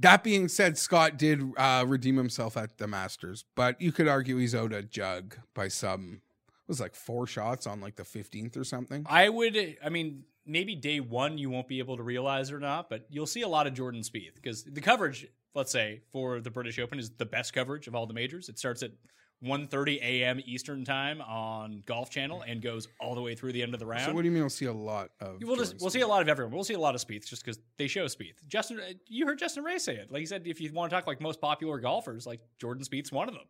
[0.00, 4.36] That being said, Scott did uh, redeem himself at the Masters, but you could argue
[4.36, 6.22] he's owed a jug by some.
[6.48, 9.06] It was like four shots on like the fifteenth or something.
[9.08, 12.58] I would, I mean, maybe day one you won't be able to realize it or
[12.58, 16.40] not, but you'll see a lot of Jordan Spieth because the coverage, let's say, for
[16.40, 18.48] the British Open is the best coverage of all the majors.
[18.48, 18.90] It starts at
[19.44, 20.40] 1.30 a.m.
[20.46, 23.86] Eastern time on Golf Channel and goes all the way through the end of the
[23.86, 24.04] round.
[24.04, 24.42] So what do you mean?
[24.42, 25.38] We'll see a lot of.
[25.42, 26.54] We'll just we'll see a lot of everyone.
[26.54, 28.34] We'll see a lot of Spieth just because they show Spieth.
[28.46, 30.12] Justin, uh, you heard Justin Ray say it.
[30.12, 33.10] Like he said, if you want to talk like most popular golfers, like Jordan Spieth's
[33.12, 33.44] one of them.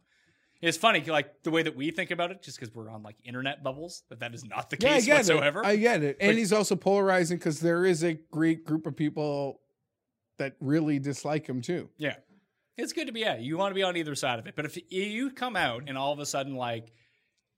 [0.62, 3.16] It's funny, like the way that we think about it, just because we're on like
[3.24, 5.60] internet bubbles, that that is not the Yeah, I case get whatsoever.
[5.62, 5.66] it.
[5.66, 8.94] I get it, and But- he's also polarizing because there is a great group of
[8.96, 9.60] people
[10.38, 11.90] that really dislike him too.
[11.98, 12.14] Yeah.
[12.76, 14.56] It's good to be, yeah, you want to be on either side of it.
[14.56, 16.92] But if you come out and all of a sudden, like,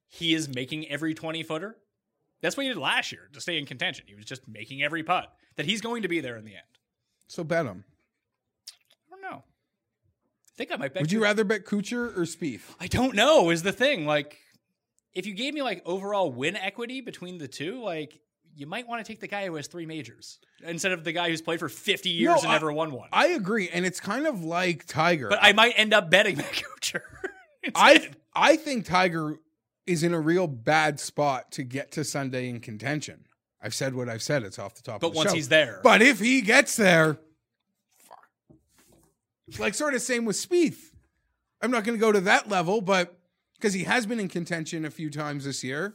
[0.08, 1.76] he is making every 20 footer,
[2.42, 4.04] that's what he did last year to stay in contention.
[4.08, 6.62] He was just making every putt, that he's going to be there in the end.
[7.28, 7.84] So bet him.
[8.68, 9.38] I don't know.
[9.44, 11.02] I think I might bet.
[11.02, 12.62] Would you Ku- rather bet Kuchar or Spieth?
[12.80, 14.06] I don't know, is the thing.
[14.06, 14.38] Like,
[15.14, 18.20] if you gave me, like, overall win equity between the two, like,
[18.56, 21.28] you might want to take the guy who has three majors instead of the guy
[21.28, 23.08] who's played for 50 years No, and I- never won one.
[23.12, 25.28] I agree, and it's kind of like Tiger.
[25.28, 27.00] but I might end up betting Matt Kuchar.
[27.74, 28.10] I.
[28.36, 29.36] I think Tiger
[29.86, 33.26] is in a real bad spot to get to Sunday in contention.
[33.62, 34.42] I've said what I've said.
[34.42, 35.00] It's off the top.
[35.00, 35.36] But of the once show.
[35.36, 35.80] he's there.
[35.84, 37.18] but if he gets there,
[37.98, 38.26] fuck.
[39.58, 40.90] like sort of same with Spieth.
[41.62, 43.16] I'm not going to go to that level, but
[43.54, 45.94] because he has been in contention a few times this year,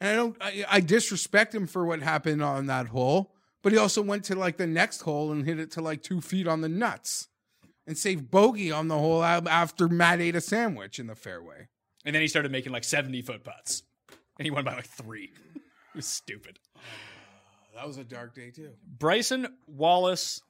[0.00, 3.32] and I don't, I, I disrespect him for what happened on that hole.
[3.62, 6.20] But he also went to like the next hole and hit it to like two
[6.20, 7.26] feet on the nuts,
[7.86, 11.68] and saved bogey on the hole after Matt ate a sandwich in the fairway.
[12.04, 13.82] And then he started making like 70 foot putts.
[14.38, 15.32] And he won by like three.
[15.54, 15.62] it
[15.96, 16.58] was stupid.
[17.74, 18.70] That was a dark day too.
[18.86, 20.40] Bryson, Wallace,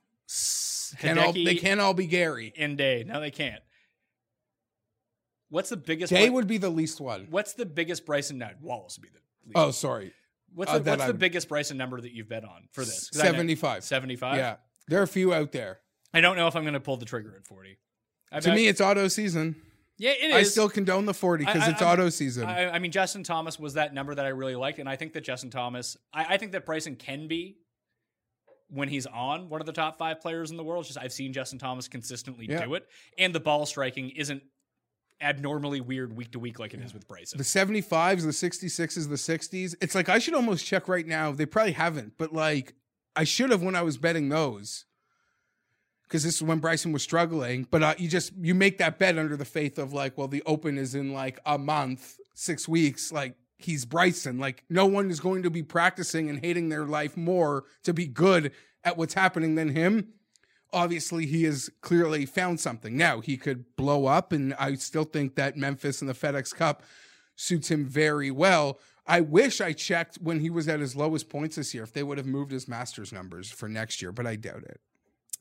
[1.01, 2.53] Can't all, they can't all be Gary.
[2.57, 3.03] and Day.
[3.05, 3.61] No, they can't.
[5.49, 7.27] What's the biggest Day would be the least one.
[7.31, 9.25] What's the biggest Bryson no, Wallace would be the
[9.55, 10.13] Oh, sorry.
[10.55, 13.11] what's uh, the, what's the biggest Bryson number that you've bet on for this?
[13.13, 13.85] 75.
[13.85, 14.37] 75?
[14.37, 14.57] Yeah.
[14.89, 15.79] There are a few out there.
[16.15, 17.79] I don't know if I'm going to pull the trigger at 40.
[18.33, 19.57] I To bet- me, it's auto season.
[19.99, 20.35] yeah, it is.
[20.35, 22.45] I still condone the 40 because I- I- it's I'm- auto season.
[22.45, 25.13] I, I mean, Justin Thomas was that number that I really liked, and I think
[25.15, 27.59] that Justin Thomas, I, I think that Bryson can be
[28.69, 30.85] when he's on one of the top five players in the world.
[30.87, 32.65] Just I've seen Justin Thomas consistently Yeah.
[32.65, 32.87] do it,
[33.19, 34.43] and the ball striking isn't
[35.21, 37.39] abnormally weird week to week like it is with Bryson.
[37.39, 39.75] the 75s, the 66s, the 60s.
[39.81, 41.33] It's like I should almost check right now.
[41.33, 42.75] They probably haven't, but like
[43.15, 44.85] I should have when I was betting those.
[46.05, 49.19] Because this is when Bryson was struggling, but uh, you just you make that bet
[49.19, 53.11] under the faith of like, well, the Open is in like a month, six weeks.
[53.11, 54.39] Like he's Bryson.
[54.39, 58.07] Like no one is going to be practicing and hating their life more to be
[58.07, 58.53] good
[58.85, 60.13] at what's happening than him.
[60.73, 62.97] Obviously, he has clearly found something.
[62.97, 66.83] Now he could blow up, and I still think that Memphis and the FedEx Cup
[67.37, 68.79] suits him very well.
[69.07, 72.03] I wish I checked when he was at his lowest points this year if they
[72.03, 74.81] would have moved his Masters numbers for next year, but I doubt it.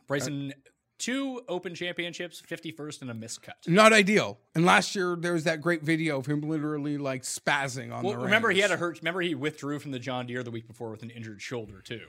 [0.08, 0.54] Bryson,
[1.00, 3.54] two Open championships, 51st and a miscut.
[3.68, 4.38] Not ideal.
[4.54, 8.14] And last year there was that great video of him literally like spazzing on Well,
[8.14, 8.20] the.
[8.20, 9.00] remember he had a hurt.
[9.00, 12.06] Remember he withdrew from the John Deere the week before with an injured shoulder too.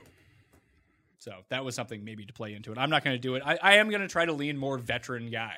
[1.19, 2.77] So that was something maybe to play into it.
[2.77, 3.43] I'm not going to do it.
[3.45, 5.55] I, I am going to try to lean more veteran guy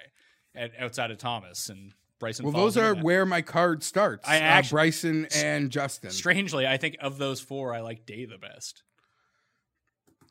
[0.55, 2.45] at, outside of Thomas and Bryson.
[2.45, 4.27] Well, those are where my card starts.
[4.27, 6.11] I uh, Bryson and Justin.
[6.11, 8.83] Strangely, I think of those four, I like Day the best.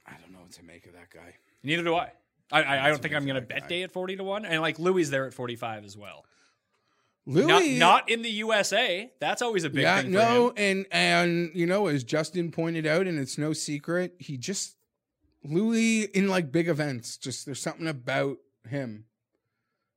[0.07, 1.35] I don't know what to make of that guy.
[1.63, 2.13] Neither do I.
[2.51, 4.61] I, I, I don't think I'm going to bet Day at 40 to one, and
[4.63, 6.25] like Louis there at 45 as well.
[7.27, 9.13] Louis, Not not in the USA.
[9.21, 10.13] That's always a big yeah, thing.
[10.13, 10.55] No, him.
[10.57, 14.78] and and you know, as Justin pointed out, and it's no secret, he just
[15.45, 18.39] Louis in like big events, just there's something about
[18.69, 19.05] him.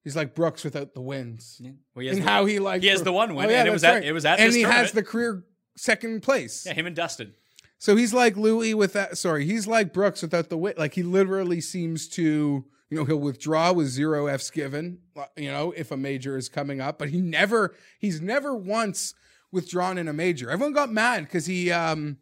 [0.04, 1.62] He's like Brooks without the wins.
[1.64, 3.72] Well, he has And the, how he like he has the one win, and it
[3.72, 5.44] was that's at- it was at and he has the career
[5.78, 6.66] second place.
[6.66, 7.34] yeah, him and Dustin.
[7.78, 9.18] So he's like Louis with that.
[9.18, 10.78] Sorry, he's like Brooks without the wit.
[10.78, 15.00] Like he literally seems to, you know, he'll withdraw with zero F's given.
[15.16, 19.16] uh, You know, if a major is coming up, but he never, he's never once
[19.52, 20.50] withdrawn in a major.
[20.52, 22.18] Everyone got mad because he um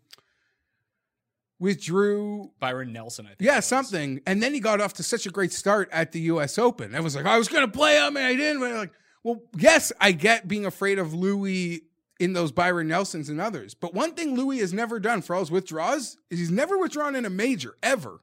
[1.59, 2.51] withdrew.
[2.59, 3.41] Byron Nelson, I think.
[3.41, 6.57] Yeah, something, and then he got off to such a great start at the U.S.
[6.57, 6.95] Open.
[6.95, 8.61] I was like, I was going to play him, and I didn't.
[8.61, 11.81] But like, well, yes, I get being afraid of Louis
[12.19, 13.73] in those Byron Nelsons and others.
[13.73, 17.15] But one thing Louis has never done for all his withdraws is he's never withdrawn
[17.15, 18.21] in a major ever.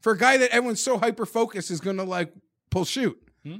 [0.00, 2.32] For a guy that everyone's so hyper focused is going to like
[2.70, 3.20] pull shoot.
[3.44, 3.56] Hmm?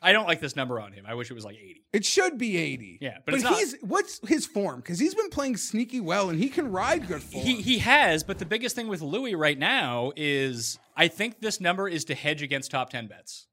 [0.00, 1.04] I don't like this number on him.
[1.06, 1.84] I wish it was like 80.
[1.92, 2.98] It should be 80.
[3.00, 3.56] Yeah, but it's not.
[3.56, 4.80] he's what's his form?
[4.80, 7.44] Because he's been playing sneaky well and he can ride good form.
[7.44, 11.60] He he has, but the biggest thing with Louis right now is I think this
[11.60, 13.46] number is to hedge against top 10 bets.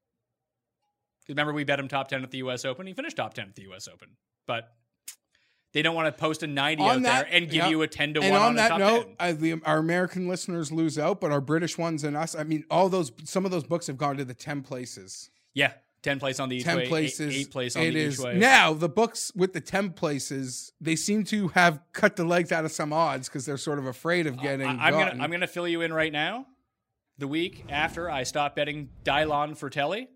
[1.28, 2.64] Remember, we bet him top 10 at the U.S.
[2.64, 2.86] Open.
[2.86, 3.88] He finished top 10 at the U.S.
[3.88, 4.10] Open,
[4.46, 4.72] but
[5.72, 7.68] they don't want to post a 90 out there and give yeah.
[7.68, 9.16] you a 10 to and 1 on, on, that top note, 10.
[9.18, 12.64] I, the, our American listeners lose out, but our British ones and us, I mean,
[12.70, 15.30] all those, some of those books have gone to the 10 places.
[15.52, 15.72] Yeah,
[16.06, 17.34] 10 place on the each 10 way, eight- places.
[17.34, 18.38] eight, place on it the is each way.
[18.38, 22.64] Now, the books with the 10 places, they seem to have cut the legs out
[22.64, 24.66] of some odds because they're sort of afraid of getting.
[24.66, 26.46] I, am gonna I'm gonna fill you in right now.
[27.18, 30.06] The week after I stopped betting Dylan Frittelli,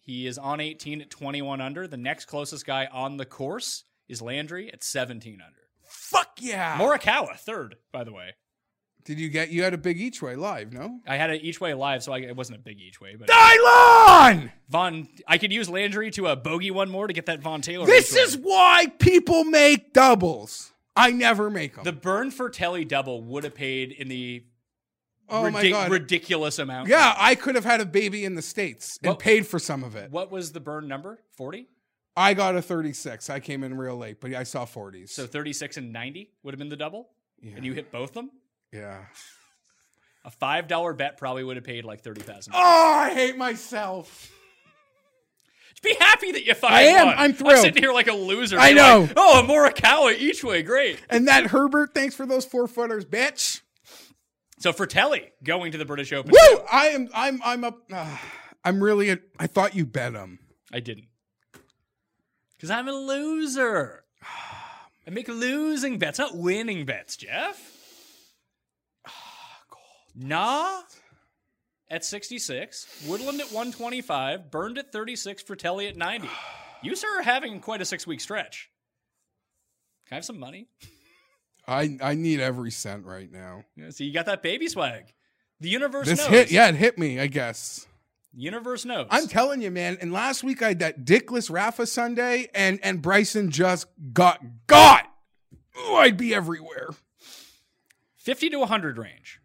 [0.00, 1.86] he is on 18 at 21 under.
[1.86, 5.60] The next closest guy on the course is Landry at 17 under.
[5.86, 6.78] Fuck yeah.
[6.78, 8.34] Morikawa third, by the way.
[9.04, 10.98] Did you get, you had a big each way live, no?
[11.06, 13.16] I had an each way live, so I, it wasn't a big each way.
[13.16, 14.50] But Dylan!
[14.70, 17.84] Vaughn, I could use Landry to a bogey one more to get that Vaughn Taylor.
[17.84, 18.22] This each way.
[18.22, 20.72] is why people make doubles.
[20.96, 21.84] I never make them.
[21.84, 24.44] the Bernd Frittelli double would have paid in the
[25.28, 25.90] oh my ridic- God.
[25.90, 26.88] ridiculous amount.
[26.88, 29.84] Yeah, I could have had a baby in the States and What- paid for some
[29.84, 30.10] of it.
[30.12, 31.20] What was the Bernd number?
[31.36, 31.68] 40.
[32.16, 33.28] I got a 36.
[33.28, 35.10] I came in real late, but I saw 40s.
[35.10, 37.08] So 36 and 90 would have been the double,
[37.42, 37.54] yeah.
[37.56, 38.30] and you hit both them.
[38.74, 38.98] Yeah.
[40.24, 42.54] A five dollar bet probably would have paid like thirty thousand.
[42.56, 44.32] Oh, I hate myself.
[45.82, 47.06] Be happy that you fucking I am.
[47.08, 47.14] won.
[47.18, 47.58] I'm thrilled.
[47.58, 48.58] sitting here like a loser.
[48.58, 49.00] I know.
[49.00, 50.98] like, oh, a Morikawa each way, great.
[51.10, 53.60] And that Herbert, thanks for those four footers, bitch.
[54.58, 56.32] So Frittelli going to the British Open.
[56.32, 56.58] Woo!
[56.72, 57.08] I am.
[57.14, 57.40] I'm.
[57.44, 57.80] I'm up.
[57.92, 58.16] Uh,
[58.64, 59.14] I'm really.
[59.38, 60.38] I thought you bet him.
[60.72, 61.08] I didn't,
[62.56, 64.04] because I'm a loser.
[65.06, 67.73] I make losing bets, not winning bets, Jeff.
[70.14, 70.80] Nah.
[71.90, 76.28] At 66, Woodland at 125, Bernd at 36, Frittelli at 90.
[76.82, 78.70] You, sir, are having quite a six week stretch.
[80.08, 80.66] Can I have some money?
[81.66, 81.96] I.
[82.02, 83.64] I need every cent right now.
[83.76, 85.12] Yeah, so you got that baby swag.
[85.60, 86.28] The universe This knows.
[86.28, 86.50] hit.
[86.50, 87.20] Yeah, it hit me.
[87.20, 87.86] I guess.
[88.34, 89.06] Universe knows.
[89.10, 89.96] I'm telling you, man.
[90.00, 95.06] And last week I had that dickless Rafa Sunday, and and Bryson just got got.
[95.78, 96.90] Ooh, I'd be everywhere.
[98.16, 99.40] 50 to 100 range.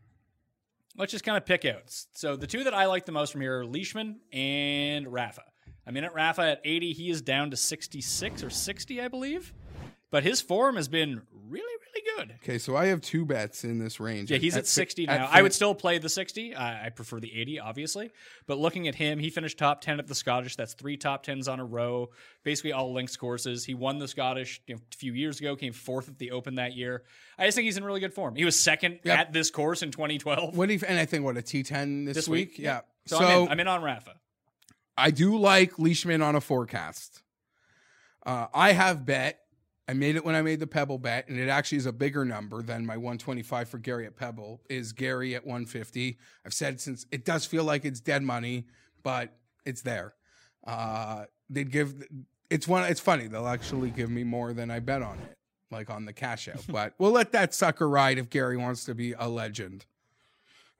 [0.99, 1.83] Let's just kind of pick out.
[2.11, 5.43] So the two that I like the most from here are Leishman and Rafa.
[5.87, 6.91] I'm in at Rafa at 80.
[6.91, 9.53] He is down to 66 or 60, I believe.
[10.11, 12.35] But his form has been really, really good.
[12.43, 14.31] Okay, so I have two bets in this range.
[14.31, 15.27] Yeah, he's at, fi- 60 at now.
[15.27, 16.55] fin- I would still play the 60.
[16.55, 18.09] I, I prefer the 80, obviously.
[18.47, 20.55] But looking at him, he finished top 10 at the Scottish.
[20.55, 22.09] That's three top 10s on a row,
[22.43, 23.65] basically all links courses.
[23.65, 26.55] He won the Scottish you know, a few years ago, came fourth at the Open
[26.55, 27.03] that year.
[27.37, 28.35] I just think he's in really good form.
[28.35, 29.19] He was second Yep.
[29.19, 30.57] at this course in 2012.
[30.57, 32.49] What you, and I think what a T10 this, This week?
[32.49, 32.59] week?
[32.59, 32.81] Yeah.
[33.05, 33.47] So, So, I'm, in.
[33.49, 34.15] I'm in on Rafa.
[34.97, 37.21] I do like Leishman on a forecast.
[38.25, 39.39] Uh, I have bet.
[39.89, 42.23] I made it when I made the Pebble bet, and it actually is a bigger
[42.23, 44.61] number than my 125 for Gary at Pebble.
[44.69, 46.19] Is Gary at 150?
[46.45, 48.67] I've said since it does feel like it's dead money,
[49.01, 49.35] but
[49.65, 50.13] it's there.
[50.63, 52.03] Uh, they'd give.
[52.51, 52.83] It's one.
[52.83, 53.25] It's funny.
[53.25, 55.35] They'll actually give me more than I bet on it,
[55.71, 56.63] like on the cash out.
[56.69, 59.87] but we'll let that sucker ride if Gary wants to be a legend.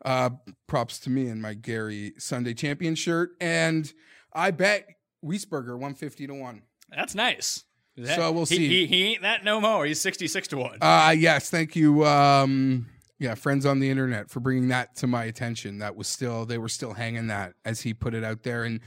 [0.06, 0.30] Uh,
[0.68, 3.32] props to me in my Gary Sunday champion shirt.
[3.42, 3.92] And
[4.34, 4.88] I bet
[5.26, 6.62] Wiesberger 150 to 1.
[6.92, 7.66] That's nice.
[8.06, 8.68] That- So we'll he- see.
[8.68, 9.86] He, he ain't that no more.
[9.86, 10.78] He's 66 to 1.
[10.82, 12.06] Uh, yes, thank you.
[12.06, 12.88] Um,
[13.20, 15.80] yeah, friends on the internet for bringing that to my attention.
[15.80, 18.64] That was still, they were still hanging that as he put it out there.
[18.64, 18.80] And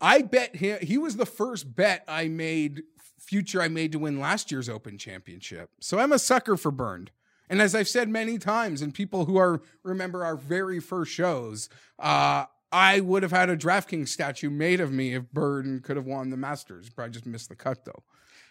[0.00, 2.82] I bet him, he was the first bet I made,
[3.18, 5.70] future I made to win last year's Open Championship.
[5.80, 7.10] So I'm a sucker for Bernd.
[7.48, 11.68] And as I've said many times, and people who are remember our very first shows,
[11.98, 16.06] uh, I would have had a DraftKings statue made of me if Bernd could have
[16.06, 16.90] won the Masters.
[16.90, 18.02] Probably just missed the cut though.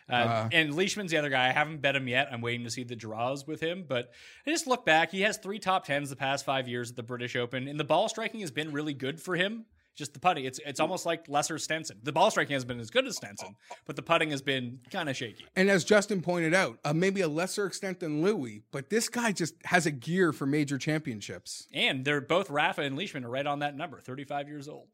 [0.09, 1.47] Uh, Uh, and Leishman's the other guy.
[1.47, 2.27] I haven't bet him yet.
[2.31, 3.85] I'm waiting to see the draws with him.
[3.88, 4.11] But
[4.45, 5.11] I just look back.
[5.11, 7.84] He has three top tens the past five years at the British Open, and the
[7.84, 9.65] ball striking has been really good for him.
[9.95, 10.45] Just the putting.
[10.45, 11.99] It's it's almost like lesser Stenson.
[12.01, 13.55] The ball striking has been as good as Stenson,
[13.85, 15.45] but the putting has been kind of shaky.
[15.55, 19.31] And as Justin pointed out, uh, maybe a lesser extent than Louis, but this guy
[19.31, 21.67] just has a gear for major championships.
[21.71, 24.88] And they're both Rafa and Leishman are right on that number, 35 years old.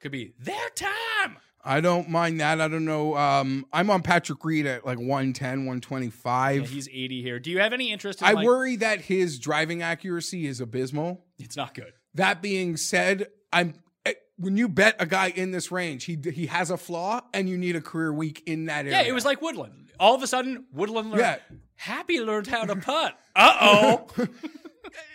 [0.00, 1.36] Could be their time.
[1.64, 2.60] I don't mind that.
[2.60, 3.16] I don't know.
[3.16, 6.68] Um, I'm on Patrick Reed at like 110, Yeah, 125.
[6.68, 7.38] he's 80 here.
[7.38, 11.24] Do you have any interest in I like, worry that his driving accuracy is abysmal.
[11.38, 11.92] It's not good.
[12.14, 13.74] That being said, I'm
[14.04, 17.48] eh, when you bet a guy in this range, he he has a flaw, and
[17.48, 19.02] you need a career week in that area.
[19.02, 19.92] Yeah, it was like Woodland.
[20.00, 21.20] All of a sudden, Woodland learned.
[21.20, 21.36] Yeah.
[21.76, 23.16] Happy learned how to putt.
[23.34, 24.06] Uh oh.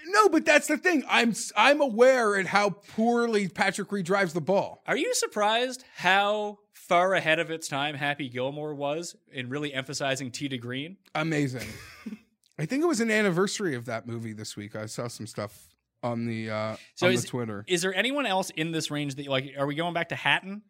[0.07, 1.03] no, but that's the thing.
[1.07, 4.81] I'm I'm aware at how poorly Patrick Reed drives the ball.
[4.87, 10.31] Are you surprised how far ahead of its time Happy Gilmore was in really emphasizing
[10.31, 10.97] tee to green?
[11.15, 11.67] Amazing.
[12.59, 14.75] I think it was an anniversary of that movie this week.
[14.75, 15.67] I saw some stuff
[16.01, 17.65] on the uh, So on is, the Twitter.
[17.67, 19.53] is there anyone else in this range that you like?
[19.57, 20.63] Are we going back to Hatton?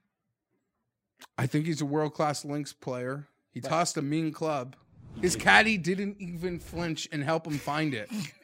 [1.37, 3.27] I think he's a world class links player.
[3.51, 4.75] He tossed a mean club.
[5.21, 8.09] His caddy didn't even flinch and help him find it.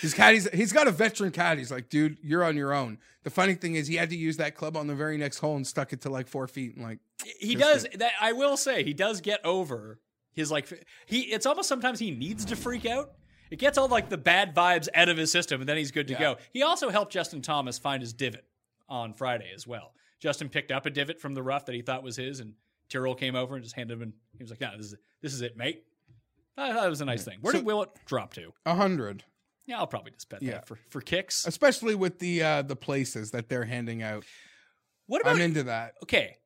[0.00, 1.60] His caddy's he's got a veteran caddy.
[1.60, 2.98] He's like, dude, you're on your own.
[3.22, 5.56] The funny thing is he had to use that club on the very next hole
[5.56, 6.98] and stuck it to like four feet and like
[7.38, 8.12] He does that.
[8.20, 10.00] I will say he does get over
[10.32, 10.68] his like
[11.06, 11.20] he.
[11.22, 13.12] It's almost sometimes he needs to freak out.
[13.50, 16.08] It gets all like the bad vibes out of his system, and then he's good
[16.08, 16.36] to go.
[16.52, 18.44] He also helped Justin Thomas find his divot
[18.88, 19.92] on Friday as well.
[20.18, 22.54] Justin picked up a divot from the rough that he thought was his, and
[22.88, 24.02] Tyrrell came over and just handed him.
[24.02, 25.84] And he was like, "No, this is this is it, mate."
[26.56, 27.38] I thought it was a nice thing.
[27.42, 28.52] Where So- did Willett drop to?
[28.66, 29.24] a hundred.
[29.66, 30.52] Yeah, I'll probably just bet Yeah.
[30.52, 31.46] that for for kicks.
[31.46, 34.24] Especially with the uh the places that they're handing out.
[35.06, 35.94] What about I'm into that.
[36.04, 36.36] okay?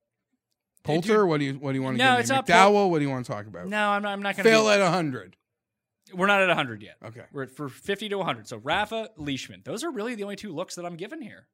[0.85, 2.37] Poulter, what do you what do you want to No, give it's me?
[2.37, 3.67] not McDowell, what do you want to talk about?
[3.69, 4.13] No, I'm not.
[4.13, 5.37] I'm not going to Fail at a hundred.
[6.15, 6.97] We're not at 100 yet.
[7.05, 7.25] Okay.
[7.33, 8.49] We're at for 50 to 100.
[8.49, 9.61] So Rafa, Leishman.
[9.67, 11.49] Those are really the only two looks that I'm given here.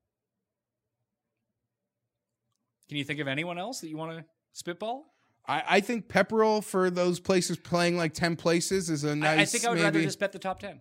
[2.89, 5.07] Can you think of anyone else that you want to spitball?
[5.47, 9.39] I, I think Pepperell for those places playing like ten places is a nice.
[9.39, 10.81] I, I think I would rather just bet the top 10.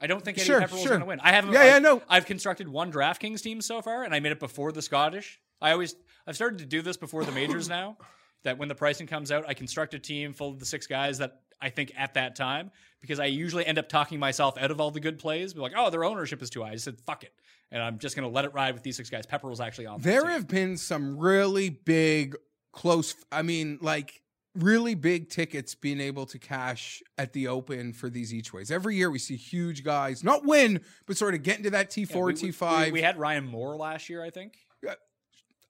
[0.00, 0.88] I don't think Eddie Sure, Pepperell's sure.
[0.90, 1.20] going to win.
[1.20, 1.52] I haven't.
[1.52, 2.02] Yeah, I, yeah, no.
[2.08, 5.40] I've constructed one DraftKings team so far, and I made it before the Scottish.
[5.60, 5.94] I always
[6.26, 7.98] I've started to do this before the majors now.
[8.42, 11.18] That when the pricing comes out, I construct a team full of the six guys
[11.18, 12.70] that I think at that time
[13.02, 15.52] because I usually end up talking myself out of all the good plays.
[15.52, 16.70] Be like, oh, their ownership is too high.
[16.70, 17.34] I just said fuck it,
[17.70, 19.26] and I'm just going to let it ride with these six guys.
[19.26, 20.00] Pepperell's actually on.
[20.00, 22.34] There have been some really big,
[22.72, 23.14] close.
[23.30, 24.22] I mean, like
[24.56, 28.70] really big tickets being able to cash at the open for these each ways.
[28.70, 32.02] Every year we see huge guys not win, but sort of get into that T
[32.02, 32.92] Yeah, four, we- T5.
[32.92, 34.56] We, had Ryan Moore last year, I think.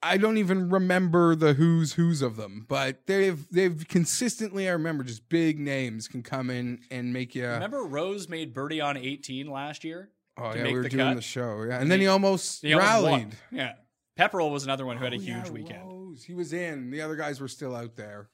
[0.03, 4.67] I don't even remember the who's who's of them, but they've they've consistently.
[4.67, 7.47] I remember just big names can come in and make you.
[7.47, 10.09] Remember Rose made birdie on 18 last year.
[10.39, 11.17] oh yeah, we were the doing cut?
[11.17, 13.37] the show, yeah, and then he almost He almost rallied.
[13.53, 13.73] Yeah,
[14.19, 15.83] Pepperell was another one who had a Oh, huge weekend.
[15.87, 16.25] Rose.
[16.25, 16.91] He was in.
[16.91, 18.31] The other guys were still out there.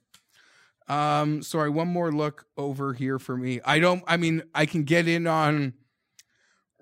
[0.88, 3.60] Um, sorry, one more look over here for me.
[3.64, 4.04] I don't.
[4.06, 5.74] I mean, I can get in on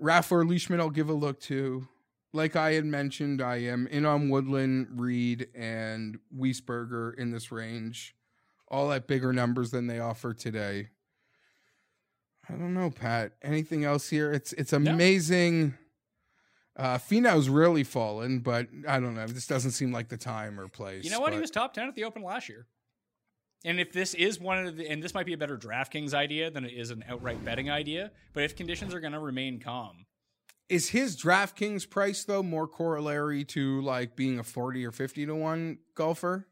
[0.00, 0.80] Raffler Leishman.
[0.80, 1.88] I'll give a look to.
[2.32, 8.14] Like I had mentioned, I am in on Woodland, Reed, and Wiesberger in this range,
[8.68, 10.88] all at bigger numbers than they offer today.
[12.48, 13.32] I don't know, Pat.
[13.40, 14.32] Anything else here?
[14.32, 15.74] It's it's amazing.
[16.76, 19.26] Uh Finau's really fallen, but I don't know.
[19.26, 21.04] This doesn't seem like the time or place.
[21.04, 21.32] You know what?
[21.32, 22.66] He was top 10 at the Open last year.
[23.64, 26.50] And if this is one of the, and this might be a better DraftKings idea
[26.50, 30.04] than it is an outright betting idea, but if conditions are going to remain calm,
[30.68, 35.34] Is his DraftKings price though more corollary to like being a forty or fifty to
[35.34, 36.46] one golfer?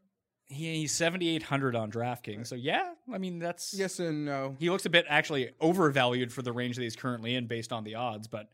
[0.45, 2.47] he, he's 7,800 on DraftKings.
[2.47, 4.55] So yeah, I mean, that's, Yes and no.
[4.59, 7.83] he looks a bit actually overvalued for the range that he's currently in based on
[7.83, 8.49] the odds, but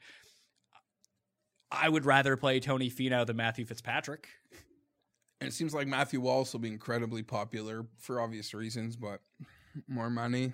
[1.71, 4.27] I would rather play Tony Finau than Matthew Fitzpatrick.
[5.41, 9.21] It seems like Matthew Wallace will be incredibly popular for obvious reasons, but
[9.87, 10.51] more money.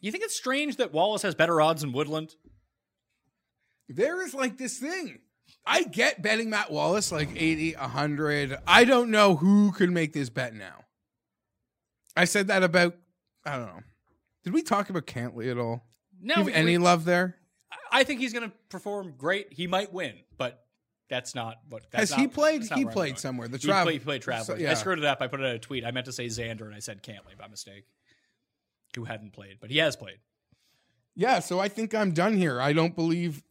[0.00, 2.34] You think it's strange that Wallace has better odds than Woodland?
[3.88, 5.18] There is like this thing.
[5.66, 8.58] I get betting Matt Wallace like 80, 100.
[8.66, 10.84] I don't know who could make this bet now.
[12.16, 12.96] I said that about,
[13.44, 13.82] I don't know.
[14.44, 15.84] Did we talk about Cantlay at all?
[16.20, 17.36] No, Do you have we- any love there?
[17.90, 19.52] I think he's going to perform great.
[19.52, 20.61] He might win, but
[21.12, 21.82] that's not what.
[21.90, 22.64] That's Has he played?
[22.74, 23.46] He played somewhere.
[23.46, 23.84] The He travel.
[23.84, 24.46] played, he played Travelers.
[24.46, 24.70] So, yeah.
[24.70, 25.18] I screwed it up.
[25.20, 25.84] I put it in a tweet.
[25.84, 27.84] I meant to say Xander, and I said Cantlay by mistake.
[28.96, 30.20] Who hadn't played, but he has played.
[31.14, 32.62] Yeah, so I think I'm done here.
[32.62, 33.42] I don't believe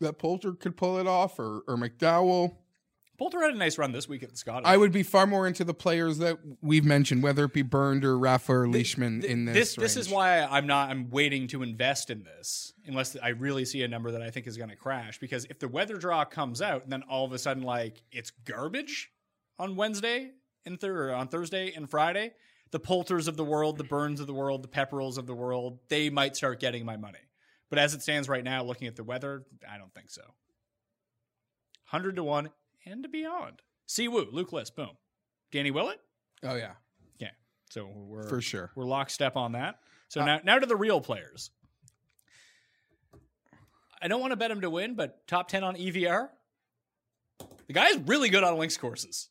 [0.00, 2.56] that Poulter could pull it off or, or McDowell.
[3.18, 4.66] Poulter had a nice run this week at the Scottish.
[4.66, 8.04] I would be far more into the players that we've mentioned, whether it be Bernd
[8.04, 9.54] or Rafa or Leishman Th- in this.
[9.54, 13.64] this this is why I'm not I'm waiting to invest in this unless I really
[13.64, 16.24] see a number that I think is going to crash because if the weather draw
[16.24, 19.10] comes out and then all of a sudden like it's garbage
[19.58, 20.32] on Wednesday
[20.66, 22.32] and thir- on Thursday and Friday
[22.70, 25.78] the Poulters of the world the Bernds of the world the Pepperells of the world
[25.88, 27.18] they might start getting my money
[27.70, 30.22] but as it stands right now looking at the weather I don't think so
[31.90, 32.50] 100 to 1
[32.86, 34.90] and beyond Siwoo Luke List boom
[35.52, 36.00] Danny Willett
[36.42, 36.72] Oh yeah,
[37.18, 37.30] yeah
[37.70, 38.70] so we're for sure.
[38.76, 39.80] we're lockstep on that.
[40.08, 41.50] So Uh, now, now to the real players.
[44.00, 46.28] I don't want to bet him to win, but top ten on EVR.
[47.66, 49.30] The guy's really good on links courses.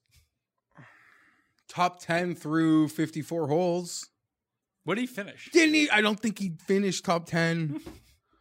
[1.69, 4.09] Top ten through fifty-four holes.
[4.83, 5.49] What did he finish?
[5.51, 5.89] Didn't he?
[5.89, 7.79] I don't think he finished top ten.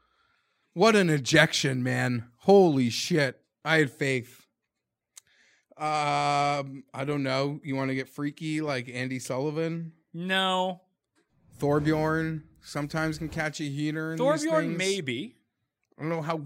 [0.75, 2.29] what an ejection, man!
[2.39, 3.41] Holy shit!
[3.65, 4.44] I had faith.
[5.77, 7.61] Um, I don't know.
[7.65, 9.93] You want to get freaky like Andy Sullivan?
[10.13, 10.81] No,
[11.59, 14.13] Thorbjorn sometimes can catch a heater.
[14.13, 15.37] In these Thorbjorn maybe
[15.99, 16.43] I don't know how.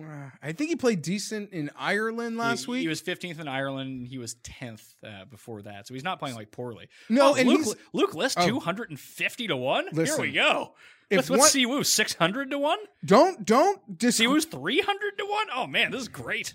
[0.00, 2.80] uh, I think he played decent in Ireland last he, week.
[2.82, 4.06] He was 15th in Ireland.
[4.06, 6.88] He was 10th uh, before that, so he's not playing like poorly.
[7.08, 8.46] No, Oh, and Luke, he's- Luke List Oh.
[8.46, 9.86] 250 to one.
[9.92, 10.74] Here we go.
[11.10, 12.78] if What's, one- Siwoo 600 to one?
[13.04, 15.46] don't don't dis- Siwoo's 300 to one.
[15.54, 16.54] Oh man, this is great.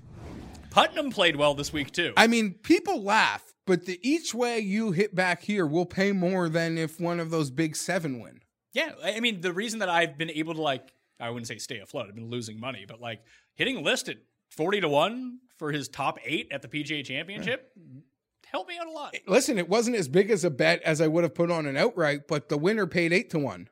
[0.74, 2.14] Putnam played well this week too.
[2.18, 6.50] I mean, people laugh, but the each way you hit back here will pay more
[6.50, 8.42] than if one of those big seven win.
[8.74, 11.78] Yeah, I mean the reason that I've been able to like I wouldn't say stay
[11.78, 12.08] afloat.
[12.10, 13.22] I've been losing money, but like
[13.54, 14.18] hitting list at
[14.50, 18.00] forty to one for his top eight at the PGA Championship mm-hmm.
[18.48, 19.16] helped me out a lot.
[19.28, 21.78] Listen, it wasn't as big as a bet as I would have put on an
[21.78, 23.70] outright, but the winner paid eight to one.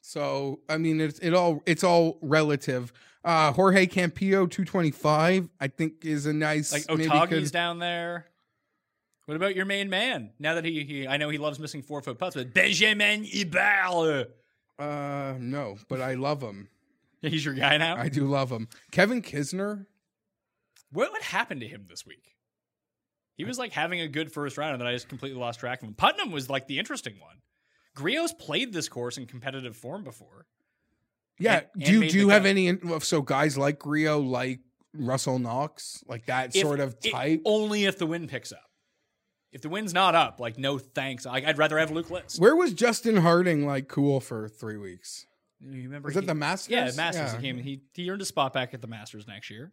[0.00, 2.92] So I mean, it's it all it's all relative.
[3.24, 8.26] Uh Jorge Campillo two twenty five, I think is a nice Like Otaegui's down there.
[9.26, 10.30] What about your main man?
[10.38, 14.26] Now that he, he I know he loves missing four foot putts, but Benjamin Hébert.
[14.78, 16.68] Uh no, but I love him.
[17.20, 17.96] He's your guy now.
[17.96, 18.68] I do love him.
[18.90, 19.86] Kevin Kisner.
[20.92, 22.34] What what happened to him this week?
[23.36, 25.82] He was like having a good first round, and then I just completely lost track
[25.82, 25.94] of him.
[25.94, 27.36] Putnam was like the interesting one.
[27.94, 30.46] Grillo's played this course in competitive form before.
[31.38, 31.54] Yeah.
[31.58, 32.48] And- and do you do you have cut.
[32.48, 34.60] any so guys like Grillo, like
[34.92, 37.42] Russell Knox, like that If- sort of it- type?
[37.44, 38.64] only if the wind picks up.
[39.52, 41.26] If the wind's not up, like no thanks.
[41.26, 42.38] I, I'd rather have Luke List.
[42.40, 45.26] Where was Justin Harding like cool for three weeks?
[45.62, 46.06] You remember?
[46.06, 46.70] Was it the Masters?
[46.70, 47.32] Yeah, Masters.
[47.32, 47.36] Yeah.
[47.36, 47.58] He came.
[47.58, 49.72] He he earned a spot back at the Masters next year.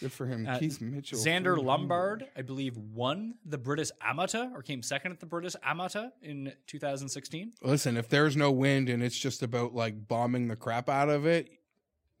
[0.00, 0.46] Good for him.
[0.48, 1.18] Uh, Keith Mitchell.
[1.18, 1.58] Zander 300.
[1.62, 6.52] Lombard, I believe, won the British Amateur or came second at the British Amateur in
[6.66, 7.52] 2016.
[7.62, 11.26] Listen, if there's no wind and it's just about like bombing the crap out of
[11.26, 11.50] it,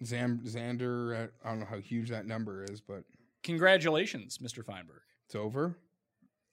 [0.04, 3.02] Zam- Zander, uh, I don't know how huge that number is, but
[3.42, 4.64] Congratulations, Mr.
[4.64, 5.00] Feinberg.
[5.26, 5.76] it's over.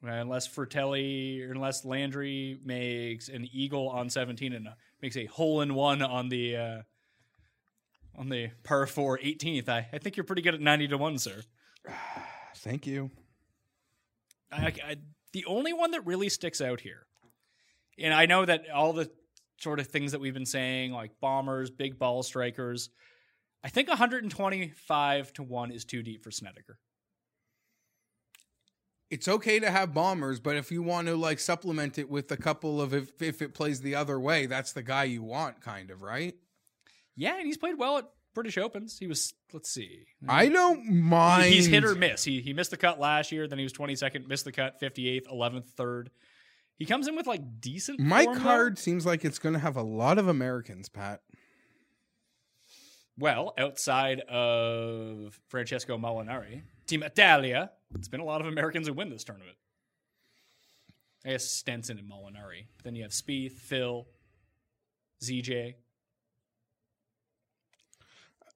[0.04, 4.70] Uh, Unless Frittelli, or unless Landry makes an eagle on 17 and
[5.02, 6.82] makes a hole in one on the uh,
[8.16, 11.18] on the par four 18th, I, I think you're pretty good at 90 to one,
[11.18, 11.42] sir.
[12.58, 13.12] Thank you.
[14.52, 14.96] I, I,
[15.32, 17.06] the only one that really sticks out here,
[17.98, 19.10] and I know that all the
[19.60, 22.90] sort of things that we've been saying, like bombers, big ball strikers,
[23.64, 26.80] I think 125 to one is too deep for Snedeker.
[29.10, 32.38] It's okay to have bombers, but if you want to like supplement it with a
[32.38, 35.90] couple of if if it plays the other way, that's the guy you want, kind
[35.90, 36.36] of, right?
[37.16, 38.06] Yeah, and he's played well at
[38.36, 39.00] British Opens.
[39.00, 41.52] He was, let's see, I don't mind.
[41.52, 42.24] He's hit or miss.
[42.24, 43.48] He he missed the cut last year.
[43.48, 46.12] Then he was 22nd, missed the cut, 58th, 11th, third.
[46.78, 48.00] He comes in with like decent.
[48.00, 48.44] My form, though.
[48.44, 51.22] card seems like it's going to have a lot of Americans, Pat.
[53.18, 59.10] Well, outside of Francesco Molinari, Team Italia, it's been a lot of Americans who win
[59.10, 59.58] this tournament.
[61.26, 62.66] I guess Stenson and Molinari.
[62.78, 64.08] But Then you have Spieth, Phil,
[65.24, 65.76] ZJ.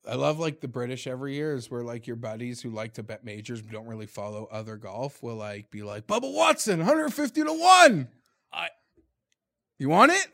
[0.08, 3.04] I love like the British every year is where like your buddies who like to
[3.04, 7.44] bet majors but don't really follow other golf will like be like Bubba Watson 150
[7.44, 8.08] to 1.
[8.52, 8.68] I-
[9.80, 10.28] You want it?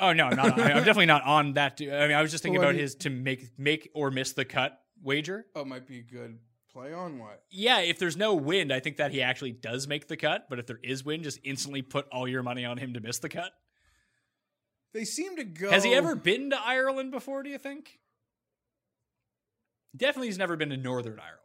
[0.00, 1.80] Oh no, not I'm definitely not on that.
[1.80, 4.44] I mean, I was just thinking Well, about his to make make or miss the
[4.44, 5.46] cut wager.
[5.56, 6.38] Oh, might be good
[6.72, 7.42] play on what?
[7.50, 10.48] Yeah, if there's no wind, I think that he actually does make the cut.
[10.48, 13.18] But if there is wind, just instantly put all your money on him to miss
[13.18, 13.52] the cut.
[14.92, 17.42] They seem to go Has he ever been to Ireland before?
[17.42, 17.98] Do you think?
[19.96, 21.40] Definitely, he's never been to Northern Ireland.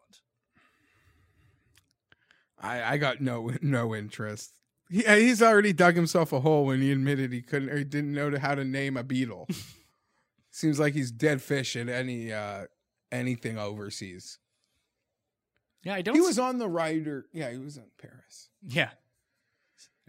[2.59, 4.51] I I got no no interest.
[4.89, 8.13] He, he's already dug himself a hole when he admitted he couldn't or he didn't
[8.13, 9.47] know how to name a beetle.
[10.51, 12.65] Seems like he's dead fish at any uh
[13.11, 14.39] anything overseas.
[15.85, 16.15] Yeah, I don't.
[16.15, 17.27] He was on the Ryder.
[17.31, 18.49] Yeah, he was in Paris.
[18.67, 18.89] Yeah.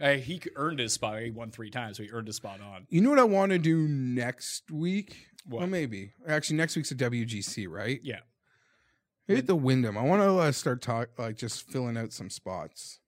[0.01, 1.21] Uh, he earned his spot.
[1.21, 2.87] He won three times, so he earned his spot on.
[2.89, 5.27] You know what I want to do next week?
[5.45, 5.59] What?
[5.59, 6.11] Well, maybe.
[6.27, 7.99] Actually, next week's a WGC, right?
[8.03, 8.19] Yeah.
[9.27, 9.97] Maybe at the Wyndham.
[9.97, 12.99] I want to uh, start talk like just filling out some spots.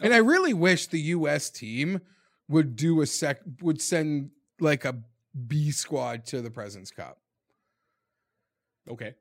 [0.00, 1.50] And I really wish the U.S.
[1.50, 2.00] team
[2.48, 4.30] would do a sec would send
[4.60, 4.96] like a
[5.46, 7.18] B squad to the Presidents Cup.
[8.88, 9.14] Okay.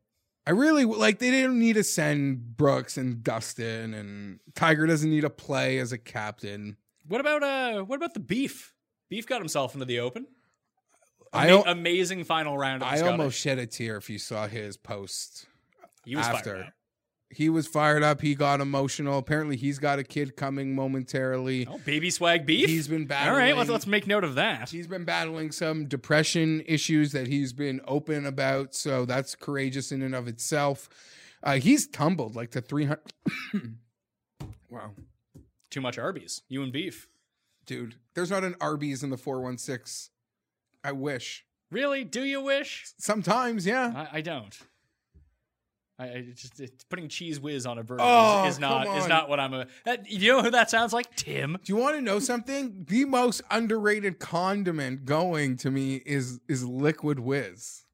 [0.45, 5.21] I really like they didn't need to send Brooks and Dustin and Tiger doesn't need
[5.21, 6.77] to play as a captain.
[7.07, 7.83] What about uh?
[7.83, 8.73] What about the beef?
[9.09, 10.27] Beef got himself into the open.
[11.31, 12.83] I al- amazing final round.
[12.83, 15.47] Of the I almost shed a tear if you saw his post
[16.05, 16.73] he was after.
[17.35, 18.21] He was fired up.
[18.21, 19.17] He got emotional.
[19.17, 21.67] Apparently, he's got a kid coming momentarily.
[21.67, 22.69] Oh, baby swag beef.
[22.69, 23.33] He's been battling.
[23.33, 24.69] All right, let's let's make note of that.
[24.69, 28.75] He's been battling some depression issues that he's been open about.
[28.75, 30.89] So that's courageous in and of itself.
[31.41, 32.99] Uh, he's tumbled like to 300.
[34.69, 34.91] wow.
[35.69, 36.43] Too much Arby's.
[36.47, 37.07] You and beef.
[37.65, 40.11] Dude, there's not an Arby's in the 416.
[40.83, 41.45] I wish.
[41.71, 42.03] Really?
[42.03, 42.85] Do you wish?
[42.97, 44.07] Sometimes, yeah.
[44.11, 44.55] I, I don't.
[46.03, 49.07] I, I just it, putting cheese whiz on a burger Oh, is, is not is
[49.07, 49.67] not what I'm a.
[49.85, 51.15] That, you know who that sounds like?
[51.15, 51.57] Tim.
[51.63, 52.85] Do you want to know something?
[52.87, 57.85] The most underrated condiment going to me is is liquid whiz.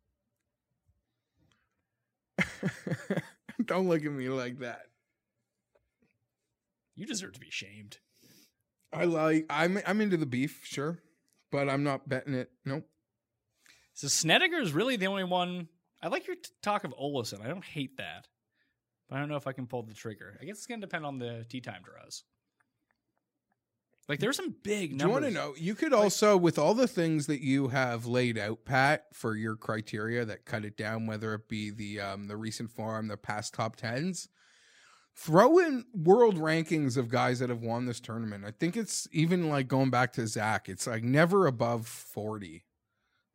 [3.66, 4.84] Don't look at me like that.
[6.96, 8.00] You deserve to be shamed.
[8.92, 11.00] I like I'm I'm into the beef, sure,
[11.52, 12.50] but I'm not betting it.
[12.66, 12.88] Nope.
[13.94, 15.68] So Snedeker is really the only one.
[16.02, 17.44] I like your t- talk of Olesen.
[17.44, 18.28] I don't hate that,
[19.10, 20.38] but I don't know if I can pull the trigger.
[20.42, 22.24] I guess it's gonna depend on the tee time draws.
[24.10, 25.54] Like there's some big Do you want to know?
[25.56, 29.56] You could also, with all the things that you have laid out, Pat, for your
[29.56, 33.54] criteria that cut it down, whether it be the um, the recent form, the past
[33.54, 34.28] top tens,
[35.16, 38.46] throw in world rankings of guys that have won this tournament.
[38.46, 40.70] I think it's even like going back to Zach.
[40.70, 42.66] It's like never above forty.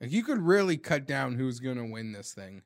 [0.01, 2.63] Like you could really cut down who's going to win this thing.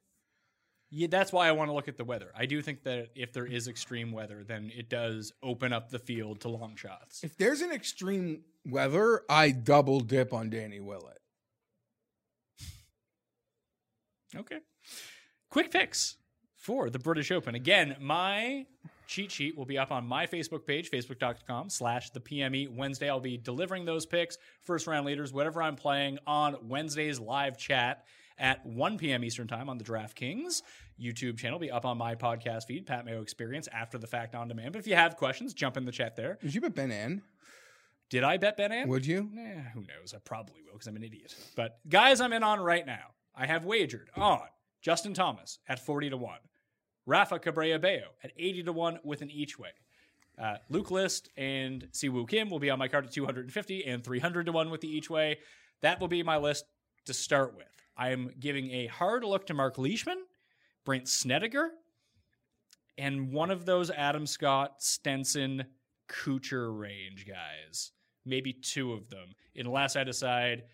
[0.90, 2.30] Yeah, that's why I want to look at the weather.
[2.34, 5.98] I do think that if there is extreme weather, then it does open up the
[5.98, 7.22] field to long shots.
[7.22, 11.20] If there's an extreme weather, I double dip on Danny Willett.
[14.34, 14.60] Okay.
[15.50, 16.16] Quick picks
[16.56, 17.54] for the British Open.
[17.54, 18.66] Again, my
[19.08, 23.08] cheat sheet will be up on my Facebook page, facebook.com slash the PME Wednesday.
[23.08, 28.04] I'll be delivering those picks, first round leaders, whatever I'm playing on Wednesday's live chat
[28.38, 29.24] at 1 p.m.
[29.24, 30.62] Eastern Time on the DraftKings
[31.00, 31.58] YouTube channel.
[31.58, 34.72] Be up on my podcast feed, Pat Mayo Experience, after the fact on demand.
[34.72, 36.38] But if you have questions, jump in the chat there.
[36.40, 37.22] Did you bet Ben An?
[38.10, 38.88] Did I bet Ben An?
[38.88, 39.30] Would you?
[39.36, 40.14] Eh, who knows?
[40.14, 41.34] I probably will because I'm an idiot.
[41.56, 43.14] But guys, I'm in on right now.
[43.34, 44.42] I have wagered on
[44.82, 46.38] Justin Thomas at 40 to 1,
[47.08, 49.70] Rafa Cabrera Bello at 80 to 1 with an each way.
[50.38, 54.04] Uh, Luke List and Si Woo Kim will be on my card at 250 and
[54.04, 55.38] 300 to 1 with the each way.
[55.80, 56.66] That will be my list
[57.06, 57.66] to start with.
[57.96, 60.18] I am giving a hard look to Mark Leishman,
[60.84, 61.70] Brandt Snedeker,
[62.98, 65.64] and one of those Adam Scott, Stenson,
[66.10, 67.92] Kuchar range guys.
[68.26, 69.30] Maybe two of them.
[69.56, 70.64] Unless I decide,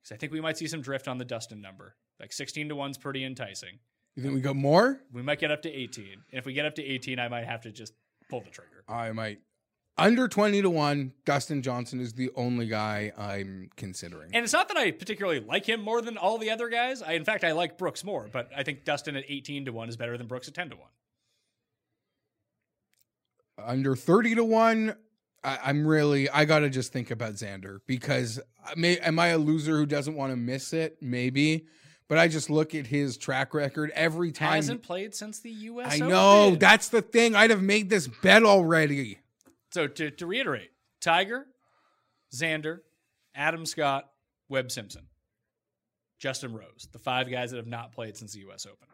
[0.00, 1.96] because I think we might see some drift on the Dustin number.
[2.20, 3.80] Like 16 to 1's pretty enticing.
[4.18, 5.00] You think we got more?
[5.12, 6.04] We might get up to 18.
[6.04, 7.92] And if we get up to 18, I might have to just
[8.28, 8.82] pull the trigger.
[8.88, 9.38] I might.
[9.96, 14.30] Under 20 to 1, Dustin Johnson is the only guy I'm considering.
[14.34, 17.00] And it's not that I particularly like him more than all the other guys.
[17.00, 19.88] I, in fact, I like Brooks more, but I think Dustin at 18 to 1
[19.88, 20.86] is better than Brooks at 10 to 1.
[23.64, 24.96] Under 30 to 1,
[25.44, 29.28] I, I'm really, I got to just think about Xander because I may, am I
[29.28, 30.96] a loser who doesn't want to miss it?
[31.00, 31.66] Maybe.
[32.08, 34.50] But I just look at his track record every time.
[34.52, 35.94] He hasn't played since the U.S.
[35.96, 36.02] Open.
[36.02, 36.44] I know.
[36.46, 36.58] Open.
[36.58, 37.34] That's the thing.
[37.36, 39.18] I'd have made this bet already.
[39.72, 40.70] So to, to reiterate,
[41.02, 41.46] Tiger,
[42.34, 42.78] Xander,
[43.34, 44.08] Adam Scott,
[44.48, 45.02] Webb Simpson,
[46.18, 48.64] Justin Rose, the five guys that have not played since the U.S.
[48.64, 48.88] Open.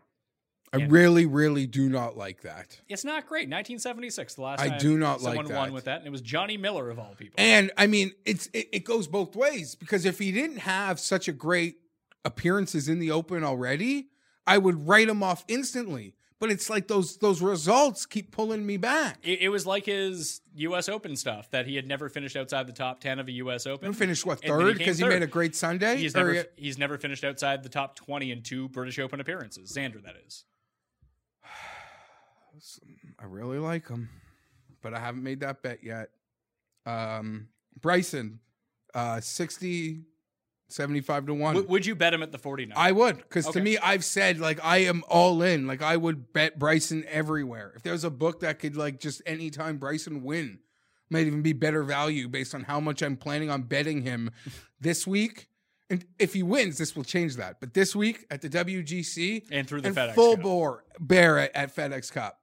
[0.73, 0.87] I Yeah.
[0.89, 2.81] really, really do not like that.
[2.89, 3.43] It's not great.
[3.49, 6.21] 1976, the last I time do not like someone won with that, and it was
[6.21, 7.37] Johnny Miller of all people.
[7.39, 11.29] And I mean, it's it, it goes both ways because if he didn't have such
[11.29, 11.77] a great
[12.25, 14.09] appearances in the open already,
[14.47, 16.15] I would write him off instantly.
[16.41, 19.19] But it's like those those results keep pulling me back.
[19.23, 20.89] it, it was like his U.S.
[20.91, 23.67] Open stuff that he had never finished outside the top 10 of a U.S.
[23.67, 23.93] Open.
[23.93, 25.11] He finished what And he third because he third.
[25.11, 25.97] made a great Sunday.
[25.97, 29.73] He's never he- he's never finished outside the top 20 in two British Open appearances.
[29.73, 30.45] Xander, that is.
[33.19, 34.09] I really like him,
[34.83, 36.11] but I haven't made that bet yet.
[36.87, 37.49] Um,
[37.81, 38.41] Bryson,
[38.95, 40.03] uh, 60,
[40.75, 41.55] 75 to 1.
[41.55, 42.77] W- would you bet him at the 49?
[42.77, 43.61] I would, because Okay.
[43.61, 45.67] to me, I've said like I am all in.
[45.67, 47.73] Like I would bet Bryson everywhere.
[47.77, 50.59] If there's a book that could like just anytime Bryson win,
[51.11, 54.31] might even be better value based on how much I'm planning on betting him
[54.81, 55.49] this week.
[55.91, 57.61] And if he wins, this will change that.
[57.61, 60.43] But this week at the WGC And through the FedEx full Cup.
[60.43, 62.41] bore bear at, at FedEx Cup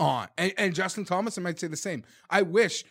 [0.00, 2.04] on, and, and Justin Thomas, I might say the same.
[2.28, 2.84] I wish.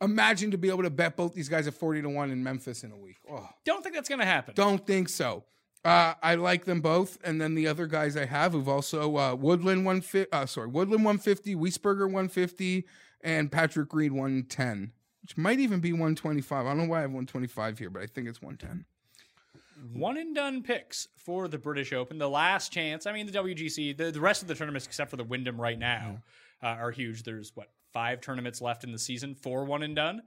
[0.00, 2.84] Imagine to be able to bet both these guys at forty to one in Memphis
[2.84, 3.18] in a week.
[3.30, 3.48] Oh.
[3.64, 4.54] Don't think that's going to happen.
[4.54, 5.44] Don't think so.
[5.84, 9.34] Uh, I like them both, and then the other guys I have who've also uh,
[9.34, 10.30] Woodland one fifty.
[10.32, 12.86] Uh, sorry, Woodland one fifty, Wiesberger one fifty,
[13.22, 16.66] and Patrick Reed one ten, which might even be one twenty five.
[16.66, 18.56] I don't know why I have one twenty five here, but I think it's one
[18.56, 18.84] ten.
[19.94, 22.18] One and done picks for the British Open.
[22.18, 23.06] The last chance.
[23.06, 25.78] I mean, the WGC, the, the rest of the tournaments, except for the Wyndham right
[25.78, 26.20] now,
[26.62, 27.22] uh, are huge.
[27.22, 30.22] There's what, five tournaments left in the season, four one and done.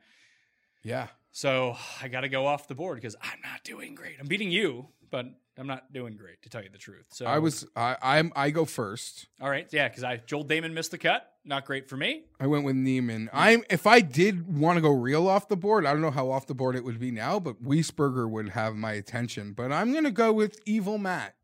[0.83, 4.17] Yeah, So I got to go off the board because I'm not doing great.
[4.19, 5.27] I'm beating you, but
[5.57, 7.05] I'm not doing great, to tell you the truth.
[7.09, 7.65] So I was.
[7.75, 8.33] I I'm.
[8.35, 9.27] I go first.
[9.39, 9.67] all right.
[9.71, 11.29] Yeah, because I Joel Dahmen missed the cut.
[11.45, 12.23] Not great for me.
[12.39, 13.29] I went with Niemann.
[13.31, 13.63] I'm.
[13.69, 16.47] If I did want to go real off the board, I don't know how off
[16.47, 19.53] the board it would be now, but Wiesberger would have my attention.
[19.53, 21.35] But I'm gonna go with Evil Matt.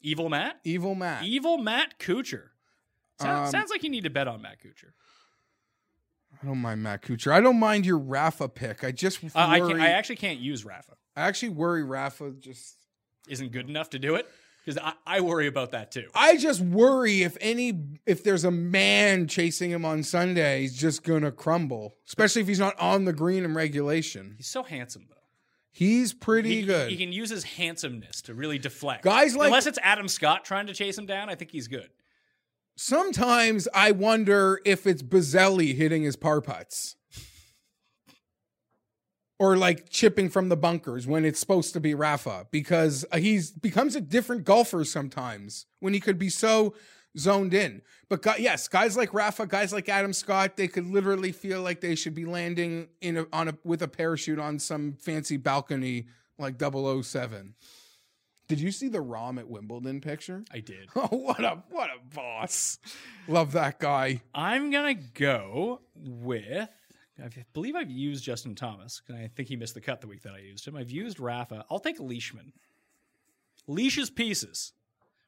[0.00, 0.60] Evil Matt.
[0.64, 1.24] Evil Matt.
[1.24, 2.50] Evil Matt Kuchar.
[3.20, 4.92] Sounds, Um, sounds like you need to bet on Matt Kuchar.
[6.42, 7.32] I don't mind Matt Kuchar.
[7.32, 8.84] I don't mind your Rafa pick.
[8.84, 9.32] I just worry.
[9.34, 9.38] Uh,
[9.78, 10.92] I, I actually can't use Rafa.
[11.16, 12.76] I actually worry Rafa just.
[13.28, 14.26] Isn't good enough to do it
[14.64, 16.06] because I, I worry about that too.
[16.14, 21.02] I just worry if any if there's a man chasing him on Sunday, he's just
[21.02, 21.96] gonna crumble.
[22.06, 24.34] Especially if he's not on the green in regulation.
[24.38, 25.14] He's so handsome though.
[25.70, 26.90] He's pretty He, good.
[26.90, 29.04] he can use his handsomeness to really deflect.
[29.04, 31.90] Guys like- unless it's Adam Scott trying to chase him down, I think he's good.
[32.80, 36.94] Sometimes I wonder if it's Bazzelli hitting his par putts.
[39.40, 43.50] Or like chipping from the bunkers when it's supposed to be Rafa because uh, he's
[43.50, 46.74] becomes a different golfer sometimes when he could be so
[47.16, 47.82] zoned in.
[48.08, 51.96] But yes, guys like Rafa, guys like Adam Scott, they could literally feel like they
[51.96, 56.06] should be landing in a, on a with a parachute on some fancy balcony
[56.38, 57.54] like 007.
[58.48, 60.42] Did you see the Rahm at Wimbledon picture?
[60.50, 60.88] I did.
[60.96, 62.78] Oh, what a what a boss!
[63.28, 64.22] Love that guy.
[64.34, 66.68] I'm gonna go with.
[67.22, 70.22] I believe I've used Justin Thomas, and I think he missed the cut the week
[70.22, 70.76] that I used him.
[70.76, 71.64] I've used Rafa.
[71.68, 72.52] I'll take Leishman.
[73.66, 74.72] Leash's pieces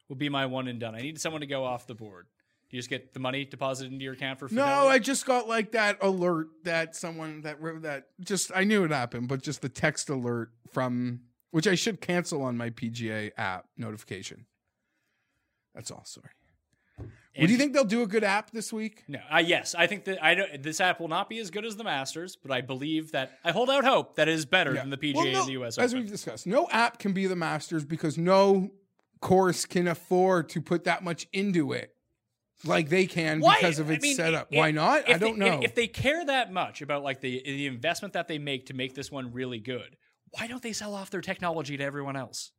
[0.09, 0.95] will be my one and done.
[0.95, 2.27] I need someone to go off the board.
[2.71, 5.49] Do you just get the money deposited into your account for No, I just got
[5.49, 9.69] like that alert that someone that that just I knew it happened, but just the
[9.69, 14.47] text alert from which I should cancel on my PGA app notification.
[15.75, 16.05] That's all.
[16.05, 16.29] Sorry.
[17.37, 19.05] What do you think they'll do a good app this week?
[19.07, 21.65] No, uh, yes, I think that I don't, this app will not be as good
[21.65, 24.75] as the Masters, but I believe that I hold out hope that it is better
[24.75, 26.03] than the PGA Well, no, and the US As Open.
[26.03, 28.73] we've discussed, no app can be the Masters because no
[29.21, 31.95] course can afford to put that much into it
[32.65, 34.49] like they can because of I its mean, setup.
[34.51, 35.09] if- Why not?
[35.09, 35.59] I don't they, know.
[35.59, 38.75] If, if they care that much about like the the investment that they make to
[38.75, 39.97] make this one really good,
[40.33, 42.53] why don't they sell off their technology to everyone else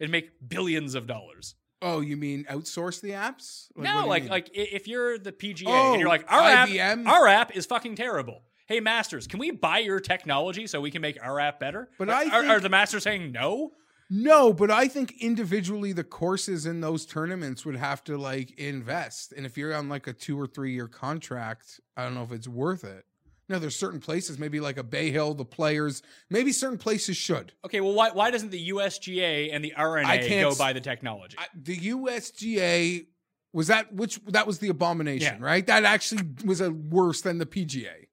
[0.00, 1.54] and make billions of dollars?
[1.82, 3.66] oh, you mean outsource the apps?
[3.76, 4.30] do no, like mean?
[4.30, 6.68] like if you're the PGA Oh, and you're like our app,
[7.06, 8.42] our app is fucking terrible.
[8.66, 11.88] Hey, Masters, can we buy your technology so we can make our app better?
[11.98, 13.72] But are, I are- think- are the Masters saying no?
[14.08, 19.32] No, but I think individually the courses in those tournaments would have to like invest.
[19.36, 22.32] And if you're on like a two or three year contract, I don't know if
[22.32, 23.04] it's worth it.
[23.48, 27.52] No, there's certain places, maybe like a Bay Hill, the players, maybe certain places should.
[27.64, 31.36] Okay, well, why why doesn't the USGA and the R&A go by the technology?
[31.38, 33.06] I, the USGA
[33.52, 35.46] was that which that was the abomination, Yeah.
[35.46, 35.64] right?
[35.66, 38.08] That actually was a worse than the PGA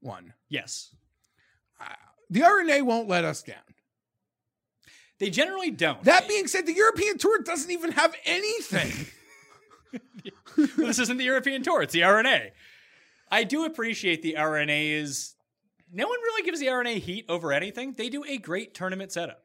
[0.00, 0.32] one.
[0.48, 0.94] yes,
[2.30, 3.56] The R&A won't let us down.
[5.18, 6.02] they generally don't.
[6.04, 9.06] That being said, the European Tour doesn't even have anything.
[10.78, 12.52] this isn't the European Tour; it's the R&A.
[13.30, 15.34] I do appreciate the R&A is.
[15.92, 17.92] No one really gives the R&A heat over anything.
[17.92, 19.42] They do a great tournament setup.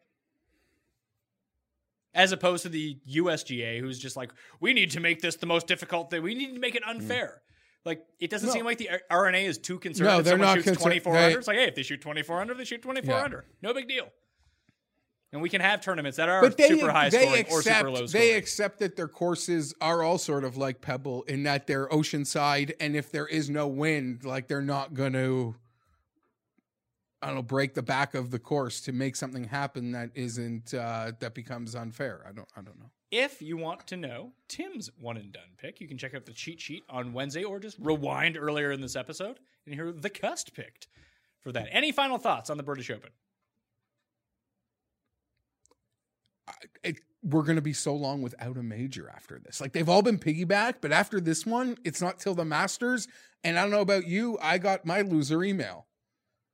[2.14, 5.68] As opposed to the USGA, who's just like, we need to make this the most
[5.68, 6.24] difficult thing.
[6.24, 7.42] We need to make it unfair.
[7.86, 8.52] Like, it doesn't Mm.
[8.52, 8.54] No.
[8.56, 10.82] seem like the R- R&A is too concerned No, if they're someone not shoots concerned.
[10.82, 11.40] 24 They- under.
[11.40, 13.24] It's like, hey, if they shoot 24 under, they shoot 24 Yeah.
[13.24, 13.46] under.
[13.62, 14.12] No big deal.
[15.32, 17.92] And we can have tournaments that are they, super high they scoring accept or super
[17.92, 21.88] low they accept that their courses are all sort of like Pebble in that they're
[21.90, 25.56] oceanside, and if there is no wind, like they're not going to,
[27.22, 30.74] I don't know, break the back of the course to make something happen that isn't
[30.74, 32.26] uh, that becomes unfair.
[32.28, 32.90] I don't I don't know.
[33.12, 36.34] If you want to know Tim's one and done pick, you can check out the
[36.34, 40.54] cheat sheet on Wednesday or just rewind earlier in this episode and hear the cust
[40.56, 40.88] picked
[41.40, 41.68] for that.
[41.72, 43.10] Any final thoughts on the British Open?
[46.84, 49.60] It, we're going to be so long without a major after this.
[49.60, 53.08] Like they've all been piggyback, but after this one, it's not till the Masters.
[53.44, 55.88] And I don't know about you, I got my loser email.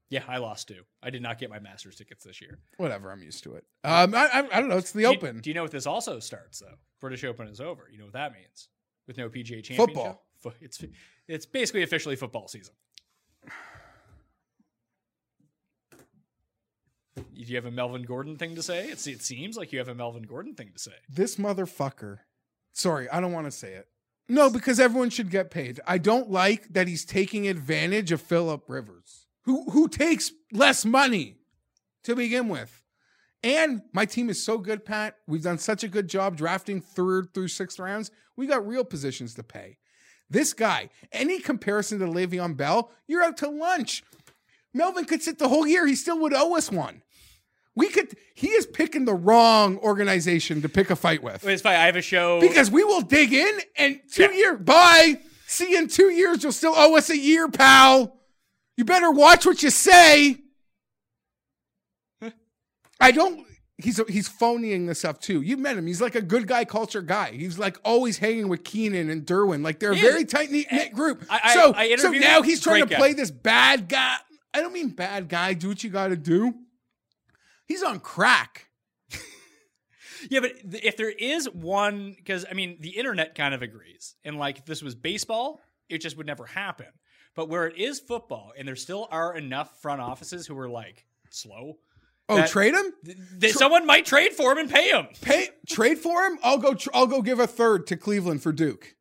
[0.10, 0.84] Yeah, I lost too.
[1.02, 2.60] I did not get my Masters tickets this year.
[2.78, 3.66] Whatever, I'm used to it.
[3.84, 4.78] Um, I, I, I don't know.
[4.78, 5.40] It's the Do you- Open.
[5.40, 6.76] do you know what this also starts though?
[7.02, 7.88] British Open is over.
[7.92, 8.70] You know what that means?
[9.08, 9.78] With no PGA Championship.
[9.78, 10.22] Football.
[10.62, 10.84] It's
[11.28, 12.76] it's basically officially football season.
[17.16, 18.88] Do you have a Melvin Gordon thing to say?
[18.88, 20.92] It's, it seems like you have a Melvin Gordon thing to say.
[21.10, 22.20] this motherfucker.
[22.74, 23.88] Sorry, I don't want to say it.
[24.28, 25.80] No, because everyone should get paid.
[25.88, 31.38] I don't like that he's taking advantage of Philip Rivers, who who takes less money
[32.04, 32.82] to begin with.
[33.44, 35.18] And my team is so good, Pat.
[35.28, 38.10] We've done such a good job drafting third through sixth rounds.
[38.36, 39.78] We got real positions to pay.
[40.28, 44.04] This guy, any comparison to Le'Veon Bell, you're out to lunch.
[44.74, 45.86] Melvin could sit the whole year.
[45.86, 47.04] He still would owe us one.
[47.76, 48.16] We could.
[48.36, 51.76] He is picking the wrong organization to pick a fight with It's fine.
[51.76, 52.40] I have a show.
[52.42, 54.32] because we will dig in and two Yeah.
[54.32, 55.20] year bye.
[55.48, 56.42] See you in two years.
[56.44, 58.18] You'll still owe us a year, pal.
[58.78, 60.38] You better watch what you say.
[63.00, 63.46] I don't.
[63.78, 65.42] He's he's phoning this up too.
[65.42, 65.86] You met him.
[65.86, 67.32] He's like a good guy culture guy.
[67.32, 69.64] He's like always hanging with Keenan and Derwin.
[69.64, 70.32] Like they're a very is.
[70.32, 71.26] tight eh, knit group.
[71.30, 72.96] I- I- so I so now he's trying to guy.
[72.96, 74.16] play this bad guy.
[74.54, 75.54] I don't mean bad guy.
[75.54, 76.54] Do what you got to do.
[77.68, 78.70] He's on crack.
[80.30, 84.38] Yeah, but if there is one, because I mean, the internet kind of agrees, and
[84.40, 86.88] like if this was baseball, it just would never happen.
[87.36, 91.06] But where it is football, and there still are enough front offices who are like
[91.30, 91.74] slow,
[92.28, 92.92] Oh, trade him.
[93.04, 95.08] th- that someone might trade for him and pay him.
[95.22, 96.40] pay trade for him.
[96.44, 96.74] I'll go.
[96.74, 98.96] Tr- I'll go give a third to Cleveland for Duke.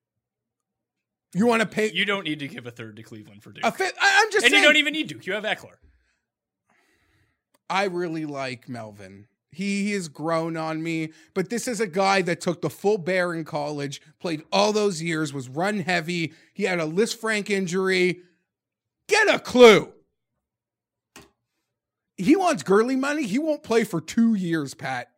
[1.32, 3.64] You want to pay You don't need to give a third to Cleveland for Duke,
[3.64, 3.94] a fifth?
[3.98, 4.62] I, I'm just and saying.
[4.62, 5.24] you don't even need Duke.
[5.26, 5.76] You have Ekeler.
[7.68, 9.26] I really like Melvin.
[9.50, 13.32] He, has grown on me, but this is a guy that took the full bear
[13.32, 16.32] in college, played all those years, was run heavy.
[16.52, 18.20] He had a Lisfranc injury.
[19.08, 19.92] Get a clue.
[22.16, 23.26] He wants Gurley money.
[23.26, 25.10] He won't play for two years, Pat,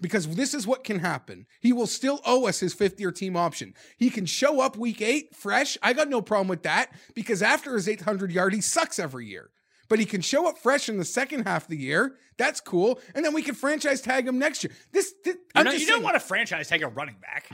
[0.00, 1.46] because this is what can happen.
[1.60, 3.74] He will still owe us his fifth year team option.
[3.96, 5.76] He can show up week eight fresh.
[5.82, 9.50] I got no problem with that because after his 800 yard, he sucks every year.
[9.92, 12.16] But he can show up fresh in the second half of the year.
[12.38, 12.98] That's cool.
[13.14, 14.72] And then we can franchise tag him next year.
[14.90, 17.50] This, this You, know, you don't want to franchise tag a running back.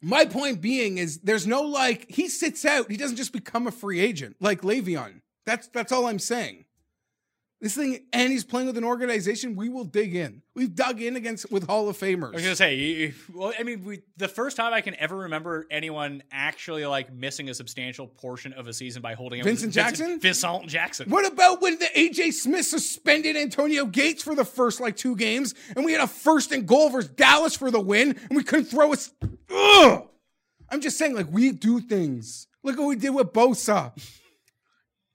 [0.00, 2.90] my point being is there's no like he sits out.
[2.90, 5.20] He doesn't just become a free agent like Le'Veon.
[5.44, 6.64] That's that's all I'm saying.
[7.64, 9.56] This thing, and he's playing with an organization.
[9.56, 10.42] We will dig in.
[10.54, 12.32] We've dug in against with Hall of Famers.
[12.32, 15.66] I was gonna say, well, I mean, we, the first time I can ever remember
[15.70, 20.20] anyone actually like missing a substantial portion of a season by holding up Vincent Jackson?
[20.20, 21.08] Vincent Jackson.
[21.08, 25.54] What about when the AJ Smith suspended Antonio Gates for the first like two games,
[25.74, 28.66] and we had a first and goal versus Dallas for the win, and we couldn't
[28.66, 29.10] throw us?
[29.50, 30.06] Ugh!
[30.68, 32.46] I'm just saying, like we do things.
[32.62, 33.92] Look what we did with Bosa.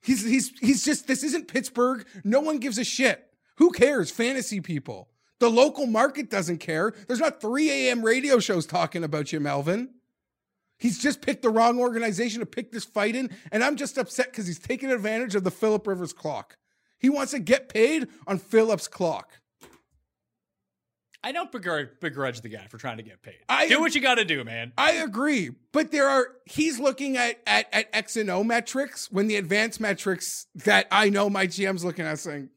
[0.00, 2.06] He's he's he's just this isn't Pittsburgh.
[2.24, 3.26] No one gives a shit.
[3.58, 4.10] Who cares?
[4.10, 5.08] Fantasy people.
[5.38, 6.92] The local market doesn't care.
[7.06, 8.02] There's not 3 a.m.
[8.02, 9.90] radio shows talking about you, Melvin.
[10.78, 14.30] He's just picked the wrong organization to pick this fight in, and I'm just upset
[14.30, 16.56] because he's taking advantage of the Philip Rivers clock.
[16.98, 19.39] He wants to get paid on Philip's clock.
[21.22, 23.40] I don't begrudge, begrudge the guy for trying to get paid.
[23.48, 24.72] I- do what you got to do, man.
[24.78, 29.26] I agree, but there are he's looking at at at X and O metrics when
[29.26, 32.48] the advanced metrics that I know my GM's looking at saying,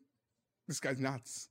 [0.67, 1.49] this guy's nuts.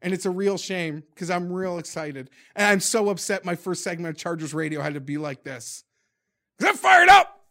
[0.00, 2.30] And it's a real shame because I'm real excited.
[2.54, 5.82] And I'm so upset my first segment of Chargers Radio had to be like this.
[6.60, 7.46] 'Cause I'm fired up.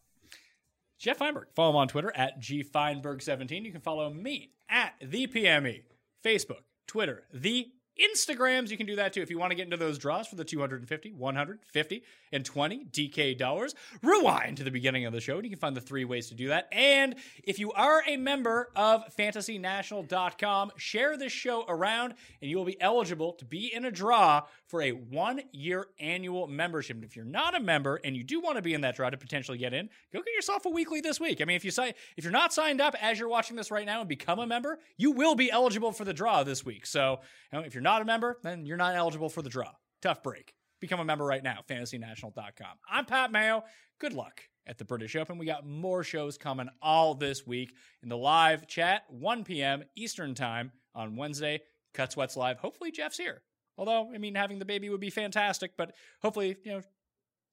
[0.97, 1.47] Jeff Feinberg.
[1.55, 3.65] Follow him on Twitter at gfeinberg17.
[3.65, 5.83] You can follow me at the PME,
[6.23, 8.69] Facebook, Twitter, the Instagrams.
[8.69, 10.43] You can do that too if you want to get into those draws for the
[10.43, 13.75] 250, 150, and 20 DK dollars.
[14.01, 16.35] Rewind to the beginning of the show and you can find the three ways to
[16.35, 16.67] do that.
[16.71, 22.65] And if you are a member of fantasynational.com, share this show around and you will
[22.65, 26.97] be eligible to be in a draw for a one year annual membership.
[26.97, 29.09] And if you're not a member and you do want to be in that draw
[29.09, 31.41] to potentially get in, go get yourself a weekly this week.
[31.41, 33.85] I mean, if you sign, if you're not signed up as you're watching this right
[33.85, 36.85] now and become a member, you will be eligible for the draw this week.
[36.85, 37.19] So
[37.51, 39.71] you know, if you're not a member, then you're not eligible for the draw.
[40.01, 40.53] Tough break.
[40.81, 42.77] Become a member right now, fantasynational.com.
[42.91, 43.63] I'm Pat Mayo.
[43.97, 45.37] Good luck at the British Open.
[45.37, 47.73] We got more shows coming all this week
[48.03, 49.85] in the live chat, 1 p.m.
[49.95, 51.61] Eastern Time on Wednesday.
[51.93, 52.59] Cut Sweats Live.
[52.59, 53.41] Hopefully, Jeff's here.
[53.77, 56.81] Although, I mean, having the baby would be fantastic, but hopefully, you know,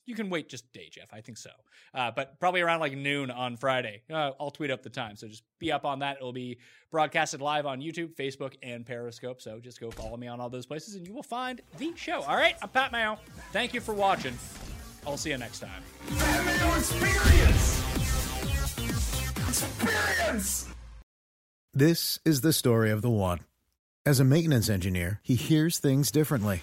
[0.06, 1.12] you can wait just day, Jeff.
[1.12, 1.50] I think so.
[1.94, 4.02] Uh, but probably around like noon on Friday.
[4.10, 5.16] Uh, I'll tweet up the time.
[5.16, 6.16] So just be up on that.
[6.16, 6.58] It'll be
[6.90, 9.40] broadcasted live on YouTube, Facebook, and Periscope.
[9.40, 12.22] So just go follow me on all those places and you will find the show.
[12.22, 12.56] All right.
[12.62, 13.18] I'm Pat Mayo.
[13.52, 14.36] Thank you for watching.
[15.06, 15.82] I'll see you next time.
[16.76, 17.82] Experience.
[19.48, 20.68] Experience.
[21.72, 23.40] This is the story of the one.
[24.06, 26.62] As a maintenance engineer, he hears things differently.